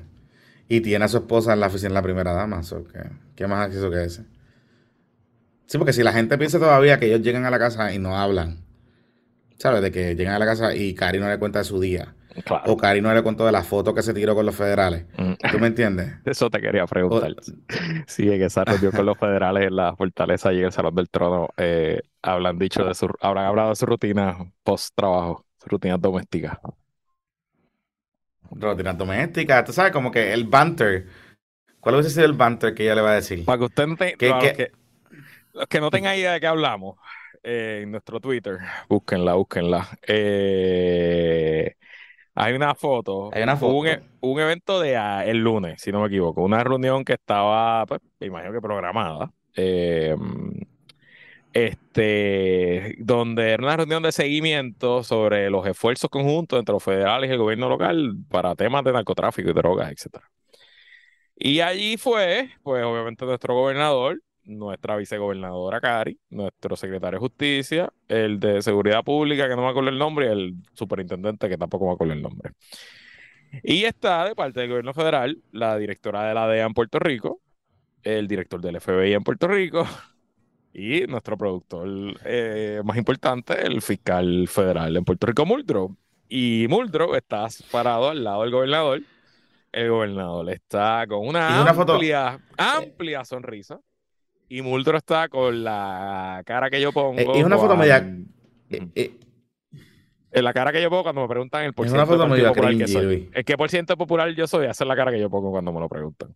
Y 0.68 0.80
tiene 0.80 1.04
a 1.04 1.08
su 1.08 1.18
esposa 1.18 1.52
en 1.52 1.60
la 1.60 1.66
oficina 1.66 1.90
de 1.90 1.94
la 1.94 2.02
primera 2.02 2.32
dama. 2.32 2.60
¿qué, 3.34 3.46
más 3.46 3.66
acceso 3.66 3.90
que 3.90 4.04
ese? 4.04 4.24
Sí, 5.66 5.78
porque 5.78 5.92
si 5.92 6.02
la 6.02 6.12
gente 6.12 6.36
piensa 6.38 6.58
todavía 6.58 6.98
que 6.98 7.06
ellos 7.06 7.22
llegan 7.22 7.44
a 7.44 7.50
la 7.50 7.58
casa 7.58 7.92
y 7.92 7.98
no 7.98 8.18
hablan, 8.18 8.64
¿sabes? 9.62 9.80
De 9.80 9.92
que 9.92 10.16
llegan 10.16 10.34
a 10.34 10.40
la 10.40 10.44
casa 10.44 10.74
y 10.74 10.92
Cari 10.92 11.20
no 11.20 11.28
le 11.28 11.38
cuenta 11.38 11.60
de 11.60 11.64
su 11.64 11.78
día. 11.78 12.16
O 12.66 12.76
Cari 12.76 13.00
no 13.00 13.14
le 13.14 13.22
contó 13.22 13.46
de 13.46 13.52
la 13.52 13.62
foto 13.62 13.94
que 13.94 14.02
se 14.02 14.12
tiró 14.12 14.34
con 14.34 14.44
los 14.44 14.56
federales. 14.56 15.06
Mm. 15.16 15.34
¿Tú 15.52 15.58
me 15.60 15.68
entiendes? 15.68 16.14
Eso 16.24 16.50
te 16.50 16.60
quería 16.60 16.84
preguntar. 16.86 17.36
sí, 18.08 18.28
en 18.28 18.42
esa 18.42 18.64
reunión 18.64 18.90
con 18.90 19.06
los 19.06 19.16
federales 19.16 19.68
en 19.68 19.76
la 19.76 19.94
fortaleza 19.94 20.52
y 20.52 20.58
en 20.58 20.64
el 20.64 20.72
Salón 20.72 20.96
del 20.96 21.08
Trono, 21.08 21.48
eh, 21.56 22.00
hablan 22.22 22.58
dicho 22.58 22.84
de 22.84 22.92
su, 22.94 23.08
habrán 23.20 23.46
hablado 23.46 23.68
de 23.68 23.76
su 23.76 23.86
rutina 23.86 24.36
post-trabajo, 24.64 25.46
su 25.58 25.68
rutina 25.68 25.96
doméstica. 25.96 26.60
Rutina 28.50 28.94
doméstica, 28.94 29.64
tú 29.64 29.72
sabes, 29.72 29.92
como 29.92 30.10
que 30.10 30.32
el 30.32 30.44
banter. 30.44 31.06
¿Cuál 31.78 31.96
hubiese 31.96 32.10
sido 32.10 32.26
el 32.26 32.32
banter 32.32 32.74
que 32.74 32.82
ella 32.82 32.96
le 32.96 33.02
va 33.02 33.12
a 33.12 33.14
decir? 33.14 33.44
Para 33.44 33.58
que 33.58 33.64
usted 33.64 33.86
no 33.86 33.96
Que, 33.96 34.72
los 35.52 35.66
que 35.68 35.80
no 35.80 35.90
tengan 35.90 36.16
idea 36.16 36.32
de 36.32 36.40
qué 36.40 36.46
hablamos, 36.48 36.96
eh, 37.42 37.80
en 37.82 37.90
nuestro 37.90 38.20
Twitter, 38.20 38.58
búsquenla, 38.88 39.34
búsquenla. 39.34 39.88
Eh, 40.06 41.74
hay 42.34 42.54
una 42.54 42.74
foto. 42.74 43.30
Hay 43.32 43.42
una 43.42 43.56
foto. 43.56 43.74
Un, 43.74 43.86
e, 43.86 44.02
un 44.20 44.40
evento 44.40 44.80
de 44.80 44.94
el 45.26 45.38
lunes, 45.38 45.80
si 45.82 45.92
no 45.92 46.00
me 46.00 46.06
equivoco. 46.06 46.42
Una 46.42 46.62
reunión 46.64 47.04
que 47.04 47.14
estaba, 47.14 47.84
pues, 47.86 48.00
me 48.20 48.28
imagino 48.28 48.52
que 48.52 48.60
programada. 48.60 49.32
Eh, 49.54 50.16
este, 51.52 52.96
donde 52.98 53.50
era 53.50 53.62
una 53.62 53.76
reunión 53.76 54.02
de 54.02 54.12
seguimiento 54.12 55.02
sobre 55.04 55.50
los 55.50 55.66
esfuerzos 55.66 56.08
conjuntos 56.10 56.58
entre 56.58 56.72
los 56.72 56.82
federales 56.82 57.28
y 57.28 57.32
el 57.32 57.38
gobierno 57.38 57.68
local 57.68 58.16
para 58.30 58.54
temas 58.54 58.84
de 58.84 58.92
narcotráfico 58.92 59.50
y 59.50 59.52
drogas, 59.52 59.90
etc. 59.90 60.22
Y 61.36 61.60
allí 61.60 61.96
fue, 61.96 62.50
pues 62.62 62.84
obviamente 62.84 63.24
nuestro 63.26 63.54
gobernador, 63.54 64.22
nuestra 64.44 64.96
vicegobernadora 64.96 65.80
Cari, 65.80 66.18
nuestro 66.30 66.76
secretario 66.76 67.18
de 67.18 67.20
Justicia, 67.20 67.92
el 68.08 68.40
de 68.40 68.62
Seguridad 68.62 69.04
Pública, 69.04 69.48
que 69.48 69.56
no 69.56 69.62
me 69.62 69.68
acuerdo 69.68 69.90
el 69.90 69.98
nombre, 69.98 70.26
y 70.26 70.30
el 70.30 70.54
superintendente, 70.74 71.48
que 71.48 71.56
tampoco 71.56 71.86
me 71.86 71.92
acuerdo 71.92 72.14
el 72.14 72.22
nombre. 72.22 72.52
Y 73.62 73.84
está 73.84 74.24
de 74.24 74.34
parte 74.34 74.60
del 74.60 74.70
gobierno 74.70 74.94
federal 74.94 75.42
la 75.52 75.76
directora 75.76 76.26
de 76.26 76.34
la 76.34 76.48
DEA 76.48 76.66
en 76.66 76.74
Puerto 76.74 76.98
Rico, 76.98 77.40
el 78.02 78.26
director 78.26 78.60
del 78.60 78.80
FBI 78.80 79.12
en 79.12 79.22
Puerto 79.22 79.46
Rico 79.46 79.86
y 80.72 81.02
nuestro 81.02 81.36
productor 81.36 81.88
eh, 82.24 82.80
más 82.84 82.96
importante, 82.96 83.64
el 83.64 83.82
fiscal 83.82 84.48
federal 84.48 84.96
en 84.96 85.04
Puerto 85.04 85.26
Rico, 85.26 85.46
Muldrow. 85.46 85.96
Y 86.28 86.66
Muldrow 86.68 87.14
está 87.14 87.46
parado 87.70 88.08
al 88.08 88.24
lado 88.24 88.42
del 88.42 88.50
gobernador. 88.50 89.02
El 89.70 89.90
gobernador 89.90 90.48
está 90.50 91.06
con 91.06 91.26
una, 91.26 91.68
amplia, 91.68 92.40
amplia 92.56 93.24
sonrisa 93.24 93.80
y 94.52 94.60
Muldrow 94.60 94.98
está 94.98 95.30
con 95.30 95.64
la 95.64 96.42
cara 96.44 96.68
que 96.68 96.78
yo 96.78 96.92
pongo. 96.92 97.18
Es 97.18 97.42
una 97.42 97.56
foto 97.56 97.74
media. 97.74 98.06
Eh, 98.68 99.18
en 100.30 100.44
la 100.44 100.52
cara 100.52 100.70
que 100.72 100.82
yo 100.82 100.90
pongo 100.90 101.04
cuando 101.04 101.22
me 101.22 101.28
preguntan 101.28 101.64
el 101.64 101.72
por 101.72 101.86
Es 101.86 101.92
una 101.92 102.04
foto 102.04 102.28
media 102.28 102.48
popular 102.48 102.76
que 102.76 102.86
soy. 102.86 103.30
Es 103.32 103.46
que 103.46 103.56
por 103.56 103.70
ciento 103.70 103.96
popular 103.96 104.28
yo 104.34 104.46
soy, 104.46 104.66
esa 104.66 104.84
es 104.84 104.88
la 104.88 104.94
cara 104.94 105.10
que 105.10 105.18
yo 105.18 105.30
pongo 105.30 105.50
cuando 105.52 105.72
me 105.72 105.80
lo 105.80 105.88
preguntan. 105.88 106.34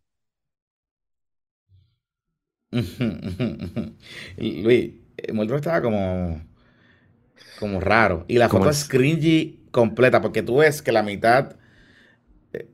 Luis, 4.39 4.93
eh, 5.19 5.33
Muldrow 5.35 5.59
estaba 5.59 5.83
como. 5.83 6.41
como 7.61 7.81
raro. 7.81 8.25
Y 8.29 8.39
la 8.39 8.49
foto 8.49 8.71
es 8.71 8.89
cringy 8.89 9.67
completa, 9.71 10.23
porque 10.23 10.43
tú 10.43 10.57
ves 10.57 10.81
que 10.81 10.91
la 10.91 11.03
mitad. 11.03 11.55
Eh, 12.55 12.67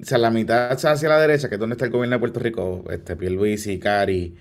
o 0.00 0.04
sea, 0.06 0.16
la 0.16 0.30
mitad 0.30 0.72
hacia 0.72 1.08
la 1.10 1.20
derecha, 1.20 1.50
que 1.50 1.56
es 1.56 1.60
donde 1.60 1.74
está 1.74 1.84
el 1.84 1.90
gobierno 1.90 2.16
de 2.16 2.20
Puerto 2.20 2.40
Rico, 2.40 2.82
este, 2.88 3.14
y 3.70 3.78
Cari 3.78 4.38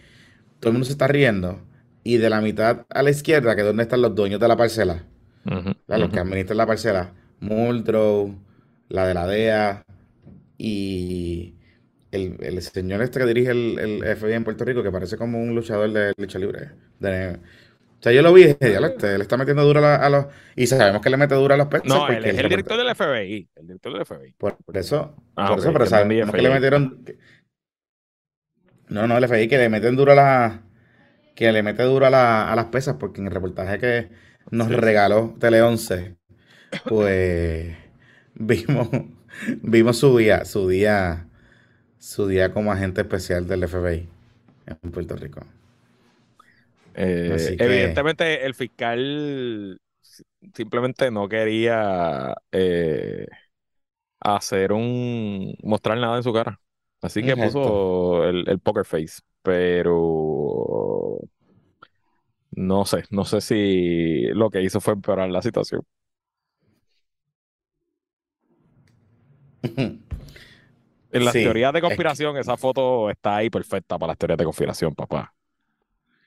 todo 0.60 0.70
el 0.70 0.74
mundo 0.74 0.86
se 0.86 0.94
está 0.94 1.08
riendo. 1.08 1.62
Y 2.04 2.18
de 2.18 2.30
la 2.30 2.40
mitad 2.42 2.86
a 2.90 3.02
la 3.02 3.10
izquierda, 3.10 3.56
que 3.56 3.62
es 3.62 3.68
donde 3.68 3.84
están 3.84 4.02
los 4.02 4.14
dueños 4.14 4.40
de 4.40 4.48
la 4.48 4.56
parcela, 4.56 5.06
los 5.44 6.10
que 6.10 6.20
administran 6.20 6.58
la 6.58 6.68
parcela, 6.68 7.14
Muldrow, 7.40 8.36
la 8.90 9.08
de 9.08 9.14
la 9.14 9.28
DEA 9.28 9.86
y 10.58 11.56
el, 12.12 12.62
señor 12.62 13.02
este 13.02 13.20
que 13.20 13.26
dirige 13.26 13.52
el, 13.52 14.04
FBI 14.18 14.34
en 14.34 14.44
Puerto 14.44 14.66
Rico, 14.66 14.84
que 14.84 14.92
parece 14.92 15.18
como 15.18 15.42
un 15.42 15.54
luchador 15.54 15.92
de 15.92 16.14
lucha 16.18 16.40
libre. 16.40 16.70
o 17.02 18.02
sea, 18.02 18.12
yo 18.12 18.22
lo 18.22 18.34
vi 18.34 18.44
y 18.44 18.48
dije, 18.48 18.80
le, 18.80 19.22
está 19.22 19.38
metiendo 19.38 19.64
duro 19.64 19.86
a, 19.86 20.10
los... 20.10 20.28
Y 20.56 20.68
sabemos 20.68 21.02
que 21.02 21.10
le 21.10 21.18
mete 21.18 21.36
duro 21.36 21.54
a 21.54 21.58
los 21.58 21.68
peces. 21.68 21.88
No, 21.88 22.08
el, 22.08 22.24
es 22.24 22.38
el 22.38 22.50
director 22.50 22.78
del 22.78 22.96
FBI. 22.96 23.50
El 23.56 23.68
director 23.68 23.94
del 23.94 24.06
FBI. 24.06 24.34
Por, 24.38 24.58
eso, 24.74 25.16
ah, 25.36 25.50
por 25.50 25.60
eso, 25.60 25.74
pero 25.74 25.86
sabemos 25.86 26.34
que 26.34 26.42
le 26.42 26.50
metieron... 26.50 27.04
No, 28.90 29.08
no, 29.08 29.18
el 29.18 29.24
FBI 29.28 29.48
que 29.48 29.58
le 29.58 29.70
meten 29.70 29.96
duro 29.96 30.12
a 30.12 30.16
la, 30.16 30.62
que 31.36 31.52
le 31.52 31.64
mete 31.64 31.84
duro 31.84 32.06
a, 32.06 32.56
las 32.56 32.66
pesas, 32.66 32.96
porque 33.00 33.22
en 33.22 33.28
el 33.28 33.34
reportaje 33.34 33.78
que 33.80 34.10
nos 34.52 34.70
regaló 34.70 35.36
Tele 35.40 35.62
11, 35.62 36.16
pues 36.86 37.76
vimos, 38.36 38.90
vimos 39.62 39.98
su 39.98 40.18
día, 40.18 40.46
su 40.46 40.68
día, 40.70 41.28
su 41.98 42.28
día 42.28 42.54
como 42.54 42.72
agente 42.72 43.02
especial 43.02 43.48
del 43.48 43.68
FBI 43.68 44.08
en 44.68 44.92
Puerto 44.92 45.16
Rico. 45.16 45.46
Eh, 46.94 47.58
evidentemente 47.60 48.46
el 48.46 48.54
fiscal 48.54 49.78
simplemente 50.54 51.12
no 51.12 51.28
quería 51.28 52.34
eh, 52.54 53.28
hacer 54.22 54.72
un 54.72 55.56
mostrar 55.62 55.98
nada 55.98 56.18
en 56.18 56.24
su 56.24 56.32
cara. 56.32 56.60
Así 57.02 57.22
que 57.22 57.36
puso 57.36 58.24
el, 58.24 58.60
poker 58.60 58.86
face, 58.86 59.22
pero 59.44 61.20
no 62.52 62.86
sé, 62.86 63.04
no 63.12 63.26
sé 63.26 63.42
si 63.42 64.22
lo 64.34 64.50
que 64.50 64.62
hizo 64.62 64.82
fue 64.82 64.94
empeorar 64.94 65.30
la 65.30 65.42
situación. 65.42 65.82
En 71.12 71.24
las 71.24 71.34
teorías 71.34 71.72
de 71.72 71.82
conspiración, 71.82 72.38
esa 72.38 72.58
foto 72.58 73.10
está 73.10 73.38
ahí 73.38 73.50
perfecta 73.50 73.98
para 73.98 74.12
las 74.12 74.18
teorías 74.18 74.38
de 74.38 74.44
conspiración, 74.44 74.94
papá. 74.94 75.34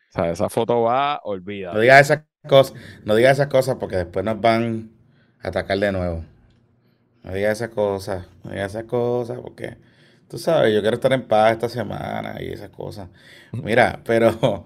O 0.08 0.12
sea, 0.12 0.30
esa 0.30 0.48
foto 0.48 0.82
va, 0.82 1.20
olvida. 1.24 1.74
No 1.74 1.80
digas 1.80 2.00
esas 2.00 2.24
cosas, 2.48 2.74
no 3.04 3.14
digas 3.14 3.32
esas 3.32 3.48
cosas 3.48 3.76
porque 3.78 3.96
después 3.96 4.24
nos 4.24 4.40
van 4.40 4.90
a 5.42 5.48
atacar 5.48 5.78
de 5.78 5.92
nuevo. 5.92 6.24
No 7.22 7.34
digas 7.34 7.58
esas 7.58 7.74
cosas, 7.74 8.26
no 8.44 8.52
digas 8.52 8.70
esas 8.70 8.84
cosas 8.84 9.38
porque 9.40 9.76
Tú 10.28 10.38
sabes, 10.38 10.74
yo 10.74 10.82
quiero 10.82 10.96
estar 10.96 11.12
en 11.12 11.26
paz 11.26 11.52
esta 11.52 11.68
semana 11.68 12.36
y 12.42 12.48
esas 12.48 12.68
cosas. 12.70 13.08
Mira, 13.52 14.00
pero 14.04 14.64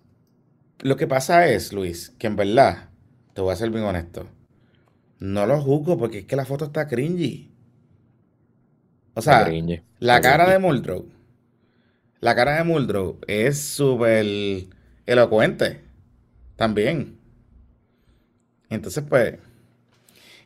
lo 0.80 0.96
que 0.96 1.06
pasa 1.08 1.48
es, 1.48 1.72
Luis, 1.72 2.10
que 2.18 2.28
en 2.28 2.36
verdad, 2.36 2.88
te 3.34 3.40
voy 3.40 3.52
a 3.52 3.56
ser 3.56 3.70
bien 3.70 3.84
honesto, 3.84 4.28
no 5.18 5.46
lo 5.46 5.60
juzgo 5.60 5.98
porque 5.98 6.18
es 6.18 6.24
que 6.26 6.36
la 6.36 6.44
foto 6.44 6.66
está 6.66 6.86
cringy. 6.86 7.50
O 9.14 9.22
sea, 9.22 9.50
la 9.98 10.20
cara 10.20 10.48
de 10.48 10.60
Muldrow, 10.60 11.06
la 12.20 12.36
cara 12.36 12.56
de 12.58 12.64
Muldrow 12.64 13.18
es 13.26 13.60
súper 13.60 14.66
elocuente 15.06 15.80
también. 16.54 17.18
Entonces, 18.70 19.02
pues, 19.08 19.38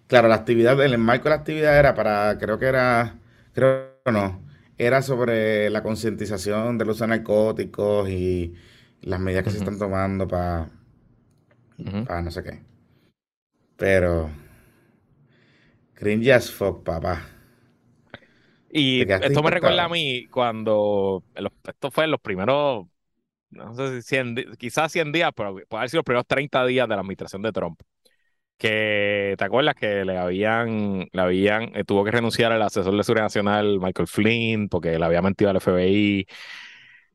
claro, 0.06 0.28
la 0.28 0.36
actividad, 0.36 0.80
el 0.82 0.96
marco 0.96 1.24
de 1.24 1.30
la 1.30 1.36
actividad 1.36 1.78
era 1.78 1.94
para, 1.94 2.38
creo 2.38 2.58
que 2.58 2.66
era, 2.66 3.18
creo 3.52 3.91
no, 4.10 4.42
era 4.78 5.02
sobre 5.02 5.70
la 5.70 5.82
concientización 5.82 6.78
del 6.78 6.90
uso 6.90 7.04
de 7.04 7.08
narcóticos 7.08 8.08
y 8.08 8.54
las 9.02 9.20
medidas 9.20 9.44
que 9.44 9.50
se 9.50 9.58
están 9.58 9.78
tomando 9.78 10.26
para 10.26 10.70
no 11.78 12.30
sé 12.30 12.42
qué. 12.42 12.62
Pero 13.76 14.30
cringe 15.94 16.32
as 16.32 16.50
fuck, 16.50 16.82
papá. 16.82 17.28
Y 18.70 19.02
esto 19.02 19.42
me 19.42 19.50
recuerda 19.50 19.84
a 19.84 19.88
mí 19.88 20.26
cuando 20.28 21.22
esto 21.66 21.90
fue 21.90 22.04
en 22.04 22.10
los 22.10 22.20
primeros 22.20 22.86
no 23.50 23.74
sé 23.74 24.00
si 24.00 24.08
100, 24.08 24.56
quizás 24.58 24.90
100 24.90 25.12
días, 25.12 25.30
pero 25.36 25.52
puede 25.52 25.66
haber 25.80 25.90
sido 25.90 25.98
los 25.98 26.04
primeros 26.04 26.26
30 26.26 26.64
días 26.64 26.88
de 26.88 26.94
la 26.94 27.02
administración 27.02 27.42
de 27.42 27.52
Trump. 27.52 27.82
Que, 28.62 29.35
¿te 29.37 29.44
acuerdas 29.44 29.75
que 29.75 30.05
le 30.05 30.16
habían, 30.16 31.09
le 31.12 31.20
habían, 31.20 31.75
eh, 31.75 31.83
tuvo 31.83 32.05
que 32.05 32.12
renunciar 32.12 32.53
al 32.53 32.62
asesor 32.62 32.96
de 32.96 33.03
seguridad 33.03 33.25
nacional 33.25 33.81
Michael 33.81 34.07
Flynn 34.07 34.68
porque 34.68 34.96
le 35.01 35.05
había 35.05 35.20
mentido 35.20 35.51
al 35.51 35.61
FBI? 35.61 36.29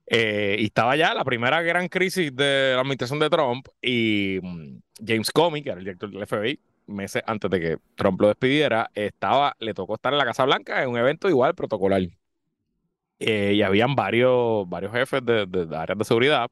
Eh, 0.07 0.57
y 0.59 0.65
estaba 0.65 0.97
ya 0.97 1.13
la 1.13 1.23
primera 1.23 1.61
gran 1.61 1.87
crisis 1.87 2.35
de 2.35 2.73
la 2.73 2.81
administración 2.81 3.19
de 3.19 3.29
Trump 3.29 3.65
y 3.81 4.39
mm, 4.41 4.79
James 5.07 5.31
Comey, 5.31 5.63
que 5.63 5.69
era 5.69 5.79
el 5.79 5.85
director 5.85 6.11
del 6.11 6.27
FBI, 6.27 6.59
meses 6.87 7.23
antes 7.25 7.49
de 7.49 7.61
que 7.61 7.77
Trump 7.95 8.19
lo 8.19 8.27
despidiera, 8.27 8.91
estaba, 8.93 9.55
le 9.59 9.73
tocó 9.73 9.95
estar 9.95 10.11
en 10.11 10.19
la 10.19 10.25
Casa 10.25 10.43
Blanca 10.43 10.83
en 10.83 10.89
un 10.89 10.97
evento 10.97 11.29
igual 11.29 11.55
protocolar. 11.55 12.01
Eh, 13.19 13.53
y 13.55 13.61
habían 13.61 13.95
varios, 13.95 14.67
varios 14.67 14.91
jefes 14.91 15.25
de, 15.25 15.45
de, 15.45 15.77
áreas 15.77 15.97
de 15.97 16.03
seguridad. 16.03 16.51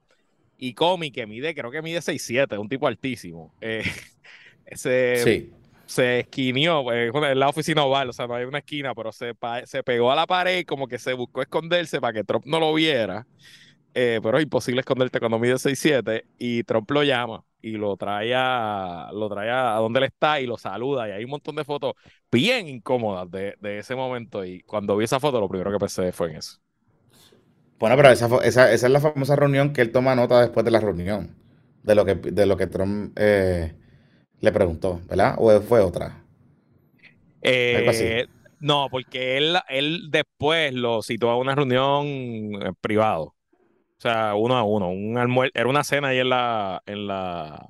Y 0.58 0.74
Comi, 0.74 1.12
que 1.12 1.28
mide, 1.28 1.54
creo 1.54 1.70
que 1.70 1.82
mide 1.82 2.00
6'7, 2.00 2.54
es 2.54 2.60
un 2.60 2.70
tipo 2.70 2.88
altísimo. 2.88 3.54
Eh, 3.60 3.84
se, 4.73 5.32
se 5.86 6.19
esquinió 6.21 6.91
eh, 6.93 7.12
en 7.13 7.39
la 7.39 7.49
oficina 7.49 7.84
oval, 7.86 8.10
o 8.10 8.13
sea, 8.13 8.28
no 8.28 8.36
hay 8.36 8.45
una 8.45 8.60
esquina, 8.60 8.95
pero 8.95 9.12
se, 9.12 9.34
se 9.65 9.84
pegó 9.84 10.12
a 10.12 10.15
la 10.15 10.28
pared 10.28 10.65
como 10.65 10.88
que 10.88 10.99
se 10.99 11.13
buscó 11.13 11.41
esconderse 11.41 12.01
para 12.01 12.13
que 12.13 12.23
Trump 12.23 12.45
no 12.45 12.60
lo 12.60 12.73
viera. 12.73 13.28
pero 13.93 14.38
es 14.38 14.43
imposible 14.43 14.82
esconderte 14.82 15.19
cuando 15.19 15.39
mide 15.39 15.58
6'7 15.60 16.25
y 16.38 16.63
Trump 16.63 16.89
lo 16.91 17.04
llama 17.04 17.43
y 17.62 17.73
lo 17.73 17.97
trae 17.97 18.34
a, 18.36 19.10
lo 19.13 19.30
trae 19.30 19.49
a 19.51 19.75
donde 19.78 19.99
él 19.99 20.06
está 20.06 20.39
y 20.41 20.45
lo 20.47 20.58
saluda 20.58 21.08
y 21.10 21.12
hay 21.12 21.23
un 21.23 21.32
montón 21.32 21.56
de 21.56 21.63
fotos 21.65 21.93
bien 22.32 22.67
incómodas 22.67 23.30
de, 23.32 23.56
de 23.60 23.80
ese 23.80 23.95
momento 23.95 24.45
y 24.45 24.62
cuando 24.63 24.97
vi 24.97 25.06
esa 25.06 25.19
foto 25.19 25.39
lo 25.39 25.49
primero 25.49 25.71
que 25.71 25.80
pensé 25.80 26.12
fue 26.12 26.32
en 26.32 26.38
eso. 26.38 26.58
Bueno, 27.80 27.97
pero 27.97 28.10
esa, 28.10 28.28
esa, 28.43 28.71
esa 28.71 28.88
es 28.88 28.91
la 28.91 29.01
famosa 29.01 29.36
reunión 29.36 29.73
que 29.73 29.82
él 29.82 29.91
toma 29.91 30.15
nota 30.15 30.41
después 30.41 30.63
de 30.65 30.71
la 30.71 30.80
reunión, 30.80 31.36
de 31.84 31.95
lo 31.95 32.06
que, 32.06 32.15
de 32.15 32.45
lo 32.45 32.56
que 32.58 32.67
Trump 32.67 33.13
eh, 33.17 33.75
le 34.41 34.52
preguntó, 34.52 35.02
¿verdad? 35.08 35.36
¿O 35.38 35.60
fue 35.62 35.82
otra? 35.82 36.24
Eh, 37.41 38.28
no, 38.60 38.88
porque 38.89 39.38
él, 39.38 39.58
él 39.69 40.08
después 40.10 40.74
lo 40.74 41.02
citó 41.02 41.30
a 41.30 41.38
una 41.38 41.56
reunión 41.56 42.06
eh, 42.08 42.71
privado. 42.82 43.36
O 43.98 44.02
sea, 44.02 44.36
uno 44.36 44.58
a 44.58 44.63
uno. 44.63 44.89
Un 44.89 45.50
era 45.54 45.67
una 45.67 45.84
cena 45.84 46.10
ahí 46.10 46.19
en 46.19 46.30
la, 46.30 46.82
en 46.86 47.08
la, 47.08 47.69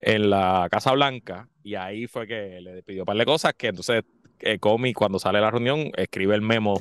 en 0.00 0.30
la 0.30 0.68
Casa 0.70 0.92
Blanca 0.92 1.48
y 1.62 1.74
ahí 1.74 2.06
fue 2.06 2.26
que 2.26 2.60
le 2.60 2.82
pidió 2.82 3.02
un 3.02 3.06
par 3.06 3.16
de 3.16 3.26
cosas 3.26 3.52
que 3.54 3.68
entonces 3.68 4.04
eh, 4.40 4.58
Comi 4.58 4.92
cuando 4.94 5.18
sale 5.18 5.40
la 5.40 5.50
reunión 5.50 5.90
escribe 5.96 6.34
el 6.34 6.40
memo, 6.40 6.80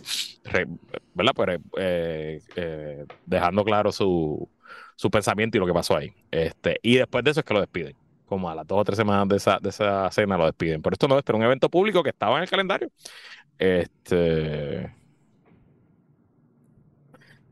¿verdad? 1.13 1.33
Pues, 1.35 1.59
eh, 1.77 3.05
dejando 3.25 3.65
claro 3.65 3.91
su, 3.91 4.47
su, 4.95 5.11
pensamiento 5.11 5.57
y 5.57 5.59
lo 5.59 5.65
que 5.65 5.73
pasó 5.73 5.97
ahí. 5.97 6.13
Este, 6.31 6.79
y 6.81 6.95
después 6.95 7.23
de 7.23 7.31
eso 7.31 7.41
es 7.41 7.45
que 7.45 7.53
lo 7.53 7.59
despiden. 7.59 7.95
Como 8.29 8.49
a 8.49 8.55
las 8.55 8.67
dos 8.67 8.79
o 8.79 8.83
tres 8.85 8.97
semanas 8.97 9.27
de 9.27 9.37
esa, 9.37 9.59
de 9.59 9.69
esa 9.69 10.09
cena 10.11 10.37
lo 10.37 10.45
despiden. 10.45 10.81
Pero 10.81 10.93
esto 10.93 11.07
no, 11.07 11.17
este 11.17 11.31
era 11.31 11.37
un 11.37 11.43
evento 11.43 11.69
público 11.69 12.03
que 12.03 12.11
estaba 12.11 12.37
en 12.37 12.43
el 12.43 12.49
calendario. 12.49 12.89
Este, 13.57 14.93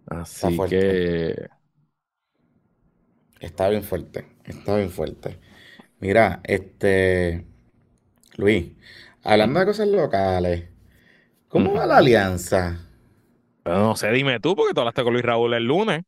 Así 0.08 0.58
que. 0.70 1.50
Está 3.40 3.70
bien 3.70 3.84
fuerte. 3.84 4.26
Está 4.46 4.78
bien 4.78 4.90
fuerte. 4.90 5.40
Mira, 6.00 6.40
este. 6.44 7.46
Luis, 8.38 8.72
hablando 9.24 9.60
de 9.60 9.66
cosas 9.66 9.88
locales, 9.88 10.70
¿cómo 11.48 11.74
va 11.74 11.86
la 11.86 11.98
alianza? 11.98 12.84
no 13.66 13.96
sé, 13.98 14.12
dime 14.12 14.40
tú, 14.40 14.56
porque 14.56 14.74
tú 14.74 14.80
hablaste 14.80 15.04
con 15.04 15.12
Luis 15.12 15.26
Raúl 15.26 15.54
el 15.54 15.63
lunes. 15.66 16.04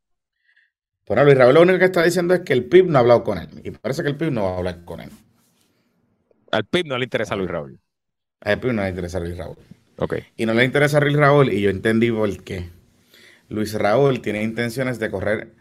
Bueno, 1.10 1.24
Luis 1.24 1.39
Raúl 1.39 1.56
lo 1.56 1.63
único 1.63 1.80
que 1.80 1.86
está 1.86 2.04
diciendo 2.04 2.36
es 2.36 2.41
que 2.41 2.54
el 2.54 2.65
PIB 2.65 2.86
no 2.86 3.00
ha 3.00 3.02
hablado 3.02 3.24
con 3.24 3.39
él. 3.39 3.50
Y 3.63 3.72
parece 3.72 4.04
que 4.04 4.10
el 4.10 4.15
PIB 4.15 4.32
no 4.32 4.43
va 4.43 4.54
a 4.54 4.58
hablar 4.58 4.86
con 4.86 5.02
él. 5.02 5.10
Al 6.52 6.65
PIB 6.65 6.86
no 6.86 7.00
le 7.00 7.06
interesa 7.06 7.34
a 7.34 7.38
Luis 7.38 7.50
Raúl. 7.50 7.80
Al 8.41 8.60
PIB 8.60 8.74
no 8.74 8.84
le 8.84 8.89
interesa 8.89 9.17
a 9.17 9.22
Luis 9.22 9.36
Raúl. 9.36 9.58
Ok. 9.98 10.17
Y 10.38 10.45
no 10.45 10.54
le 10.54 10.63
interesa 10.63 11.00
a 11.00 11.02
Luis 11.02 11.17
Raúl, 11.17 11.52
y 11.52 11.62
yo 11.62 11.72
entendí 11.72 12.12
por 12.12 12.43
qué. 12.43 12.69
Luis 13.50 13.74
Raúl 13.74 14.22
tiene 14.22 14.43
intenciones 14.43 15.00
de 15.00 15.10
correr 15.10 15.52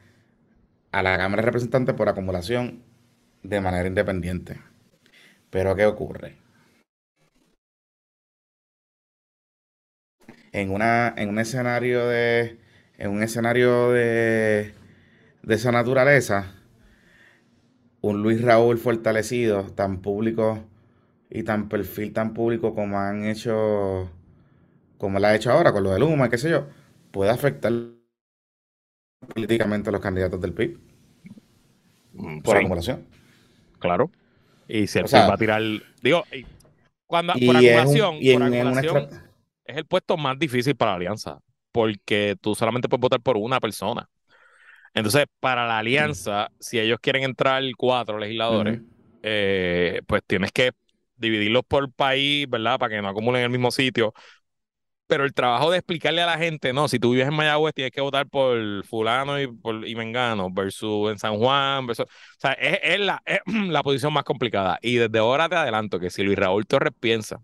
a 0.92 1.02
la 1.02 1.16
Cámara 1.16 1.40
de 1.40 1.46
Representantes 1.46 1.94
por 1.94 2.10
acumulación 2.10 2.82
de 3.42 3.62
manera 3.62 3.88
independiente. 3.88 4.60
Pero 5.48 5.74
¿qué 5.74 5.86
ocurre? 5.86 6.36
En, 10.52 10.70
una, 10.70 11.14
en 11.16 11.30
un 11.30 11.38
escenario 11.38 12.06
de 12.06 12.58
en 12.98 13.10
un 13.12 13.22
escenario 13.22 13.92
de, 13.92 14.74
de 15.48 15.54
esa 15.54 15.72
naturaleza, 15.72 16.52
un 18.02 18.22
Luis 18.22 18.42
Raúl 18.42 18.76
fortalecido, 18.76 19.62
tan 19.72 20.02
público 20.02 20.62
y 21.30 21.42
tan 21.42 21.70
perfil 21.70 22.12
tan 22.12 22.34
público 22.34 22.74
como 22.74 22.98
han 22.98 23.24
hecho, 23.24 24.10
como 24.98 25.18
lo 25.18 25.26
ha 25.26 25.34
hecho 25.34 25.50
ahora 25.50 25.72
con 25.72 25.84
lo 25.84 25.90
de 25.90 26.00
Luma, 26.00 26.28
qué 26.28 26.36
sé 26.36 26.50
yo, 26.50 26.66
puede 27.10 27.30
afectar 27.30 27.72
políticamente 29.34 29.88
a 29.88 29.92
los 29.92 30.02
candidatos 30.02 30.38
del 30.38 30.52
PIB 30.52 30.78
mm, 32.12 32.40
por 32.40 32.58
acumulación. 32.58 33.06
Claro. 33.78 34.10
Y 34.68 34.86
si 34.86 34.98
el 34.98 35.06
PIB 35.06 35.14
va 35.14 35.32
a 35.32 35.38
tirar. 35.38 35.62
Digo, 36.02 36.24
cuando, 37.06 37.32
por 37.32 37.56
acumulación, 37.56 38.16
es 39.64 39.76
el 39.78 39.86
puesto 39.86 40.18
más 40.18 40.38
difícil 40.38 40.76
para 40.76 40.90
la 40.90 40.96
alianza. 40.98 41.38
Porque 41.72 42.36
tú 42.38 42.54
solamente 42.54 42.86
puedes 42.86 43.00
votar 43.00 43.20
por 43.20 43.38
una 43.38 43.60
persona. 43.60 44.08
Entonces, 44.94 45.26
para 45.40 45.66
la 45.66 45.78
alianza, 45.78 46.50
si 46.58 46.78
ellos 46.78 46.98
quieren 47.00 47.22
entrar 47.22 47.62
cuatro 47.76 48.18
legisladores, 48.18 48.80
eh, 49.22 50.02
pues 50.06 50.22
tienes 50.26 50.52
que 50.52 50.72
dividirlos 51.16 51.62
por 51.66 51.90
país, 51.92 52.48
¿verdad? 52.48 52.78
Para 52.78 52.94
que 52.94 53.02
no 53.02 53.08
acumulen 53.08 53.40
en 53.40 53.44
el 53.44 53.50
mismo 53.50 53.70
sitio 53.70 54.14
pero 55.08 55.24
el 55.24 55.32
trabajo 55.34 55.70
de 55.70 55.78
explicarle 55.78 56.22
a 56.22 56.26
la 56.26 56.38
gente, 56.38 56.72
no, 56.72 56.86
si 56.86 56.98
tú 56.98 57.12
vives 57.12 57.26
en 57.28 57.34
Mayagüez 57.34 57.74
tienes 57.74 57.92
que 57.92 58.00
votar 58.02 58.28
por 58.28 58.84
fulano 58.84 59.40
y, 59.40 59.46
por, 59.48 59.86
y 59.88 59.94
mengano 59.96 60.50
versus 60.52 61.10
en 61.10 61.18
San 61.18 61.38
Juan, 61.38 61.86
versus, 61.86 62.04
o 62.04 62.08
sea, 62.38 62.52
es, 62.52 63.00
la, 63.00 63.22
la 63.46 63.82
posición 63.82 64.12
más 64.12 64.24
complicada. 64.24 64.78
Y 64.82 64.96
desde 64.96 65.18
ahora 65.18 65.48
te 65.48 65.56
adelanto 65.56 65.98
que 65.98 66.10
si 66.10 66.22
Luis 66.22 66.38
Raúl 66.38 66.66
Torres 66.66 66.92
piensa 67.00 67.40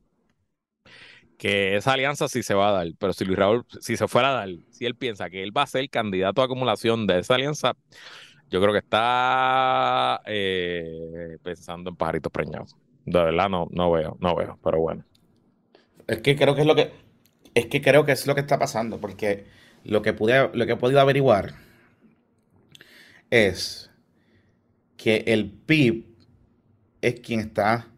que 1.45 1.77
esa 1.77 1.93
alianza 1.93 2.27
sí 2.27 2.43
se 2.43 2.55
va 2.55 2.71
a 2.71 2.73
dar, 2.73 2.87
pero 2.99 3.13
si 3.13 3.23
Luis 3.27 3.39
Raúl, 3.39 3.67
si 3.79 3.99
se 3.99 4.09
fuera 4.09 4.31
a 4.31 4.33
dar, 4.33 4.49
si 4.71 4.87
él 4.87 4.95
piensa 4.95 5.29
que 5.29 5.43
él 5.43 5.55
va 5.55 5.65
a 5.65 5.67
ser 5.67 5.91
candidato 5.91 6.41
a 6.41 6.47
acumulación 6.47 7.07
de 7.07 7.19
esa 7.19 7.35
alianza, 7.35 7.77
yo 8.49 8.63
creo 8.63 8.73
que 8.73 8.79
está 8.79 10.23
eh, 10.25 11.37
pensando 11.43 11.91
en 11.91 11.97
pajaritos 11.97 12.33
preñados. 12.33 12.75
De 13.05 13.23
verdad 13.23 13.51
no, 13.51 13.69
no 13.73 13.93
veo, 13.93 14.17
no 14.21 14.35
veo, 14.35 14.59
pero 14.65 14.81
bueno. 14.81 15.05
Es 16.07 16.23
que 16.23 16.35
creo 16.35 16.55
que 16.55 16.63
es 16.63 16.67
lo 16.67 16.75
que 16.75 16.93
es 17.53 17.67
que 17.67 17.83
creo 17.83 18.07
que 18.07 18.13
es 18.13 18.27
lo 18.27 18.35
que 18.35 18.41
está 18.41 18.59
pasando, 18.59 18.99
porque 18.99 19.45
lo 19.85 20.01
que, 20.01 20.15
pude, 20.15 20.49
lo 20.55 20.65
que 20.65 20.73
he 20.73 20.77
podido 20.77 21.01
averiguar 21.03 21.57
es 23.29 23.91
que 24.97 25.25
el 25.27 25.51
PIB 25.51 26.07
es 27.03 27.21
quien 27.21 27.41
está 27.41 27.91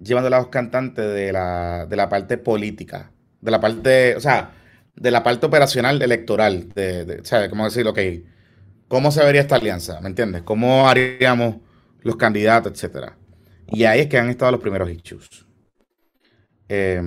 llevando 0.00 0.28
a 0.28 0.38
los 0.38 0.48
cantantes 0.48 1.06
de 1.12 1.32
la, 1.32 1.86
de 1.86 1.96
la 1.96 2.08
parte 2.08 2.38
política, 2.38 3.12
de 3.40 3.50
la 3.50 3.60
parte, 3.60 4.16
o 4.16 4.20
sea, 4.20 4.52
de 4.94 5.10
la 5.10 5.22
parte 5.22 5.46
operacional 5.46 6.00
electoral, 6.02 6.68
de, 6.74 7.04
de 7.04 7.24
¿sabes? 7.24 7.48
¿Cómo 7.48 7.64
decirlo? 7.64 7.90
Ok, 7.92 7.98
¿cómo 8.88 9.10
se 9.10 9.24
vería 9.24 9.42
esta 9.42 9.56
alianza? 9.56 10.00
¿Me 10.00 10.08
entiendes? 10.08 10.42
¿Cómo 10.42 10.88
haríamos 10.88 11.56
los 12.02 12.16
candidatos, 12.16 12.72
etcétera? 12.72 13.16
Y 13.68 13.84
ahí 13.84 14.00
es 14.00 14.06
que 14.08 14.18
han 14.18 14.30
estado 14.30 14.52
los 14.52 14.60
primeros 14.60 14.90
issues. 14.90 15.46
Eh, 16.68 17.02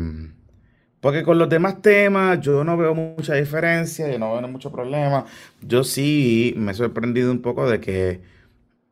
porque 1.02 1.24
con 1.24 1.40
los 1.40 1.50
demás 1.50 1.82
temas 1.82 2.40
yo 2.42 2.64
no 2.64 2.78
veo 2.78 2.94
mucha 2.94 3.34
diferencia, 3.34 4.10
yo 4.10 4.20
no 4.20 4.34
veo 4.34 4.48
mucho 4.48 4.72
problema. 4.72 5.26
Yo 5.62 5.84
sí 5.84 6.54
me 6.58 6.72
he 6.72 6.76
sorprendido 6.76 7.32
un 7.32 7.42
poco 7.42 7.70
de 7.70 7.80
que, 7.80 8.22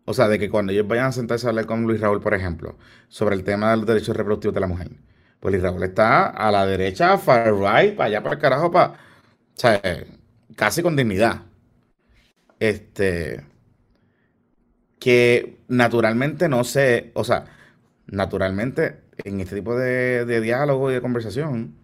o 0.09 0.13
sea, 0.15 0.27
de 0.27 0.39
que 0.39 0.49
cuando 0.49 0.71
ellos 0.71 0.87
vayan 0.87 1.05
a 1.05 1.11
sentarse 1.11 1.45
a 1.45 1.49
hablar 1.49 1.67
con 1.67 1.83
Luis 1.83 2.01
Raúl, 2.01 2.19
por 2.19 2.33
ejemplo, 2.33 2.75
sobre 3.09 3.35
el 3.35 3.43
tema 3.43 3.69
de 3.69 3.77
los 3.77 3.85
derechos 3.85 4.17
reproductivos 4.17 4.55
de 4.55 4.59
la 4.59 4.65
mujer, 4.65 4.89
pues 5.39 5.51
Luis 5.51 5.61
Raúl 5.61 5.83
está 5.83 6.29
a 6.29 6.51
la 6.51 6.65
derecha, 6.65 7.15
far 7.19 7.53
right, 7.53 7.95
para 7.95 8.07
allá, 8.07 8.23
para 8.23 8.35
el 8.35 8.41
carajo, 8.41 8.71
para, 8.71 8.93
o 8.93 8.97
sea, 9.53 9.79
casi 10.55 10.81
con 10.81 10.95
dignidad. 10.95 11.43
Este, 12.59 13.45
que 14.97 15.59
naturalmente 15.67 16.49
no 16.49 16.63
sé, 16.63 17.11
o 17.13 17.23
sea, 17.23 17.45
naturalmente 18.07 19.01
en 19.23 19.41
este 19.41 19.57
tipo 19.57 19.75
de, 19.77 20.25
de 20.25 20.41
diálogo 20.41 20.89
y 20.89 20.95
de 20.95 21.01
conversación, 21.01 21.75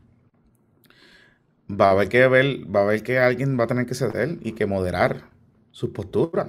va 1.69 1.89
a 1.89 1.91
haber 1.91 2.09
que 2.09 2.27
ver, 2.27 2.75
va 2.75 2.79
a 2.79 2.83
haber 2.85 3.03
que 3.03 3.19
alguien 3.19 3.59
va 3.59 3.65
a 3.65 3.67
tener 3.67 3.85
que 3.85 3.93
ceder 3.93 4.39
y 4.41 4.53
que 4.53 4.65
moderar 4.65 5.29
sus 5.69 5.91
posturas. 5.91 6.47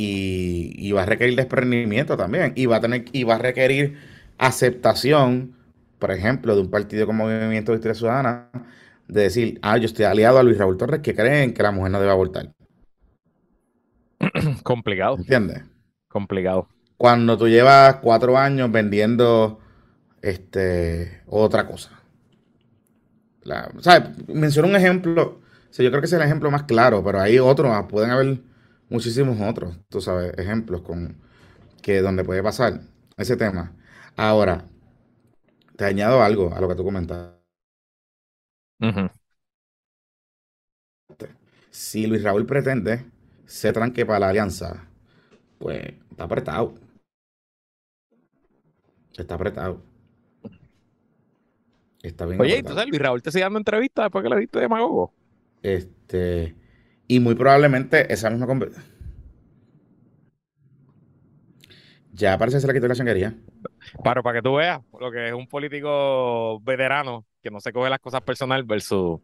Y, 0.00 0.92
va 0.92 1.02
a 1.02 1.06
requerir 1.06 1.36
desprendimiento 1.36 2.16
también. 2.16 2.52
Y 2.54 2.66
va 2.66 2.76
a 2.76 2.80
tener, 2.80 3.06
y 3.12 3.24
va 3.24 3.34
a 3.34 3.38
requerir 3.38 3.98
aceptación, 4.38 5.56
por 5.98 6.12
ejemplo, 6.12 6.54
de 6.54 6.62
un 6.62 6.70
partido 6.70 7.06
como 7.06 7.24
Movimiento 7.24 7.72
de 7.72 7.78
Historia 7.78 7.94
Ciudadana, 7.94 8.48
de 9.08 9.22
decir, 9.22 9.58
ah, 9.62 9.76
yo 9.76 9.86
estoy 9.86 10.04
aliado 10.04 10.38
a 10.38 10.42
Luis 10.44 10.56
Raúl 10.56 10.76
Torres 10.76 11.00
que 11.00 11.14
creen 11.14 11.52
que 11.52 11.62
la 11.62 11.72
mujer 11.72 11.90
no 11.90 11.98
debe 11.98 12.12
abortar. 12.12 12.52
Complicado. 14.62 15.16
¿Entiendes? 15.16 15.64
Complicado. 16.06 16.68
Cuando 16.96 17.36
tú 17.36 17.48
llevas 17.48 17.96
cuatro 17.96 18.38
años 18.38 18.70
vendiendo 18.70 19.58
este 20.22 21.22
otra 21.26 21.66
cosa. 21.66 21.90
La, 23.42 23.70
Menciono 24.28 24.68
un 24.68 24.76
ejemplo. 24.76 25.40
yo 25.76 25.90
creo 25.90 26.00
que 26.00 26.06
es 26.06 26.12
el 26.12 26.22
ejemplo 26.22 26.50
más 26.50 26.64
claro, 26.64 27.02
pero 27.02 27.20
hay 27.20 27.38
otros, 27.38 27.72
pueden 27.88 28.10
haber 28.10 28.40
muchísimos 28.88 29.40
otros, 29.40 29.76
tú 29.88 30.00
sabes, 30.00 30.32
ejemplos 30.38 30.82
con 30.82 31.16
que 31.82 32.00
donde 32.00 32.24
puede 32.24 32.42
pasar 32.42 32.80
ese 33.16 33.36
tema. 33.36 33.74
Ahora, 34.16 34.64
te 35.76 35.84
añado 35.84 36.22
algo 36.22 36.54
a 36.54 36.60
lo 36.60 36.68
que 36.68 36.74
tú 36.74 36.84
comentas. 36.84 37.34
Si 41.70 42.06
Luis 42.06 42.22
Raúl 42.22 42.46
pretende 42.46 43.04
se 43.46 43.72
tranque 43.72 44.04
para 44.04 44.20
la 44.20 44.28
alianza, 44.28 44.88
pues 45.58 45.94
está 46.10 46.24
apretado. 46.24 46.74
Está 49.16 49.34
apretado. 49.34 49.82
Está 52.02 52.26
bien. 52.26 52.40
Oye, 52.40 52.58
entonces 52.58 52.86
Luis 52.88 53.00
Raúl 53.00 53.22
te 53.22 53.32
sigue 53.32 53.44
dando 53.44 53.58
entrevistas 53.58 54.04
después 54.04 54.22
que 54.22 54.28
le 54.28 54.40
diste 54.40 54.60
demagogo. 54.60 55.12
Este. 55.62 56.54
Y 57.08 57.20
muy 57.20 57.34
probablemente 57.34 58.12
esa 58.12 58.30
misma 58.30 58.46
conversación. 58.46 58.84
Ya 62.12 62.36
parece 62.36 62.56
que 62.56 62.60
se 62.62 62.66
le 62.66 62.74
quitó 62.74 62.88
la 62.88 62.94
changuería. 62.94 63.34
Para, 64.04 64.22
para 64.22 64.38
que 64.38 64.42
tú 64.42 64.54
veas 64.56 64.80
lo 65.00 65.10
que 65.10 65.28
es 65.28 65.32
un 65.32 65.46
político 65.46 66.60
veterano 66.60 67.26
que 67.42 67.50
no 67.50 67.60
se 67.60 67.72
coge 67.72 67.90
las 67.90 68.00
cosas 68.00 68.22
personal 68.22 68.64
versus 68.64 69.20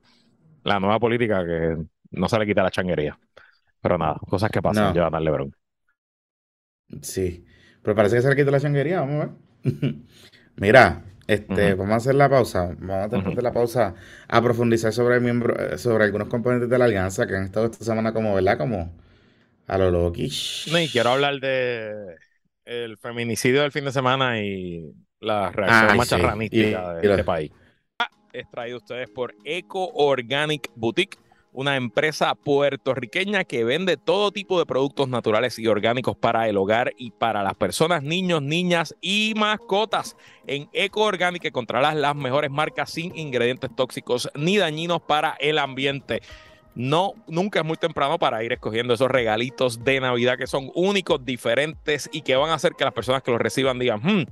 la 0.63 0.81
nueva 0.81 0.99
política 0.99 1.45
que 1.45 1.77
no 2.13 2.29
se 2.29 2.39
le 2.39 2.47
quita 2.47 2.63
la 2.63 2.71
changuería. 2.71 3.19
Pero 3.81 3.99
nada, 3.99 4.17
cosas 4.29 4.51
que 4.51 4.63
pasan, 4.63 4.95
no. 4.95 5.11
darle 5.11 5.21
Lebron. 5.21 5.55
Sí, 7.03 7.45
pero 7.83 7.95
parece 7.97 8.17
que 8.17 8.23
se 8.23 8.31
le 8.31 8.37
quitó 8.37 8.51
la 8.51 8.61
changuería, 8.61 9.01
vamos 9.01 9.23
a 9.23 9.27
ver. 9.27 9.75
Mira, 10.57 11.05
este, 11.27 11.75
vamos 11.75 11.93
a 11.93 11.97
hacer 11.97 12.15
la 12.15 12.29
pausa. 12.29 12.75
Vamos 12.79 13.13
a 13.13 13.29
hacer 13.29 13.43
la 13.43 13.53
pausa 13.53 13.95
a 14.29 14.43
profundizar 14.43 14.93
sobre 14.93 15.21
miembro, 15.21 15.59
eh, 15.59 15.79
sobre 15.79 16.05
algunos 16.05 16.29
componentes 16.29 16.69
de 16.69 16.79
la 16.79 16.85
alianza 16.85 17.27
que 17.27 17.37
han 17.37 17.45
estado 17.45 17.67
esta 17.67 17.85
semana 17.85 18.13
como, 18.13 18.35
¿verdad? 18.35 18.59
Como 18.59 18.93
a 19.67 19.79
lo 19.79 19.91
loquish. 19.91 20.71
No, 20.71 20.79
y 20.79 20.89
quiero 20.89 21.11
hablar 21.11 21.41
de 21.41 22.17
el 22.65 22.97
feminicidio 22.99 23.63
del 23.63 23.73
fin 23.73 23.85
de 23.85 23.93
semana 23.93 24.41
y 24.41 24.93
la 25.21 25.51
reacción 25.51 25.97
macharranística 25.97 26.95
de 26.95 27.11
este 27.11 27.25
país. 27.25 27.51
Es 28.33 28.51
traído 28.51 28.79
ustedes 28.79 29.09
por 29.09 29.35
Eco 29.45 29.91
Organic 29.95 30.69
Boutique 30.75 31.19
una 31.55 31.77
empresa 31.77 32.35
puertorriqueña 32.35 33.45
que 33.45 33.65
vende 33.65 33.97
todo 33.97 34.33
tipo 34.33 34.59
de 34.59 34.67
productos 34.67 35.09
naturales 35.09 35.59
y 35.59 35.69
orgánicos 35.69 36.17
para 36.17 36.49
el 36.49 36.57
hogar 36.57 36.93
y 36.99 37.13
para 37.13 37.45
las 37.45 37.55
personas, 37.55 38.03
niños, 38.03 38.43
niñas 38.43 38.97
y 39.01 39.35
mascotas. 39.37 40.17
En 40.49 40.69
Eco 40.73 41.03
Organic 41.03 41.45
encontrarás 41.45 41.95
las 41.95 42.17
mejores 42.17 42.51
marcas 42.51 42.91
sin 42.91 43.17
ingredientes 43.17 43.71
tóxicos 43.75 44.29
ni 44.35 44.59
dañinos 44.59 45.01
para 45.01 45.37
el 45.39 45.59
ambiente 45.59 46.23
no, 46.75 47.15
nunca 47.29 47.61
es 47.61 47.65
muy 47.65 47.77
temprano 47.77 48.19
para 48.19 48.43
ir 48.43 48.53
escogiendo 48.53 48.95
esos 48.95 49.09
regalitos 49.09 49.85
de 49.85 50.01
Navidad 50.01 50.37
que 50.37 50.47
son 50.47 50.71
únicos, 50.75 51.25
diferentes 51.25 52.09
y 52.13 52.23
que 52.23 52.35
van 52.35 52.51
a 52.51 52.55
hacer 52.55 52.73
que 52.73 52.85
las 52.85 52.93
personas 52.93 53.23
que 53.23 53.31
los 53.31 53.41
reciban 53.41 53.79
digan, 53.79 54.01
hmm, 54.03 54.27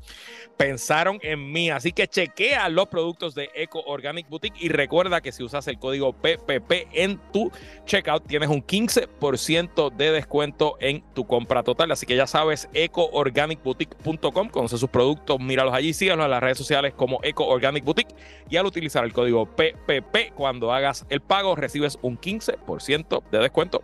pensaron 0.57 1.19
en 1.23 1.53
mí. 1.53 1.71
Así 1.71 1.93
que 1.93 2.09
chequea 2.09 2.69
los 2.69 2.89
productos 2.89 3.35
de 3.35 3.51
Eco 3.55 3.83
Organic 3.87 4.29
Boutique 4.29 4.57
y 4.61 4.69
recuerda 4.69 5.21
que 5.21 5.31
si 5.31 5.43
usas 5.43 5.69
el 5.69 5.79
código 5.79 6.13
PPP 6.13 6.89
en 6.93 7.19
tu 7.33 7.51
checkout 7.85 8.27
tienes 8.27 8.49
un 8.49 8.65
15% 8.65 9.95
de 9.95 10.11
descuento 10.11 10.77
en 10.81 11.03
tu 11.15 11.27
compra 11.27 11.63
total. 11.63 11.93
Así 11.93 12.07
que 12.07 12.17
ya 12.17 12.27
sabes, 12.27 12.69
ecoorganicboutique.com, 12.75 14.49
conoce 14.49 14.79
sus 14.79 14.91
productos, 14.91 15.39
míralos 15.39 15.75
allí, 15.75 15.93
síganos 15.93 16.25
en 16.25 16.31
las 16.31 16.43
redes 16.43 16.59
sociales 16.59 16.93
como 16.95 17.21
Eco 17.23 17.47
Organic 17.47 17.85
Boutique 17.85 18.15
y 18.51 18.57
al 18.57 18.67
utilizar 18.67 19.05
el 19.05 19.13
código 19.13 19.47
PPP 19.47 20.35
cuando 20.35 20.73
hagas 20.73 21.07
el 21.09 21.21
pago 21.21 21.55
recibes 21.55 21.99
un 22.03 22.19
15% 22.19 22.32
15% 22.39 23.23
de 23.31 23.39
descuento. 23.39 23.83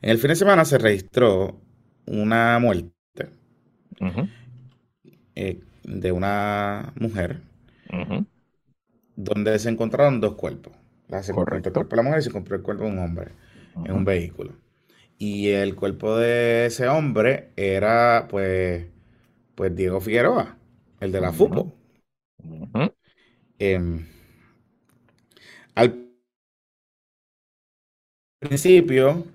en 0.00 0.10
el 0.10 0.18
fin 0.18 0.28
de 0.28 0.36
semana 0.36 0.64
se 0.64 0.78
registró 0.78 1.60
una 2.06 2.56
muerte 2.60 2.92
eh, 5.34 5.60
de 5.82 6.12
una 6.12 6.92
mujer 6.94 7.40
donde 9.16 9.58
se 9.58 9.70
encontraron 9.70 10.20
dos 10.20 10.34
cuerpos. 10.34 10.83
Se 11.22 11.32
encontró 11.32 11.56
el 11.56 11.62
cuerpo 11.62 11.90
de 11.90 11.96
la 11.96 12.02
mujer 12.02 12.18
y 12.20 12.22
se 12.22 12.28
encontró 12.30 12.56
el 12.56 12.62
cuerpo 12.62 12.84
de 12.84 12.90
un 12.90 12.98
hombre 12.98 13.32
en 13.84 13.92
un 13.92 14.04
vehículo. 14.04 14.54
Y 15.18 15.50
el 15.50 15.76
cuerpo 15.76 16.16
de 16.16 16.66
ese 16.66 16.88
hombre 16.88 17.50
era, 17.56 18.26
pues, 18.30 18.86
pues 19.54 19.74
Diego 19.76 20.00
Figueroa, 20.00 20.58
el 21.00 21.12
de 21.12 21.20
la 21.20 21.32
fútbol. 21.32 21.72
Em, 23.58 24.06
al 25.76 25.90
principio, 28.38 29.26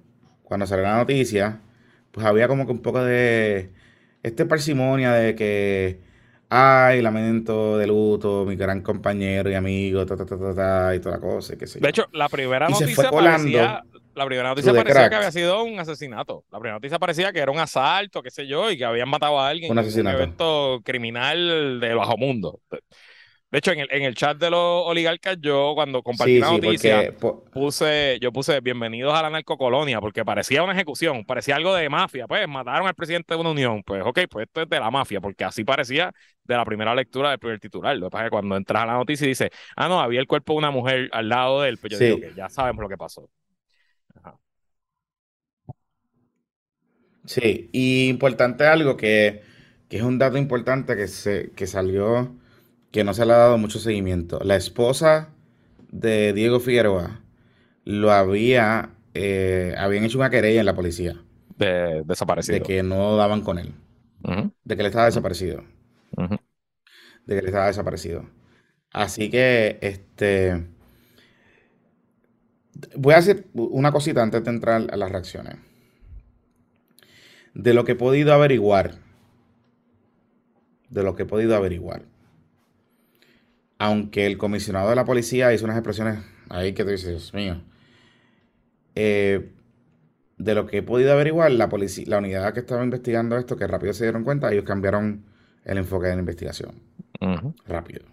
cuando 0.44 0.66
salió 0.68 0.84
la 0.84 0.98
noticia, 0.98 1.62
pues 2.12 2.26
había 2.26 2.48
como 2.48 2.66
que 2.66 2.72
un 2.72 2.82
poco 2.82 3.04
de 3.04 3.72
este 4.24 4.46
parsimonia 4.46 5.14
de 5.14 5.36
que 5.36 6.00
ay, 6.50 7.02
lamento 7.02 7.78
de 7.78 7.88
luto, 7.88 8.46
mi 8.46 8.56
gran 8.56 8.82
compañero 8.82 9.50
y 9.50 9.56
amigo, 9.56 10.06
ta, 10.06 10.18
ta, 10.18 10.26
ta, 10.26 10.56
ta, 10.56 10.96
y 10.96 11.00
toda 11.00 11.16
la 11.16 11.22
cosa, 11.22 11.56
qué 11.56 11.68
sé 11.68 11.80
De 11.80 11.90
hecho, 11.90 12.08
la 12.12 12.28
primera 12.28 12.68
noticia 12.68 13.10
parecía, 13.10 13.84
la 14.16 14.26
primera 14.26 14.50
noticia 14.50 14.74
parecía 14.74 15.10
que 15.10 15.16
había 15.16 15.32
sido 15.32 15.64
un 15.64 15.80
asesinato. 15.80 16.44
La 16.52 16.60
primera 16.60 16.76
noticia 16.76 17.00
parecía 17.00 17.32
que 17.32 17.40
era 17.40 17.52
un 17.52 17.60
asalto, 17.60 18.22
qué 18.22 18.32
sé 18.32 18.48
yo, 18.48 18.70
y 18.72 18.78
que 18.78 18.86
habían 18.86 19.10
matado 19.10 19.40
a 19.40 19.48
alguien 19.48 19.72
un 19.72 19.78
en 19.78 20.00
un 20.00 20.08
evento 20.08 20.82
criminal 20.84 21.80
de 21.80 21.94
bajo 21.94 22.18
mundo. 22.18 22.60
De 23.52 23.58
hecho, 23.58 23.72
en 23.72 23.80
el, 23.80 23.88
en 23.92 24.04
el 24.04 24.14
chat 24.14 24.38
de 24.38 24.52
los 24.52 24.84
oligarcas, 24.86 25.38
yo 25.42 25.72
cuando 25.74 26.04
compartí 26.04 26.38
la 26.38 26.52
noticia, 26.52 27.12
puse, 27.52 28.20
yo 28.22 28.32
puse 28.32 28.60
bienvenidos 28.62 29.12
a 29.14 29.24
la 29.24 29.32
narcocolonia, 29.32 30.00
porque 30.00 30.24
parecía 30.24 30.62
una 30.62 30.74
ejecución, 30.74 31.26
parecía 31.26 31.56
algo 31.56 31.74
de 31.74 31.90
mafia. 31.90 32.28
Pues 32.28 32.48
mataron 32.48 32.88
al 32.88 32.94
presidente 32.94 33.34
de 33.34 33.40
una 33.40 33.50
unión. 33.50 33.82
Pues 33.84 34.04
ok, 34.06 34.20
pues 34.30 34.46
esto 34.46 34.62
es 34.62 34.70
de 34.70 34.80
la 34.80 34.92
mafia, 34.92 35.20
porque 35.20 35.46
así 35.46 35.64
parecía 35.64 36.12
de 36.44 36.56
la 36.56 36.64
primera 36.64 36.94
lectura 36.94 37.32
del 37.32 37.40
primer 37.40 37.60
titular. 37.60 37.98
Lo 37.98 38.08
que 38.08 38.12
pasa 38.12 38.26
es 38.26 38.28
que 38.28 38.32
cuando 38.32 38.56
entras 38.56 38.84
a 38.84 38.86
la 38.86 38.94
noticia 38.94 39.26
y 39.26 39.30
dice, 39.30 39.50
ah, 39.76 39.88
no, 39.88 40.00
había 40.00 40.20
el 40.20 40.28
cuerpo 40.28 40.54
de 40.54 40.60
una 40.60 40.70
mujer 40.72 41.10
al 41.12 41.30
lado 41.30 41.62
de 41.62 41.70
él, 41.70 41.80
pues 41.80 41.94
yo 41.94 41.98
digo 42.00 42.20
que 42.20 42.34
ya 42.36 42.50
sabemos 42.50 42.84
lo 42.84 42.90
que 42.90 42.98
pasó. 42.98 43.30
Sí, 47.26 47.70
y 47.74 48.08
importante 48.10 48.66
algo 48.66 48.98
que, 48.98 49.44
que 49.88 49.98
es 49.98 50.04
un 50.04 50.18
dato 50.18 50.38
importante 50.38 50.96
que, 50.96 51.08
se, 51.08 51.52
que 51.52 51.68
salió 51.68 52.39
que 52.92 53.04
no 53.04 53.14
se 53.14 53.26
le 53.26 53.34
ha 53.34 53.38
dado 53.38 53.58
mucho 53.58 53.80
seguimiento. 53.80 54.40
La 54.44 54.56
esposa 54.56 55.30
de 55.92 56.34
Diego 56.34 56.60
Figueroa 56.60 57.22
lo 57.86 58.12
había, 58.12 58.92
eh, 59.14 59.76
habían 59.78 60.04
hecho 60.04 60.18
una 60.18 60.30
querella 60.30 60.60
en 60.60 60.66
la 60.66 60.76
policía. 60.76 61.22
De 61.58 62.04
desaparecido. 62.06 62.60
De 62.60 62.64
que 62.64 62.84
no 62.84 63.16
daban 63.18 63.42
con 63.42 63.60
él. 63.60 63.74
De 64.64 64.76
que 64.76 64.82
él 64.82 64.88
estaba 64.88 65.06
desaparecido. 65.06 65.64
De 66.18 67.36
que 67.36 67.40
él 67.40 67.46
estaba 67.46 67.68
desaparecido. 67.68 68.26
Así 68.92 69.30
que, 69.30 69.78
este, 69.82 70.66
voy 72.96 73.14
a 73.14 73.18
hacer 73.18 73.46
una 73.54 73.92
cosita 73.92 74.24
antes 74.24 74.44
de 74.44 74.50
entrar 74.50 74.88
a 74.92 74.98
las 74.98 75.12
reacciones. 75.12 75.58
De 77.54 77.74
lo 77.74 77.84
que 77.84 77.94
he 77.94 77.96
podido 77.96 78.34
averiguar, 78.34 78.96
de 80.90 81.04
lo 81.04 81.16
que 81.16 81.24
he 81.24 81.26
podido 81.26 81.56
averiguar, 81.56 82.04
aunque 83.80 84.26
el 84.26 84.38
comisionado 84.38 84.90
de 84.90 84.96
la 84.96 85.06
policía 85.06 85.54
hizo 85.54 85.66
unas 85.66 85.78
expresiones 85.78 86.20
ahí 86.50 86.74
que 86.74 86.84
tú 86.84 86.92
dices, 86.92 87.10
Dios 87.10 87.34
mío, 87.34 87.62
eh, 88.94 89.54
de 90.38 90.54
lo 90.54 90.66
que 90.68 90.78
he 90.78 90.84
podido 90.84 91.14
averiguar, 91.14 91.52
la, 91.52 91.70
policía, 91.70 92.06
la 92.08 92.18
unidad 92.20 92.54
que 92.54 92.60
estaba 92.60 92.84
investigando 92.84 93.38
esto, 93.38 93.58
que 93.58 93.68
rápido 93.68 93.94
se 93.94 94.04
dieron 94.04 94.24
cuenta, 94.24 94.52
ellos 94.52 94.66
cambiaron 94.66 95.26
el 95.64 95.78
enfoque 95.78 96.08
de 96.08 96.14
la 96.16 96.20
investigación. 96.20 96.82
Rápido. 97.66 98.06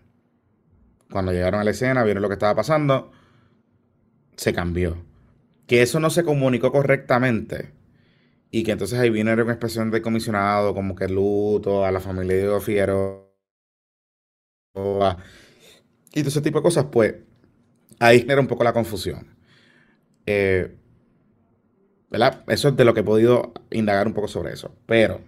Cuando 1.11 1.33
llegaron 1.33 1.61
a 1.61 1.65
la 1.65 1.71
escena, 1.71 2.03
vieron 2.05 2.23
lo 2.23 2.29
que 2.29 2.35
estaba 2.35 2.55
pasando, 2.55 3.13
se 4.37 4.53
cambió. 4.53 5.05
Que 5.67 5.83
eso 5.83 6.01
no 6.01 6.11
se 6.11 6.25
comunicó 6.25 6.73
correctamente. 6.73 7.73
Y 8.51 8.63
que 8.63 8.73
entonces 8.73 8.99
ahí 8.99 9.11
vino 9.11 9.33
una 9.33 9.43
expresión 9.43 9.91
de 9.91 10.03
comisionado, 10.03 10.75
como 10.75 10.95
que 10.95 11.09
luto 11.09 11.85
a 11.85 11.91
la 11.91 12.01
familia 12.01 12.37
de 12.37 12.61
Fiero. 12.61 13.35
Y 16.17 16.21
todo 16.21 16.31
ese 16.31 16.41
tipo 16.41 16.61
de 16.61 16.63
cosas, 16.63 16.87
pues 16.91 17.15
ahí 18.01 18.21
genera 18.21 18.41
un 18.41 18.47
poco 18.47 18.65
la 18.65 18.73
confusión. 18.73 19.37
Eh, 20.25 20.75
¿verdad? 22.11 22.43
Eso 22.49 22.69
es 22.69 22.77
de 22.77 22.87
lo 22.87 22.95
que 22.95 23.01
he 23.01 23.05
podido 23.05 23.53
indagar 23.71 24.07
un 24.07 24.15
poco 24.15 24.27
sobre 24.27 24.55
eso. 24.55 24.75
Pero 24.87 25.21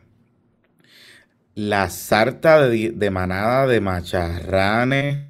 la 1.54 1.90
sarta 1.90 2.66
de, 2.66 3.10
manada 3.10 3.66
de 3.66 3.82
macharranes 3.82 5.26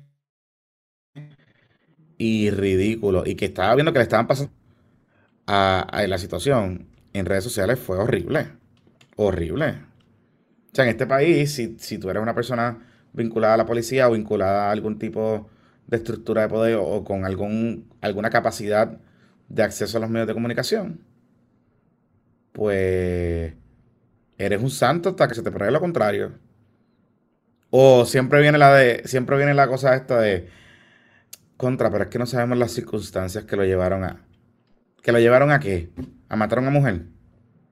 y 2.19 2.51
ridículos 2.51 3.27
y 3.27 3.35
que 3.35 3.47
estaba 3.47 3.75
viendo 3.75 3.93
que 3.93 3.99
le 3.99 4.05
estaban 4.05 4.29
pasando 4.29 4.53
a, 5.49 6.05
la 6.07 6.19
situación 6.19 6.87
en 7.13 7.27
redes 7.27 7.43
sociales 7.43 7.81
fue 7.81 7.99
horrible. 7.99 8.47
Horrible. 9.17 9.71
O 10.71 10.75
sea, 10.75 10.85
en 10.85 10.91
este 10.91 11.09
país, 11.09 11.53
si, 11.53 11.77
si 11.81 11.99
tú 11.99 12.11
eres 12.11 12.23
una 12.23 12.37
persona 12.37 12.88
vinculada 13.19 13.55
a 13.55 13.59
la 13.59 13.67
policía 13.67 14.09
o 14.09 14.13
vinculada 14.13 14.69
a 14.69 14.71
algún 14.73 14.99
tipo 14.99 15.51
de 15.87 15.99
estructura 15.99 16.43
de 16.43 16.49
poder 16.49 16.79
o 16.81 17.05
con 17.05 17.25
algún, 17.25 17.91
alguna 18.01 18.31
capacidad 18.31 18.99
de 19.49 19.63
acceso 19.63 19.99
a 19.99 20.01
los 20.01 20.11
medios 20.11 20.29
de 20.29 20.35
comunicación, 20.35 21.01
pues 22.53 23.55
eres 24.39 24.63
un 24.63 24.71
santo 24.71 25.11
hasta 25.11 25.29
que 25.29 25.35
se 25.35 25.43
te 25.43 25.51
pruebe 25.51 25.73
lo 25.73 25.81
contrario. 25.81 26.33
O 27.71 28.07
siempre 28.07 28.41
viene 28.41 28.59
la 28.59 28.75
de, 28.75 29.03
siempre 29.05 29.37
viene 29.37 29.55
la 29.55 29.69
cosa 29.69 29.95
esta 29.95 30.21
de 30.21 30.49
contra, 31.57 31.91
pero 31.91 32.05
es 32.05 32.11
que 32.11 32.19
no 32.19 32.27
sabemos 32.27 32.57
las 32.57 32.73
circunstancias 32.73 33.45
que 33.45 33.57
lo 33.57 33.65
llevaron 33.65 34.05
a. 34.05 34.25
¿Que 35.03 35.13
lo 35.13 35.19
llevaron 35.19 35.51
a 35.51 35.61
qué? 35.61 35.91
A 36.29 36.37
matar 36.37 36.59
a 36.59 36.63
una 36.63 36.71
mujer. 36.71 37.07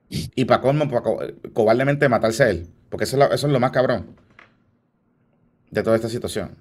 Y 0.09 0.44
para 0.44 0.61
colmo, 0.61 0.88
para 0.88 1.03
cobardemente 1.53 2.09
matarse 2.09 2.44
a 2.44 2.51
él. 2.51 2.68
Porque 2.90 3.05
eso 3.05 3.32
es, 3.32 3.42
lo, 3.42 3.61
más 3.61 3.72
cabrón 3.72 4.16
de 5.80 5.84
toda 5.84 5.96
esta 5.96 6.08
situación. 6.08 6.56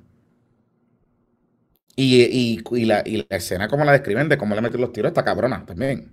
Y, 1.96 2.86
la, 2.86 3.00
escena 3.30 3.70
como 3.70 3.86
la 3.86 3.94
describen 3.94 4.28
de 4.28 4.38
cómo 4.38 4.54
le 4.54 4.62
meten 4.62 4.82
los 4.82 4.92
tiros 4.92 5.10
está 5.10 5.24
cabrona 5.24 5.66
también. 5.66 6.12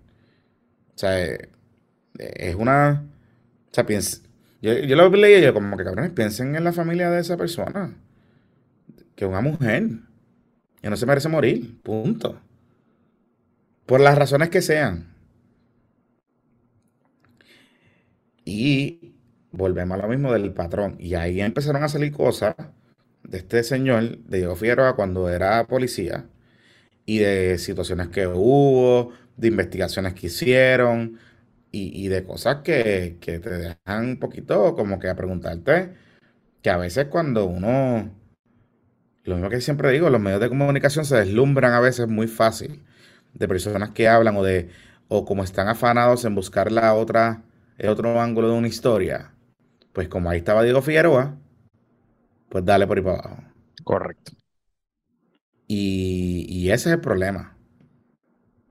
O 0.94 0.98
sea, 0.98 1.20
eh, 1.24 1.48
es 2.18 2.55
una. 2.55 3.05
O 3.70 3.74
sea, 3.74 3.84
yo, 4.61 4.74
yo 4.78 4.96
lo 4.96 5.11
leí 5.11 5.40
y 5.40 5.42
yo, 5.42 5.53
como 5.53 5.76
que 5.76 5.84
cabrones, 5.84 6.12
piensen 6.12 6.55
en 6.55 6.64
la 6.64 6.72
familia 6.72 7.11
de 7.11 7.20
esa 7.20 7.36
persona. 7.36 7.96
Que 9.16 9.24
es 9.24 9.30
una 9.30 9.40
mujer. 9.40 9.88
Y 10.82 10.88
no 10.88 10.96
se 10.96 11.07
merece 11.07 11.28
morir. 11.28 11.80
Punto. 11.82 12.40
Por 13.86 14.00
las 14.00 14.16
razones 14.16 14.50
que 14.50 14.62
sean. 14.62 15.12
Y 18.44 19.14
volvemos 19.50 19.98
a 19.98 20.03
lo 20.03 20.09
mismo 20.09 20.32
del 20.32 20.53
patrón. 20.53 20.96
Y 21.00 21.14
ahí 21.14 21.40
empezaron 21.40 21.82
a 21.82 21.88
salir 21.88 22.12
cosas 22.12 22.55
de 23.25 23.39
este 23.39 23.62
señor, 23.64 24.18
de 24.18 24.39
Diego 24.39 24.57
Figueroa, 24.57 24.97
cuando 24.97 25.29
era 25.31 25.66
policía. 25.66 26.27
Y 27.07 27.18
de 27.18 27.59
situaciones 27.59 28.09
que 28.09 28.27
hubo, 28.27 29.12
de 29.37 29.49
investigaciones 29.49 30.14
que 30.14 30.27
hicieron 30.29 31.18
y, 31.73 32.09
de 32.09 32.25
cosas 32.25 32.59
que, 32.62 33.16
te 33.20 33.39
dejan 33.39 34.05
un 34.11 34.18
poquito 34.18 34.75
como 34.77 34.99
que 34.99 35.09
a 35.09 35.16
preguntarte 35.16 35.95
que 36.62 36.70
a 36.70 36.77
veces 36.77 37.07
cuando 37.07 37.47
uno, 37.47 38.11
lo 39.25 39.35
mismo 39.37 39.51
que 39.51 39.61
siempre 39.61 39.91
digo, 39.91 40.11
los 40.11 40.20
medios 40.20 40.41
de 40.41 40.49
comunicación 40.49 41.05
se 41.05 41.16
deslumbran 41.16 41.73
a 41.73 41.81
veces 41.81 42.09
muy 42.09 42.29
fácil 42.29 42.83
de 43.35 43.49
personas 43.49 43.91
que 43.91 44.09
hablan 44.09 44.37
o 44.37 44.43
de, 44.45 44.70
o 45.09 45.25
como 45.25 45.45
están 45.45 45.68
afanados 45.68 46.25
en 46.25 46.35
buscar 46.35 46.70
la 46.73 46.95
otra, 46.95 47.43
el 47.79 47.89
otro 47.89 48.20
ángulo 48.20 48.49
de 48.51 48.55
una 48.59 48.68
historia. 48.68 49.33
Pues 49.93 50.09
como 50.09 50.31
ahí 50.31 50.39
estaba 50.39 50.62
Diego 50.62 50.83
Figueroa, 50.83 51.37
pues 52.53 52.66
dale 52.66 52.86
por 52.86 52.98
ahí 52.98 53.03
para 53.03 53.18
abajo. 53.18 53.42
Correcto. 53.82 54.32
Y, 55.66 56.44
y 56.50 56.70
ese 56.70 56.90
es 56.90 56.94
el 56.96 57.00
problema. 57.00 57.57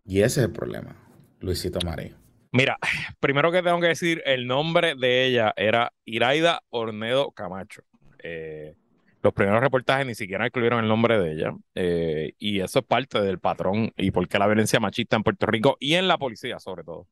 Y 0.05 0.19
ese 0.19 0.41
es 0.41 0.45
el 0.47 0.51
problema, 0.51 0.95
Luisito 1.39 1.79
María. 1.83 2.15
Mira, 2.51 2.77
primero 3.19 3.51
que 3.51 3.63
tengo 3.63 3.79
que 3.79 3.87
decir, 3.87 4.21
el 4.25 4.45
nombre 4.45 4.93
de 4.93 5.25
ella 5.25 5.51
era 5.55 5.93
Iraida 6.05 6.61
Ornedo 6.69 7.31
Camacho. 7.31 7.81
Eh, 8.21 8.75
los 9.23 9.33
primeros 9.33 9.61
reportajes 9.61 10.05
ni 10.05 10.13
siquiera 10.13 10.45
incluyeron 10.45 10.83
el 10.83 10.87
nombre 10.87 11.19
de 11.19 11.33
ella. 11.33 11.55
Eh, 11.73 12.33
y 12.37 12.59
eso 12.59 12.79
es 12.79 12.85
parte 12.85 13.19
del 13.19 13.39
patrón 13.39 13.91
y 13.97 14.11
por 14.11 14.27
qué 14.27 14.37
la 14.37 14.45
violencia 14.45 14.79
machista 14.79 15.15
en 15.15 15.23
Puerto 15.23 15.47
Rico 15.47 15.77
y 15.79 15.95
en 15.95 16.07
la 16.07 16.19
policía, 16.19 16.59
sobre 16.59 16.83
todo, 16.83 17.07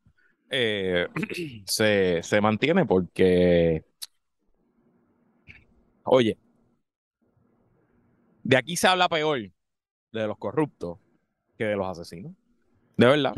eh, 0.52 1.08
se, 1.66 2.22
se 2.22 2.42
mantiene 2.42 2.86
porque, 2.86 3.86
oye, 6.04 6.38
de 8.50 8.58
aquí 8.58 8.76
se 8.76 8.88
habla 8.88 9.10
peor 9.10 9.40
de 10.12 10.28
los 10.28 10.38
corruptos 10.38 10.98
que 11.58 11.66
de 11.66 11.76
los 11.76 11.88
asesinos. 11.88 12.34
De 12.98 13.06
verdad 13.06 13.34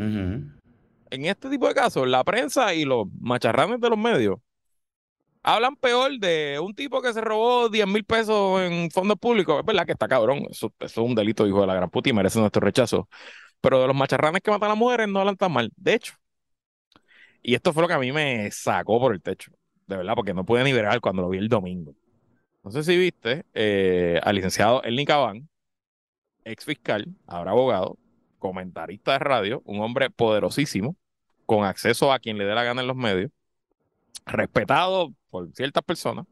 en 1.12 1.26
este 1.26 1.50
tipo 1.50 1.68
de 1.68 1.74
casos, 1.74 2.08
la 2.08 2.24
prensa 2.24 2.72
y 2.72 2.86
los 2.86 3.06
macharranes 3.20 3.78
de 3.80 3.90
los 3.90 3.98
medios 3.98 4.38
hablan 5.42 5.76
peor 5.76 6.18
de 6.18 6.58
un 6.58 6.74
tipo 6.74 7.02
que 7.02 7.12
se 7.12 7.20
robó 7.20 7.68
10 7.68 7.86
mil 7.86 8.02
pesos 8.04 8.62
en 8.62 8.90
fondos 8.90 9.18
públicos. 9.18 9.60
Es 9.60 9.66
verdad 9.66 9.84
que 9.84 9.92
está 9.92 10.08
cabrón. 10.08 10.46
Eso, 10.50 10.72
es 10.80 10.96
un 10.96 11.14
delito, 11.14 11.46
hijo 11.46 11.60
de 11.60 11.66
la 11.66 11.74
gran 11.74 11.90
puta, 11.90 12.08
y 12.08 12.14
merece 12.14 12.38
nuestro 12.40 12.60
rechazo. 12.62 13.08
Pero 13.60 13.82
de 13.82 13.88
los 13.88 13.96
macharranes 13.96 14.40
que 14.40 14.50
matan 14.50 14.68
a 14.68 14.68
las 14.70 14.78
mujeres 14.78 15.06
no 15.06 15.20
hablan 15.20 15.36
tan 15.36 15.52
mal. 15.52 15.70
De 15.76 15.94
hecho. 15.94 16.14
Y 17.42 17.54
esto 17.54 17.74
fue 17.74 17.82
lo 17.82 17.88
que 17.88 17.94
a 17.94 17.98
mí 17.98 18.10
me 18.10 18.50
sacó 18.50 18.98
por 18.98 19.12
el 19.12 19.20
techo. 19.20 19.52
De 19.86 19.98
verdad, 19.98 20.14
porque 20.14 20.32
no 20.32 20.46
pude 20.46 20.64
ni 20.64 20.72
ver 20.72 20.98
cuando 21.02 21.20
lo 21.20 21.28
vi 21.28 21.38
el 21.38 21.48
domingo. 21.48 21.94
No 22.62 22.70
sé 22.70 22.84
si 22.84 22.96
viste 22.96 23.44
eh, 23.54 24.20
al 24.22 24.36
licenciado 24.36 24.82
Elni 24.84 25.04
Cabán, 25.04 25.48
ex 26.44 26.64
fiscal, 26.64 27.06
ahora 27.26 27.50
abogado, 27.50 27.98
comentarista 28.38 29.12
de 29.12 29.18
radio, 29.18 29.62
un 29.64 29.80
hombre 29.80 30.10
poderosísimo, 30.10 30.96
con 31.44 31.64
acceso 31.64 32.12
a 32.12 32.20
quien 32.20 32.38
le 32.38 32.44
dé 32.44 32.54
la 32.54 32.62
gana 32.62 32.82
en 32.82 32.86
los 32.86 32.96
medios, 32.96 33.30
respetado 34.26 35.12
por 35.30 35.52
ciertas 35.54 35.82
personas. 35.82 36.26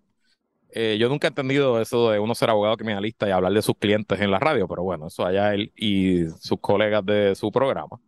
Eh, 0.73 0.99
yo 1.01 1.09
nunca 1.09 1.27
he 1.27 1.31
entendido 1.31 1.81
eso 1.81 2.11
de 2.11 2.21
uno 2.21 2.35
ser 2.37 2.51
abogado 2.51 2.77
criminalista 2.77 3.29
y 3.29 3.33
hablar 3.33 3.53
de 3.53 3.63
sus 3.63 3.77
clientes 3.77 4.21
en 4.21 4.31
la 4.31 4.39
radio, 4.39 4.69
pero 4.69 4.85
bueno, 4.85 5.09
eso 5.09 5.27
allá 5.27 5.53
él 5.53 5.73
y 5.77 6.27
sus 6.41 6.61
colegas 6.61 7.05
de 7.05 7.35
su 7.35 7.51
programa. 7.51 8.01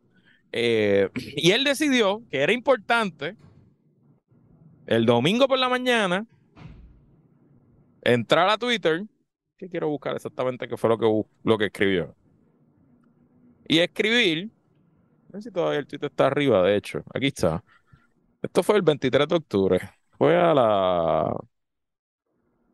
Eh, 0.53 1.11
y 1.37 1.51
él 1.51 1.65
decidió 1.65 2.23
que 2.31 2.39
era 2.43 2.53
importante 2.53 3.37
el 4.87 5.07
domingo 5.07 5.49
por 5.49 5.59
la 5.59 5.69
mañana 5.69 6.27
entrar 8.03 8.49
a 8.49 8.59
Twitter, 8.59 9.05
que 9.57 9.69
quiero 9.69 9.89
buscar 9.89 10.15
exactamente 10.15 10.69
qué 10.69 10.77
fue 10.77 10.91
lo 10.91 10.99
que, 10.99 11.07
lo 11.45 11.59
que 11.59 11.67
escribió, 11.67 12.15
y 13.67 13.79
escribir 13.79 14.51
no 15.33 15.41
sé 15.41 15.49
si 15.49 15.55
todavía 15.55 15.79
el 15.81 15.87
Twitter 15.87 16.11
está 16.11 16.27
arriba, 16.27 16.63
de 16.63 16.77
hecho. 16.77 17.03
Aquí 17.15 17.29
está. 17.29 17.65
Esto 18.43 18.63
fue 18.63 18.77
el 18.77 18.83
23 18.83 19.27
de 19.29 19.35
octubre. 19.35 19.81
Fue 20.19 20.37
a 20.37 20.53
las 20.53 21.35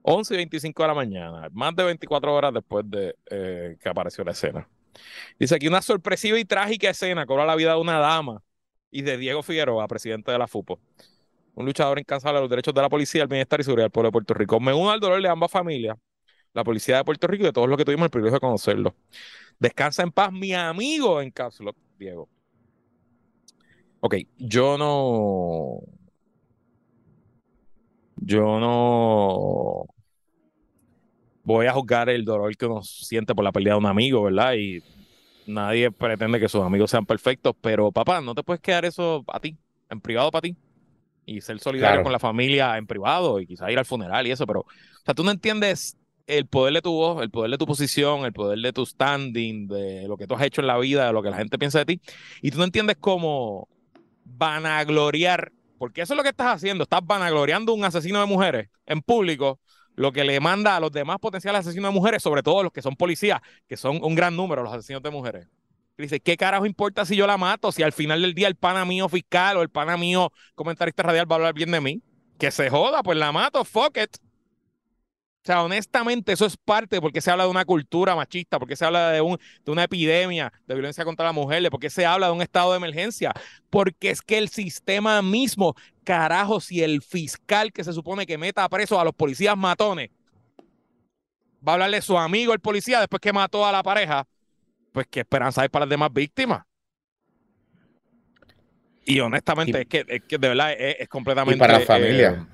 11 0.03 0.35
y 0.35 0.37
25 0.39 0.83
de 0.83 0.89
la 0.89 0.95
mañana, 0.95 1.49
más 1.53 1.77
de 1.77 1.85
24 1.85 2.35
horas 2.35 2.53
después 2.53 2.85
de 2.89 3.15
eh, 3.31 3.77
que 3.81 3.89
apareció 3.89 4.25
la 4.25 4.33
escena. 4.33 4.69
Dice 5.39 5.55
aquí 5.55 5.69
una 5.69 5.83
sorpresiva 5.83 6.39
y 6.39 6.45
trágica 6.45 6.91
escena 6.91 7.27
cobra 7.27 7.47
la 7.47 7.55
vida 7.55 7.75
de 7.75 7.81
una 7.81 7.99
dama 7.99 8.43
y 8.91 9.03
de 9.03 9.17
Diego 9.19 9.43
Figueroa, 9.43 9.87
presidente 9.87 10.33
de 10.33 10.39
la 10.39 10.49
FUPO. 10.49 10.81
Un 11.59 11.67
luchador 11.67 11.99
incansable 11.99 12.37
de 12.37 12.43
los 12.43 12.51
derechos 12.51 12.73
de 12.73 12.81
la 12.81 12.89
policía, 12.89 13.23
el 13.23 13.29
bienestar 13.29 13.59
y 13.59 13.65
seguridad 13.65 13.87
del 13.87 13.91
pueblo 13.91 14.07
de 14.07 14.13
Puerto 14.13 14.33
Rico. 14.33 14.61
Me 14.61 14.73
uno 14.73 14.93
al 14.93 15.01
dolor 15.01 15.21
de 15.21 15.29
ambas 15.29 15.51
familias, 15.51 15.97
la 16.55 16.63
policía 16.63 16.99
de 16.99 17.05
Puerto 17.05 17.27
Rico 17.27 17.43
y 17.43 17.47
de 17.47 17.53
todos 17.53 17.69
los 17.69 17.77
que 17.77 17.85
tuvimos 17.85 18.05
el 18.05 18.11
privilegio 18.11 18.37
de 18.37 18.41
conocerlo. 18.41 18.95
Descansa 19.59 20.05
en 20.05 20.13
paz, 20.13 20.33
mi 20.33 20.55
amigo 20.55 21.21
en 21.21 21.33
Cápsula, 21.33 21.73
Diego. 21.99 22.29
Ok, 23.99 24.15
yo 24.39 24.79
no. 24.79 25.81
Yo 28.19 28.61
no. 28.61 29.85
voy 31.43 31.67
a 31.67 31.73
juzgar 31.73 32.09
el 32.09 32.25
dolor 32.25 32.57
que 32.57 32.67
uno 32.67 32.85
siente 32.85 33.35
por 33.35 33.43
la 33.43 33.51
pérdida 33.51 33.73
de 33.73 33.79
un 33.79 33.87
amigo, 33.87 34.23
¿verdad? 34.23 34.55
Y 34.55 34.81
nadie 35.49 35.91
pretende 35.91 36.39
que 36.39 36.49
sus 36.49 36.63
amigos 36.63 36.89
sean 36.89 37.05
perfectos, 37.05 37.57
pero 37.61 37.91
papá, 37.91 38.21
no 38.21 38.33
te 38.37 38.45
puedes 38.45 38.61
quedar 38.61 38.85
eso 38.85 39.25
a 39.27 39.41
ti, 39.41 39.59
en 39.91 40.01
privado 40.01 40.31
para 40.31 40.43
ti. 40.43 40.57
Y 41.31 41.43
ser 41.43 41.61
solidario 41.61 42.03
con 42.03 42.11
la 42.11 42.19
familia 42.19 42.79
en 42.79 42.87
privado 42.87 43.39
y 43.39 43.47
quizás 43.47 43.71
ir 43.71 43.79
al 43.79 43.85
funeral 43.85 44.27
y 44.27 44.31
eso, 44.31 44.47
pero, 44.47 44.61
o 44.61 44.67
sea, 45.05 45.13
tú 45.15 45.25
no 45.25 45.31
entiendes 45.31 45.99
el 46.27 46.47
poder 46.47 46.73
de 46.73 46.81
tu 46.81 46.93
voz, 46.93 47.23
el 47.23 47.31
poder 47.31 47.51
de 47.51 47.59
tu 47.59 47.67
posición, 47.67 48.25
el 48.25 48.33
poder 48.33 48.59
de 48.59 48.73
tu 48.73 48.87
standing, 48.87 49.69
de 49.69 50.09
lo 50.09 50.17
que 50.17 50.27
tú 50.27 50.35
has 50.35 50.43
hecho 50.43 50.63
en 50.63 50.69
la 50.69 50.79
vida, 50.79 51.07
de 51.07 51.13
lo 51.13 51.23
que 51.23 51.29
la 51.29 51.37
gente 51.37 51.59
piensa 51.59 51.81
de 51.81 51.85
ti, 51.85 52.01
y 52.41 52.51
tú 52.51 52.57
no 52.57 52.65
entiendes 52.65 52.97
cómo 52.99 53.69
vanagloriar, 54.25 55.53
porque 55.77 56.01
eso 56.01 56.15
es 56.15 56.17
lo 56.17 56.23
que 56.23 56.31
estás 56.31 56.55
haciendo, 56.55 56.85
estás 56.85 57.01
vanagloriando 57.05 57.73
a 57.73 57.75
un 57.75 57.85
asesino 57.85 58.21
de 58.21 58.27
mujeres 58.27 58.71
en 58.87 59.03
público, 59.03 59.61
lo 59.97 60.13
que 60.13 60.25
le 60.25 60.41
manda 60.41 60.77
a 60.77 60.81
los 60.81 60.93
demás 60.93 61.19
potenciales 61.19 61.61
asesinos 61.61 61.93
de 61.93 61.95
mujeres, 61.95 62.23
sobre 62.23 62.43
todo 62.43 62.63
los 62.63 62.73
que 62.73 62.81
son 62.81 62.97
policías, 62.97 63.41
que 63.67 63.77
son 63.77 63.99
un 64.03 64.15
gran 64.15 64.35
número 64.35 64.63
los 64.63 64.73
asesinos 64.73 65.03
de 65.03 65.11
mujeres. 65.11 65.49
Dice, 66.05 66.21
¿qué 66.21 66.37
carajo 66.37 66.67
importa 66.67 67.05
si 67.05 67.17
yo 67.17 67.27
la 67.27 67.37
mato? 67.37 67.73
Si 67.73 67.83
al 67.83 67.93
final 67.93 68.23
del 68.23 68.35
día 68.35 68.49
el 68.49 68.55
pana 68.57 68.85
mío 68.85 69.09
fiscal 69.09 69.57
o 69.57 69.63
el 69.63 69.69
pana 69.69 69.97
mío 69.97 70.33
comentarista 70.55 71.03
radial 71.03 71.31
va 71.31 71.37
a 71.37 71.39
hablar 71.39 71.55
bien 71.55 71.71
de 71.71 71.81
mí. 71.81 72.03
Que 72.39 72.51
se 72.51 72.71
joda, 72.71 73.03
pues 73.03 73.19
la 73.19 73.33
mato, 73.33 73.65
fuck 73.65 73.99
it. 73.99 74.17
O 75.43 75.51
sea, 75.51 75.63
honestamente, 75.63 76.33
eso 76.33 76.47
es 76.47 76.57
parte 76.57 77.01
porque 77.01 77.21
se 77.21 77.31
habla 77.31 77.45
de 77.45 77.51
una 77.51 77.65
cultura 77.65 78.15
machista, 78.15 78.59
porque 78.59 78.77
se 78.77 78.85
habla 78.85 79.11
de, 79.11 79.21
un, 79.21 79.39
de 79.65 79.73
una 79.73 79.85
epidemia 79.85 80.53
de 80.67 80.75
violencia 80.75 81.05
contra 81.05 81.27
la 81.27 81.33
mujer, 81.33 81.67
porque 81.71 81.91
se 81.91 82.05
habla 82.05 82.27
de 82.27 82.33
un 82.33 82.43
estado 82.43 82.73
de 82.73 82.77
emergencia, 82.77 83.33
porque 83.71 84.11
es 84.11 84.21
que 84.21 84.37
el 84.37 84.51
sistema 84.51 85.23
mismo, 85.23 85.75
carajo, 86.05 86.61
si 86.61 86.83
el 86.83 87.03
fiscal 87.03 87.73
que 87.73 87.83
se 87.83 87.93
supone 87.93 88.27
que 88.27 88.37
meta 88.37 88.63
a 88.63 88.69
preso 88.69 89.01
a 89.01 89.05
los 89.05 89.15
policías 89.15 89.57
matones, 89.57 90.11
va 91.67 91.73
a 91.73 91.75
hablarle 91.75 91.97
a 91.99 92.03
su 92.03 92.19
amigo 92.19 92.53
el 92.53 92.61
policía 92.61 93.01
después 93.01 93.21
que 93.21 93.33
mató 93.33 93.65
a 93.65 93.73
la 93.73 93.83
pareja, 93.83 94.27
pues 94.93 95.07
qué 95.11 95.21
esperanza 95.21 95.63
hay 95.63 95.69
para 95.69 95.85
las 95.85 95.91
demás 95.91 96.13
víctimas. 96.13 96.65
Y 99.05 99.21
honestamente, 99.21 99.81
es, 99.81 99.87
que, 99.87 100.05
es, 100.07 100.23
que, 100.25 100.37
de 100.37 100.49
verdad 100.49 100.73
es, 100.79 101.09
completamente. 101.09 101.57
Y 101.57 101.59
para 101.59 101.79
la 101.79 101.87
familia. 101.87 102.47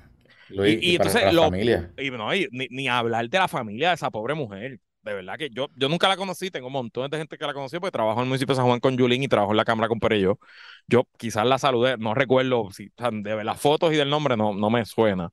Eh, 0.49 0.79
y, 0.81 0.95
entonces, 0.95 1.33
lo, 1.33 1.47
y, 1.47 2.11
no, 2.11 2.31
ni, 2.31 2.67
ni, 2.69 2.87
hablar 2.87 3.29
de 3.29 3.39
la 3.39 3.47
familia 3.47 3.89
de 3.89 3.95
esa 3.95 4.09
pobre 4.09 4.35
mujer. 4.35 4.79
De 5.01 5.13
verdad 5.13 5.37
que 5.37 5.49
yo, 5.51 5.67
yo 5.75 5.87
nunca 5.87 6.07
la 6.07 6.17
conocí, 6.17 6.49
tengo 6.49 6.67
un 6.67 6.73
montón 6.73 7.11
de 7.11 7.17
gente 7.17 7.37
que 7.37 7.45
la 7.45 7.53
conocí 7.53 7.77
porque 7.77 7.91
trabajo 7.91 8.19
en 8.19 8.23
el 8.23 8.29
municipio 8.29 8.53
de 8.53 8.57
San 8.57 8.65
Juan 8.65 8.79
con 8.79 8.97
Yulín 8.97 9.21
y 9.21 9.27
trabajo 9.27 9.51
en 9.51 9.57
la 9.57 9.65
Cámara 9.65 9.87
con 9.87 9.99
Perello. 9.99 10.39
Yo 10.87 11.03
quizás 11.17 11.45
la 11.45 11.59
saludé, 11.59 11.97
no 11.97 12.15
recuerdo 12.15 12.71
si 12.71 12.89
de 13.11 13.43
las 13.43 13.61
fotos 13.61 13.93
y 13.93 13.97
del 13.97 14.09
nombre 14.09 14.35
no, 14.35 14.53
no 14.53 14.69
me 14.69 14.83
suena. 14.85 15.29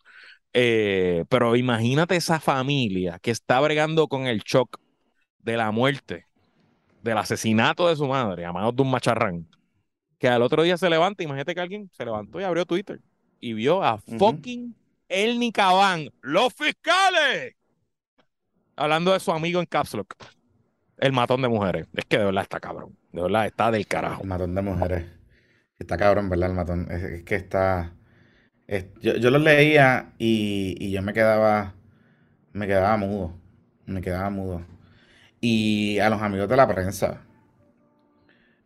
Eh, 0.53 1.25
pero 1.29 1.57
imagínate 1.57 2.17
esa 2.17 2.39
familia 2.41 3.19
que 3.21 3.31
está 3.31 3.61
bregando 3.61 4.09
con 4.09 4.27
el 4.27 4.41
shock 4.41 4.79
de 5.39 5.57
la 5.57 5.71
muerte, 5.71 6.27
del 7.03 7.19
asesinato 7.19 7.89
de 7.89 7.97
su 7.97 8.07
madre 8.07 8.45
a 8.45 8.53
manos 8.53 8.75
de 8.75 8.83
un 8.83 8.91
macharrán, 8.91 9.47
que 10.19 10.29
al 10.29 10.43
otro 10.43 10.63
día 10.63 10.77
se 10.77 10.89
levanta, 10.89 11.23
imagínate 11.23 11.55
que 11.55 11.61
alguien 11.61 11.91
se 11.93 12.05
levantó 12.05 12.41
y 12.41 12.45
abrió 12.45 12.65
Twitter 12.65 13.01
y 13.41 13.53
vio 13.55 13.83
a 13.83 13.99
fucking 13.99 14.75
el 15.09 15.39
Nicabán, 15.39 16.09
los 16.23 16.55
fiscales. 16.55 17.55
Hablando 18.77 19.13
de 19.13 19.21
su 19.21 19.31
amigo 19.31 19.61
en 19.61 19.67
Caps 19.67 19.95
el 21.03 21.13
matón 21.13 21.43
de 21.43 21.49
mujeres. 21.49 21.89
Es 21.95 22.05
que 22.05 22.17
de 22.17 22.25
verdad 22.25 22.45
está 22.45 22.61
cabrón. 22.61 22.97
De 23.13 23.21
verdad 23.21 23.47
está 23.47 23.71
del 23.73 23.87
carajo. 23.87 24.23
El 24.23 24.29
matón 24.29 24.55
de 24.55 24.63
mujeres. 24.63 25.05
Está 25.79 25.99
cabrón, 25.99 26.31
¿verdad? 26.31 26.51
El 26.51 26.57
matón. 26.57 26.89
Es, 26.91 27.25
que 27.25 27.35
está. 27.35 27.93
yo, 29.01 29.31
lo 29.31 29.39
leía 29.39 30.13
y, 30.19 30.91
yo 30.93 31.03
me 31.03 31.13
quedaba. 31.13 31.75
Me 32.53 32.69
quedaba 32.69 32.97
mudo. 32.97 33.35
Me 33.85 34.01
quedaba 34.01 34.31
mudo. 34.31 34.65
Y 35.43 35.99
a 35.99 36.09
los 36.09 36.23
amigos 36.23 36.49
de 36.49 36.57
la 36.57 36.69
prensa. 36.69 37.21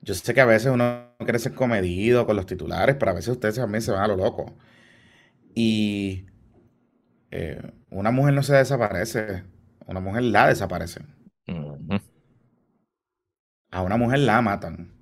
Yo 0.03 0.15
sé 0.15 0.35
que 0.35 0.43
a 0.43 0.47
veces 0.47 0.71
uno 0.71 1.15
quiere 1.19 1.39
ser 1.39 1.55
comedido 1.55 2.27
con 2.27 2.37
los 2.37 2.47
titulares, 2.47 2.97
pero 2.97 3.13
a 3.13 3.15
veces 3.15 3.31
ustedes 3.31 3.57
también 3.57 3.83
se 3.83 3.93
van 3.93 4.03
a 4.03 4.09
lo 4.09 4.17
loco. 4.17 4.55
Y 5.55 6.27
eh, 7.31 7.73
una 7.91 8.11
mujer 8.11 8.35
no 8.35 8.43
se 8.43 8.55
desaparece, 8.55 9.45
una 9.87 10.01
mujer 10.01 10.25
la 10.25 10.49
desaparece. 10.49 11.01
A 13.71 13.83
una 13.83 13.97
mujer 13.97 14.19
la 14.21 14.43
matan. 14.43 14.93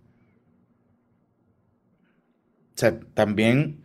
O 2.75 2.77
sea, 2.77 2.99
también 3.15 3.83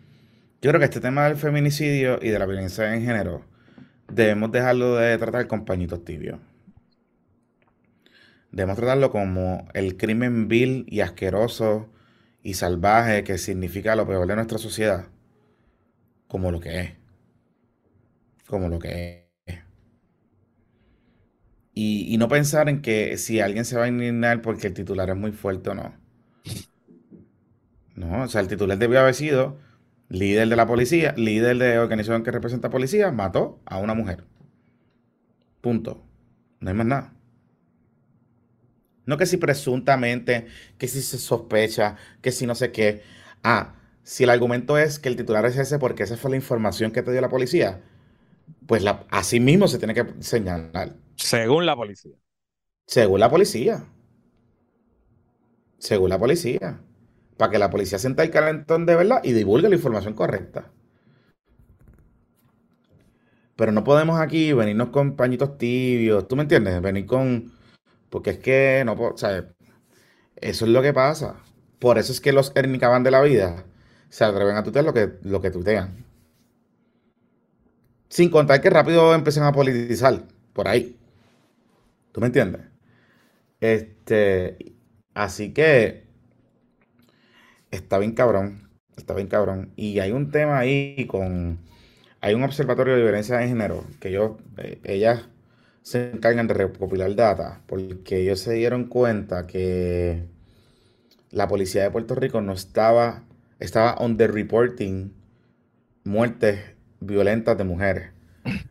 yo 0.62 0.70
creo 0.72 0.80
que 0.80 0.86
este 0.86 1.02
tema 1.02 1.26
del 1.26 1.38
feminicidio 1.38 2.20
y 2.22 2.30
de 2.30 2.40
la 2.40 2.46
violencia 2.46 2.94
en 2.94 3.04
género 3.04 3.46
debemos 4.12 4.52
dejarlo 4.52 4.96
de 4.96 5.18
tratar 5.18 5.48
con 5.48 5.66
pañitos 5.66 6.04
tibios. 6.06 6.40
Debemos 8.52 8.78
tratarlo 8.78 9.12
como 9.12 9.68
el 9.74 9.98
crimen 9.98 10.48
vil 10.48 10.86
y 10.90 11.02
asqueroso 11.02 11.90
y 12.42 12.56
salvaje 12.56 13.24
que 13.24 13.38
significa 13.38 13.96
lo 13.96 14.08
peor 14.08 14.28
de 14.28 14.36
nuestra 14.36 14.58
sociedad, 14.58 15.08
como 16.28 16.52
lo 16.52 16.60
que 16.60 16.80
es 16.82 17.00
como 18.50 18.68
lo 18.68 18.80
que 18.80 19.30
es. 19.46 19.60
Y, 21.74 22.18
no 22.18 22.28
pensar 22.28 22.68
en 22.68 22.82
que 22.82 23.18
si 23.18 23.40
alguien 23.40 23.64
se 23.64 23.78
va 23.78 23.86
a 23.86 23.88
indignar 23.88 24.42
porque 24.42 24.68
el 24.68 24.74
titular 24.74 25.10
es 25.10 25.16
muy 25.16 25.32
fuerte 25.32 25.70
o 25.70 25.76
no. 25.76 25.94
No, 27.96 28.24
o 28.24 28.28
sea, 28.28 28.42
el 28.42 28.48
titular 28.50 28.78
debió 28.78 29.00
haber 29.00 29.14
sido 29.14 29.58
líder 30.10 30.50
de 30.50 30.56
la 30.58 30.66
policía, 30.66 31.14
líder 31.16 31.58
de 31.58 31.80
organización 31.80 32.24
que 32.24 32.32
representa 32.32 32.70
policía, 32.70 33.12
mató 33.12 33.62
a 33.66 33.78
una 33.78 33.94
mujer. 33.94 34.26
Punto. 35.62 36.04
No 36.60 36.70
hay 36.70 36.76
más 36.76 36.88
nada. 36.88 37.14
No 39.10 39.18
que 39.18 39.26
si 39.26 39.38
presuntamente, 39.38 40.46
que 40.78 40.88
si 40.88 41.02
se 41.02 41.18
sospecha, 41.18 41.98
que 42.22 42.32
si 42.32 42.46
no 42.46 42.54
sé 42.54 42.72
qué. 42.72 43.02
Ah, 43.44 43.74
si 44.04 44.24
el 44.24 44.30
argumento 44.30 44.78
es 44.78 45.00
que 45.00 45.10
el 45.10 45.16
titular 45.16 45.46
es 45.46 45.58
ese 45.58 45.80
porque 45.80 46.04
esa 46.04 46.16
fue 46.16 46.30
la 46.30 46.38
información 46.38 46.92
que 46.92 47.02
te 47.02 47.12
dio 47.12 47.20
la 47.20 47.30
policía, 47.30 47.82
pues 48.68 48.84
la, 48.84 49.06
así 49.10 49.40
mismo 49.40 49.68
se 49.68 49.80
tiene 49.80 49.96
que 49.96 50.06
señalar. 50.20 50.96
Según 51.16 51.66
la 51.66 51.76
policía. 51.76 52.16
Según 52.86 53.20
la 53.20 53.30
policía. 53.32 53.84
Según 55.80 56.10
la 56.10 56.20
policía. 56.20 56.80
Para 57.38 57.52
que 57.52 57.58
la 57.58 57.72
policía 57.72 57.98
sienta 57.98 58.22
el 58.22 58.30
calentón 58.30 58.86
de 58.86 58.96
verdad 58.96 59.22
y 59.24 59.34
divulgue 59.34 59.70
la 59.70 59.76
información 59.76 60.14
correcta. 60.14 60.72
Pero 63.56 63.72
no 63.72 63.84
podemos 63.84 64.20
aquí 64.22 64.54
venirnos 64.54 64.90
con 64.90 65.16
pañitos 65.16 65.58
tibios. 65.58 66.28
¿Tú 66.28 66.36
me 66.36 66.44
entiendes? 66.44 66.80
Venir 66.82 67.08
con. 67.08 67.52
Porque 68.10 68.32
es 68.32 68.40
que 68.40 68.84
no 68.86 68.96
puedo. 68.96 69.18
¿sabes? 69.18 69.46
Eso 70.36 70.66
es 70.66 70.72
lo 70.72 70.82
que 70.82 70.94
pasa. 70.94 71.36
Por 71.80 71.98
eso 71.98 72.12
es 72.12 72.22
que 72.22 72.34
los 72.34 72.52
ernicaban 72.56 73.04
de 73.04 73.12
la 73.12 73.22
vida 73.22 73.66
se 74.10 74.24
atreven 74.24 74.56
a 74.58 74.64
tutear 74.64 74.86
lo 74.86 74.94
que, 74.94 75.12
lo 75.24 75.42
que 75.42 75.52
tutean. 75.52 76.06
Sin 78.10 78.30
contar 78.30 78.62
que 78.62 78.70
rápido 78.70 79.14
empiezan 79.14 79.44
a 79.44 79.52
politizar 79.52 80.24
por 80.54 80.68
ahí. 80.68 80.98
¿Tú 82.12 82.22
me 82.22 82.28
entiendes? 82.28 82.62
Este, 83.60 84.58
así 85.14 85.54
que 85.54 86.08
está 87.72 87.98
bien 88.00 88.14
cabrón, 88.14 88.70
está 88.98 89.14
bien 89.14 89.28
cabrón. 89.28 89.74
Y 89.76 90.00
hay 90.00 90.12
un 90.12 90.32
tema 90.32 90.60
ahí 90.60 91.06
con, 91.08 91.60
hay 92.22 92.34
un 92.34 92.44
observatorio 92.44 92.96
de 92.96 93.04
violencia 93.04 93.38
de 93.38 93.48
género 93.48 93.86
que 94.00 94.10
ellos, 94.10 94.32
eh, 94.58 94.80
ellas 94.84 95.28
se 95.90 96.12
encargan 96.12 96.46
de 96.48 96.54
recopilar 96.54 97.16
data 97.16 97.64
porque 97.66 98.20
ellos 98.20 98.40
se 98.40 98.54
dieron 98.54 98.86
cuenta 98.86 99.48
que 99.48 100.28
la 101.32 101.48
policía 101.48 101.82
de 101.82 101.90
Puerto 101.90 102.14
Rico 102.14 102.42
no 102.42 102.54
estaba, 102.54 103.24
estaba 103.60 103.96
on 103.96 104.16
the 104.16 104.28
reporting 104.28 105.14
muertes 106.04 106.60
violentas 107.00 107.58
de 107.58 107.64
mujeres. 107.64 108.12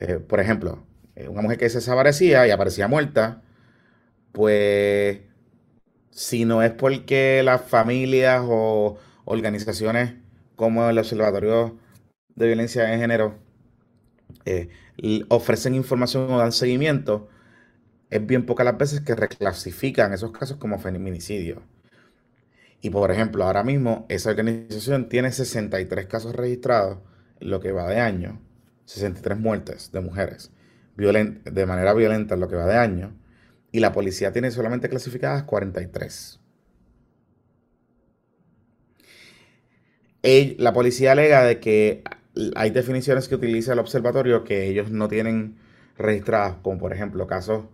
Eh, 0.00 0.18
por 0.18 0.40
ejemplo, 0.40 0.84
eh, 1.14 1.28
una 1.28 1.40
mujer 1.40 1.56
que 1.56 1.68
se 1.70 1.78
desaparecía 1.78 2.46
y 2.48 2.50
aparecía 2.50 2.88
muerta, 2.88 3.42
pues 4.32 5.20
si 6.10 6.44
no 6.44 6.64
es 6.64 6.72
porque 6.72 7.42
las 7.44 7.62
familias 7.62 8.42
o 8.44 8.98
organizaciones 9.24 10.14
como 10.56 10.90
el 10.90 10.98
Observatorio 10.98 11.78
de 12.34 12.46
Violencia 12.48 12.84
de 12.84 12.98
Género 12.98 13.38
eh, 14.44 14.68
ofrecen 15.28 15.74
información 15.74 16.30
o 16.30 16.38
dan 16.38 16.52
seguimiento, 16.52 17.28
es 18.10 18.24
bien 18.24 18.46
pocas 18.46 18.64
las 18.64 18.78
veces 18.78 19.00
que 19.00 19.14
reclasifican 19.14 20.12
esos 20.12 20.32
casos 20.32 20.58
como 20.58 20.78
feminicidio. 20.78 21.62
Y 22.80 22.90
por 22.90 23.10
ejemplo, 23.10 23.44
ahora 23.44 23.64
mismo 23.64 24.06
esa 24.08 24.30
organización 24.30 25.08
tiene 25.08 25.32
63 25.32 26.06
casos 26.06 26.34
registrados 26.34 26.98
lo 27.40 27.60
que 27.60 27.72
va 27.72 27.88
de 27.88 28.00
año, 28.00 28.40
63 28.84 29.38
muertes 29.38 29.90
de 29.92 30.00
mujeres 30.00 30.50
de 30.96 31.66
manera 31.66 31.92
violenta 31.92 32.34
en 32.34 32.40
lo 32.40 32.48
que 32.48 32.56
va 32.56 32.66
de 32.66 32.76
año, 32.76 33.16
y 33.72 33.80
la 33.80 33.92
policía 33.92 34.32
tiene 34.32 34.50
solamente 34.50 34.88
clasificadas 34.88 35.44
43. 35.44 36.40
la 40.58 40.72
policía 40.72 41.12
alega 41.12 41.42
de 41.44 41.60
que 41.60 42.02
hay 42.56 42.70
definiciones 42.70 43.28
que 43.28 43.34
utiliza 43.34 43.72
el 43.72 43.78
observatorio 43.78 44.44
que 44.44 44.68
ellos 44.68 44.90
no 44.90 45.08
tienen 45.08 45.56
registradas, 45.96 46.56
como 46.62 46.78
por 46.78 46.92
ejemplo 46.92 47.26
casos 47.26 47.64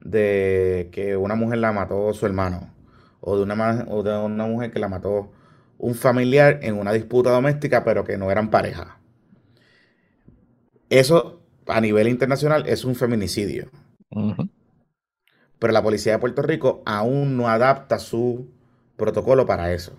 de 0.00 0.88
que 0.92 1.16
una 1.16 1.34
mujer 1.34 1.58
la 1.58 1.72
mató 1.72 2.12
su 2.14 2.26
hermano, 2.26 2.72
o 3.20 3.36
de 3.36 3.42
una, 3.42 3.84
o 3.88 4.02
de 4.02 4.16
una 4.18 4.46
mujer 4.46 4.70
que 4.70 4.78
la 4.78 4.88
mató 4.88 5.30
un 5.78 5.94
familiar 5.94 6.60
en 6.62 6.78
una 6.78 6.92
disputa 6.92 7.30
doméstica, 7.30 7.84
pero 7.84 8.04
que 8.04 8.18
no 8.18 8.30
eran 8.30 8.50
pareja. 8.50 8.98
Eso 10.88 11.40
a 11.66 11.80
nivel 11.80 12.08
internacional 12.08 12.66
es 12.66 12.84
un 12.84 12.94
feminicidio. 12.94 13.70
Pero 15.58 15.72
la 15.72 15.82
policía 15.82 16.12
de 16.12 16.18
Puerto 16.18 16.42
Rico 16.42 16.82
aún 16.84 17.36
no 17.36 17.48
adapta 17.48 17.98
su 17.98 18.50
protocolo 18.96 19.46
para 19.46 19.72
eso. 19.72 19.92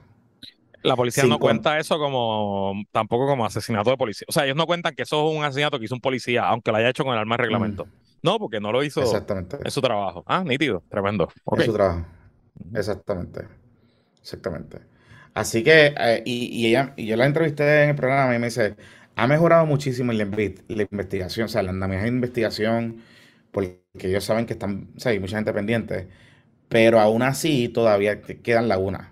La 0.83 0.95
policía 0.95 1.23
no 1.25 1.39
cuenta 1.39 1.77
eso 1.79 1.99
como 1.99 2.73
tampoco 2.91 3.27
como 3.27 3.45
asesinato 3.45 3.89
de 3.89 3.97
policía. 3.97 4.25
O 4.27 4.31
sea, 4.31 4.45
ellos 4.45 4.55
no 4.55 4.65
cuentan 4.65 4.95
que 4.95 5.03
eso 5.03 5.29
es 5.29 5.37
un 5.37 5.43
asesinato 5.43 5.79
que 5.79 5.85
hizo 5.85 5.95
un 5.95 6.01
policía, 6.01 6.47
aunque 6.47 6.71
lo 6.71 6.77
haya 6.77 6.89
hecho 6.89 7.03
con 7.03 7.13
el 7.13 7.19
arma 7.19 7.37
de 7.37 7.43
reglamento. 7.43 7.87
No, 8.23 8.39
porque 8.39 8.59
no 8.59 8.71
lo 8.71 8.83
hizo. 8.83 9.01
Exactamente. 9.01 9.57
Es 9.63 9.73
su 9.73 9.81
trabajo. 9.81 10.23
Ah, 10.27 10.43
nítido, 10.43 10.83
tremendo. 10.89 11.29
Es 11.57 11.65
su 11.65 11.73
trabajo. 11.73 12.05
Exactamente. 12.73 13.41
Exactamente. 14.21 14.79
Así 15.33 15.63
que, 15.63 15.93
eh, 15.97 16.23
y, 16.25 16.67
ella, 16.67 16.93
y 16.97 17.05
yo 17.05 17.15
la 17.15 17.25
entrevisté 17.25 17.83
en 17.83 17.89
el 17.91 17.95
programa 17.95 18.35
y 18.35 18.39
me 18.39 18.47
dice, 18.47 18.75
ha 19.15 19.27
mejorado 19.27 19.65
muchísimo 19.65 20.11
la, 20.11 20.25
la 20.25 20.87
investigación, 20.91 21.45
o 21.45 21.47
sea, 21.47 21.63
la 21.63 21.71
andamiaje 21.71 22.03
de 22.03 22.09
investigación, 22.09 23.01
porque 23.51 23.79
ellos 24.01 24.23
saben 24.23 24.45
que 24.45 24.53
están, 24.53 24.89
o 24.95 24.99
sea, 24.99 25.13
hay 25.13 25.19
mucha 25.19 25.37
gente 25.37 25.53
pendiente, 25.53 26.09
pero 26.67 26.99
aún 26.99 27.21
así 27.21 27.69
todavía 27.69 28.21
quedan 28.21 28.67
lagunas 28.67 29.09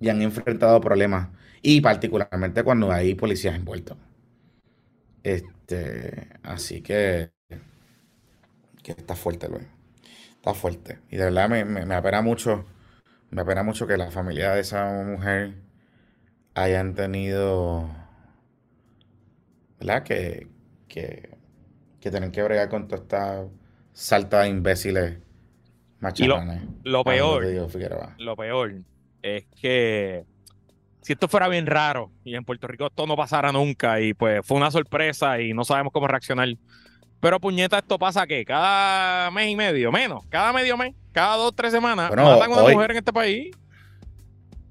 y 0.00 0.08
han 0.08 0.22
enfrentado 0.22 0.80
problemas, 0.80 1.28
y 1.62 1.80
particularmente 1.80 2.64
cuando 2.64 2.90
hay 2.92 3.14
policías 3.14 3.54
envueltos. 3.54 3.98
Este, 5.22 6.28
así 6.42 6.80
que, 6.82 7.30
que 8.82 8.92
está 8.92 9.14
fuerte, 9.14 9.48
Luis. 9.48 9.66
Está 10.36 10.54
fuerte. 10.54 10.98
Y 11.10 11.16
de 11.16 11.24
verdad 11.24 11.48
me, 11.48 11.64
me, 11.64 11.94
apena 11.94 12.22
mucho, 12.22 12.64
me 13.30 13.42
apena 13.42 13.62
mucho 13.62 13.86
que 13.86 13.96
la 13.96 14.10
familia 14.10 14.52
de 14.52 14.60
esa 14.60 14.90
mujer 15.04 15.54
hayan 16.54 16.94
tenido, 16.94 17.90
¿verdad? 19.78 20.02
Que, 20.02 20.48
que, 20.88 21.36
que 22.00 22.10
tienen 22.10 22.32
que 22.32 22.42
bregar 22.42 22.68
con 22.68 22.88
toda 22.88 23.02
esta 23.02 23.44
salta 23.92 24.42
de 24.42 24.48
imbéciles 24.48 25.18
macharones. 26.00 26.62
Lo, 26.84 27.04
peor, 27.04 27.44
lo 28.18 28.36
peor 28.36 28.74
es 29.22 29.44
que 29.60 30.24
si 31.02 31.12
esto 31.12 31.28
fuera 31.28 31.48
bien 31.48 31.66
raro 31.66 32.10
y 32.24 32.34
en 32.34 32.44
Puerto 32.44 32.66
Rico 32.66 32.86
esto 32.86 33.06
no 33.06 33.16
pasara 33.16 33.52
nunca 33.52 34.00
y 34.00 34.14
pues 34.14 34.44
fue 34.46 34.56
una 34.56 34.70
sorpresa 34.70 35.40
y 35.40 35.52
no 35.52 35.64
sabemos 35.64 35.92
cómo 35.92 36.06
reaccionar. 36.06 36.48
Pero 37.20 37.38
puñeta, 37.38 37.78
esto 37.78 37.98
pasa 37.98 38.26
que 38.26 38.44
cada 38.44 39.30
mes 39.30 39.50
y 39.50 39.56
medio, 39.56 39.92
menos, 39.92 40.24
cada 40.28 40.52
medio 40.52 40.76
mes, 40.76 40.94
cada 41.12 41.36
dos, 41.36 41.54
tres 41.54 41.72
semanas, 41.72 42.10
matan 42.10 42.52
a 42.52 42.62
una 42.62 42.72
mujer 42.72 42.92
en 42.92 42.96
este 42.96 43.12
país. 43.12 43.54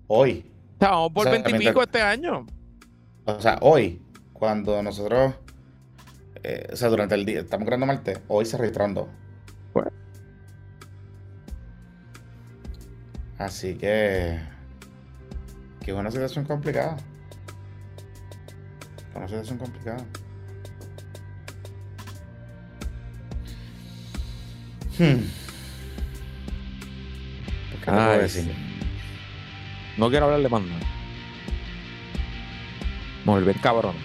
Hoy. 0.07 0.45
Estamos 0.73 1.11
por 1.11 1.29
veintipico 1.29 1.83
este 1.83 2.01
año. 2.01 2.47
O 3.25 3.39
sea, 3.39 3.59
hoy, 3.61 4.01
cuando 4.33 4.81
nosotros, 4.81 5.35
eh, 6.41 6.67
o 6.71 6.75
sea, 6.75 6.89
durante 6.89 7.15
el 7.15 7.25
día, 7.25 7.41
estamos 7.41 7.67
grabando 7.67 7.85
martes, 7.85 8.19
hoy 8.27 8.45
se 8.45 8.57
registraron 8.57 8.95
dos. 8.95 9.07
Pues. 9.73 9.85
Así 13.39 13.75
que. 13.75 14.37
Que 15.79 15.91
es 15.91 15.97
una 15.97 16.11
situación 16.11 16.43
complicada. 16.43 16.97
Una 19.15 19.27
situación 19.27 19.57
complicada. 19.57 20.05
Hmm. 24.97 25.23
¿Qué 27.83 27.91
Ay, 27.91 28.19
decir? 28.19 28.53
No 29.97 30.09
quiero 30.09 30.25
hablarle 30.25 30.49
más 30.49 30.61
nada. 30.61 30.85
Volver 33.23 33.55
cabrón. 33.61 33.95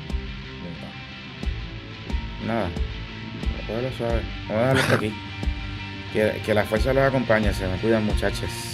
Nada. 2.47 2.71
suave. 3.99 4.23
Vamos 4.49 4.51
a 4.51 4.55
dejarlo 4.55 4.81
hasta 4.81 4.95
aquí. 4.95 5.15
Que, 6.13 6.43
que, 6.47 6.55
la 6.55 6.65
fuerza 6.65 6.95
los 6.95 7.03
acompañe. 7.03 7.53
Se 7.53 7.67
me 7.67 7.77
cuidan, 7.79 8.05
muchachos. 8.05 8.74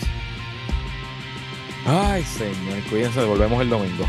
Ay, 1.92 2.22
señor, 2.22 2.80
cuídense, 2.88 3.24
volvemos 3.24 3.60
el 3.60 3.68
domingo. 3.68 4.04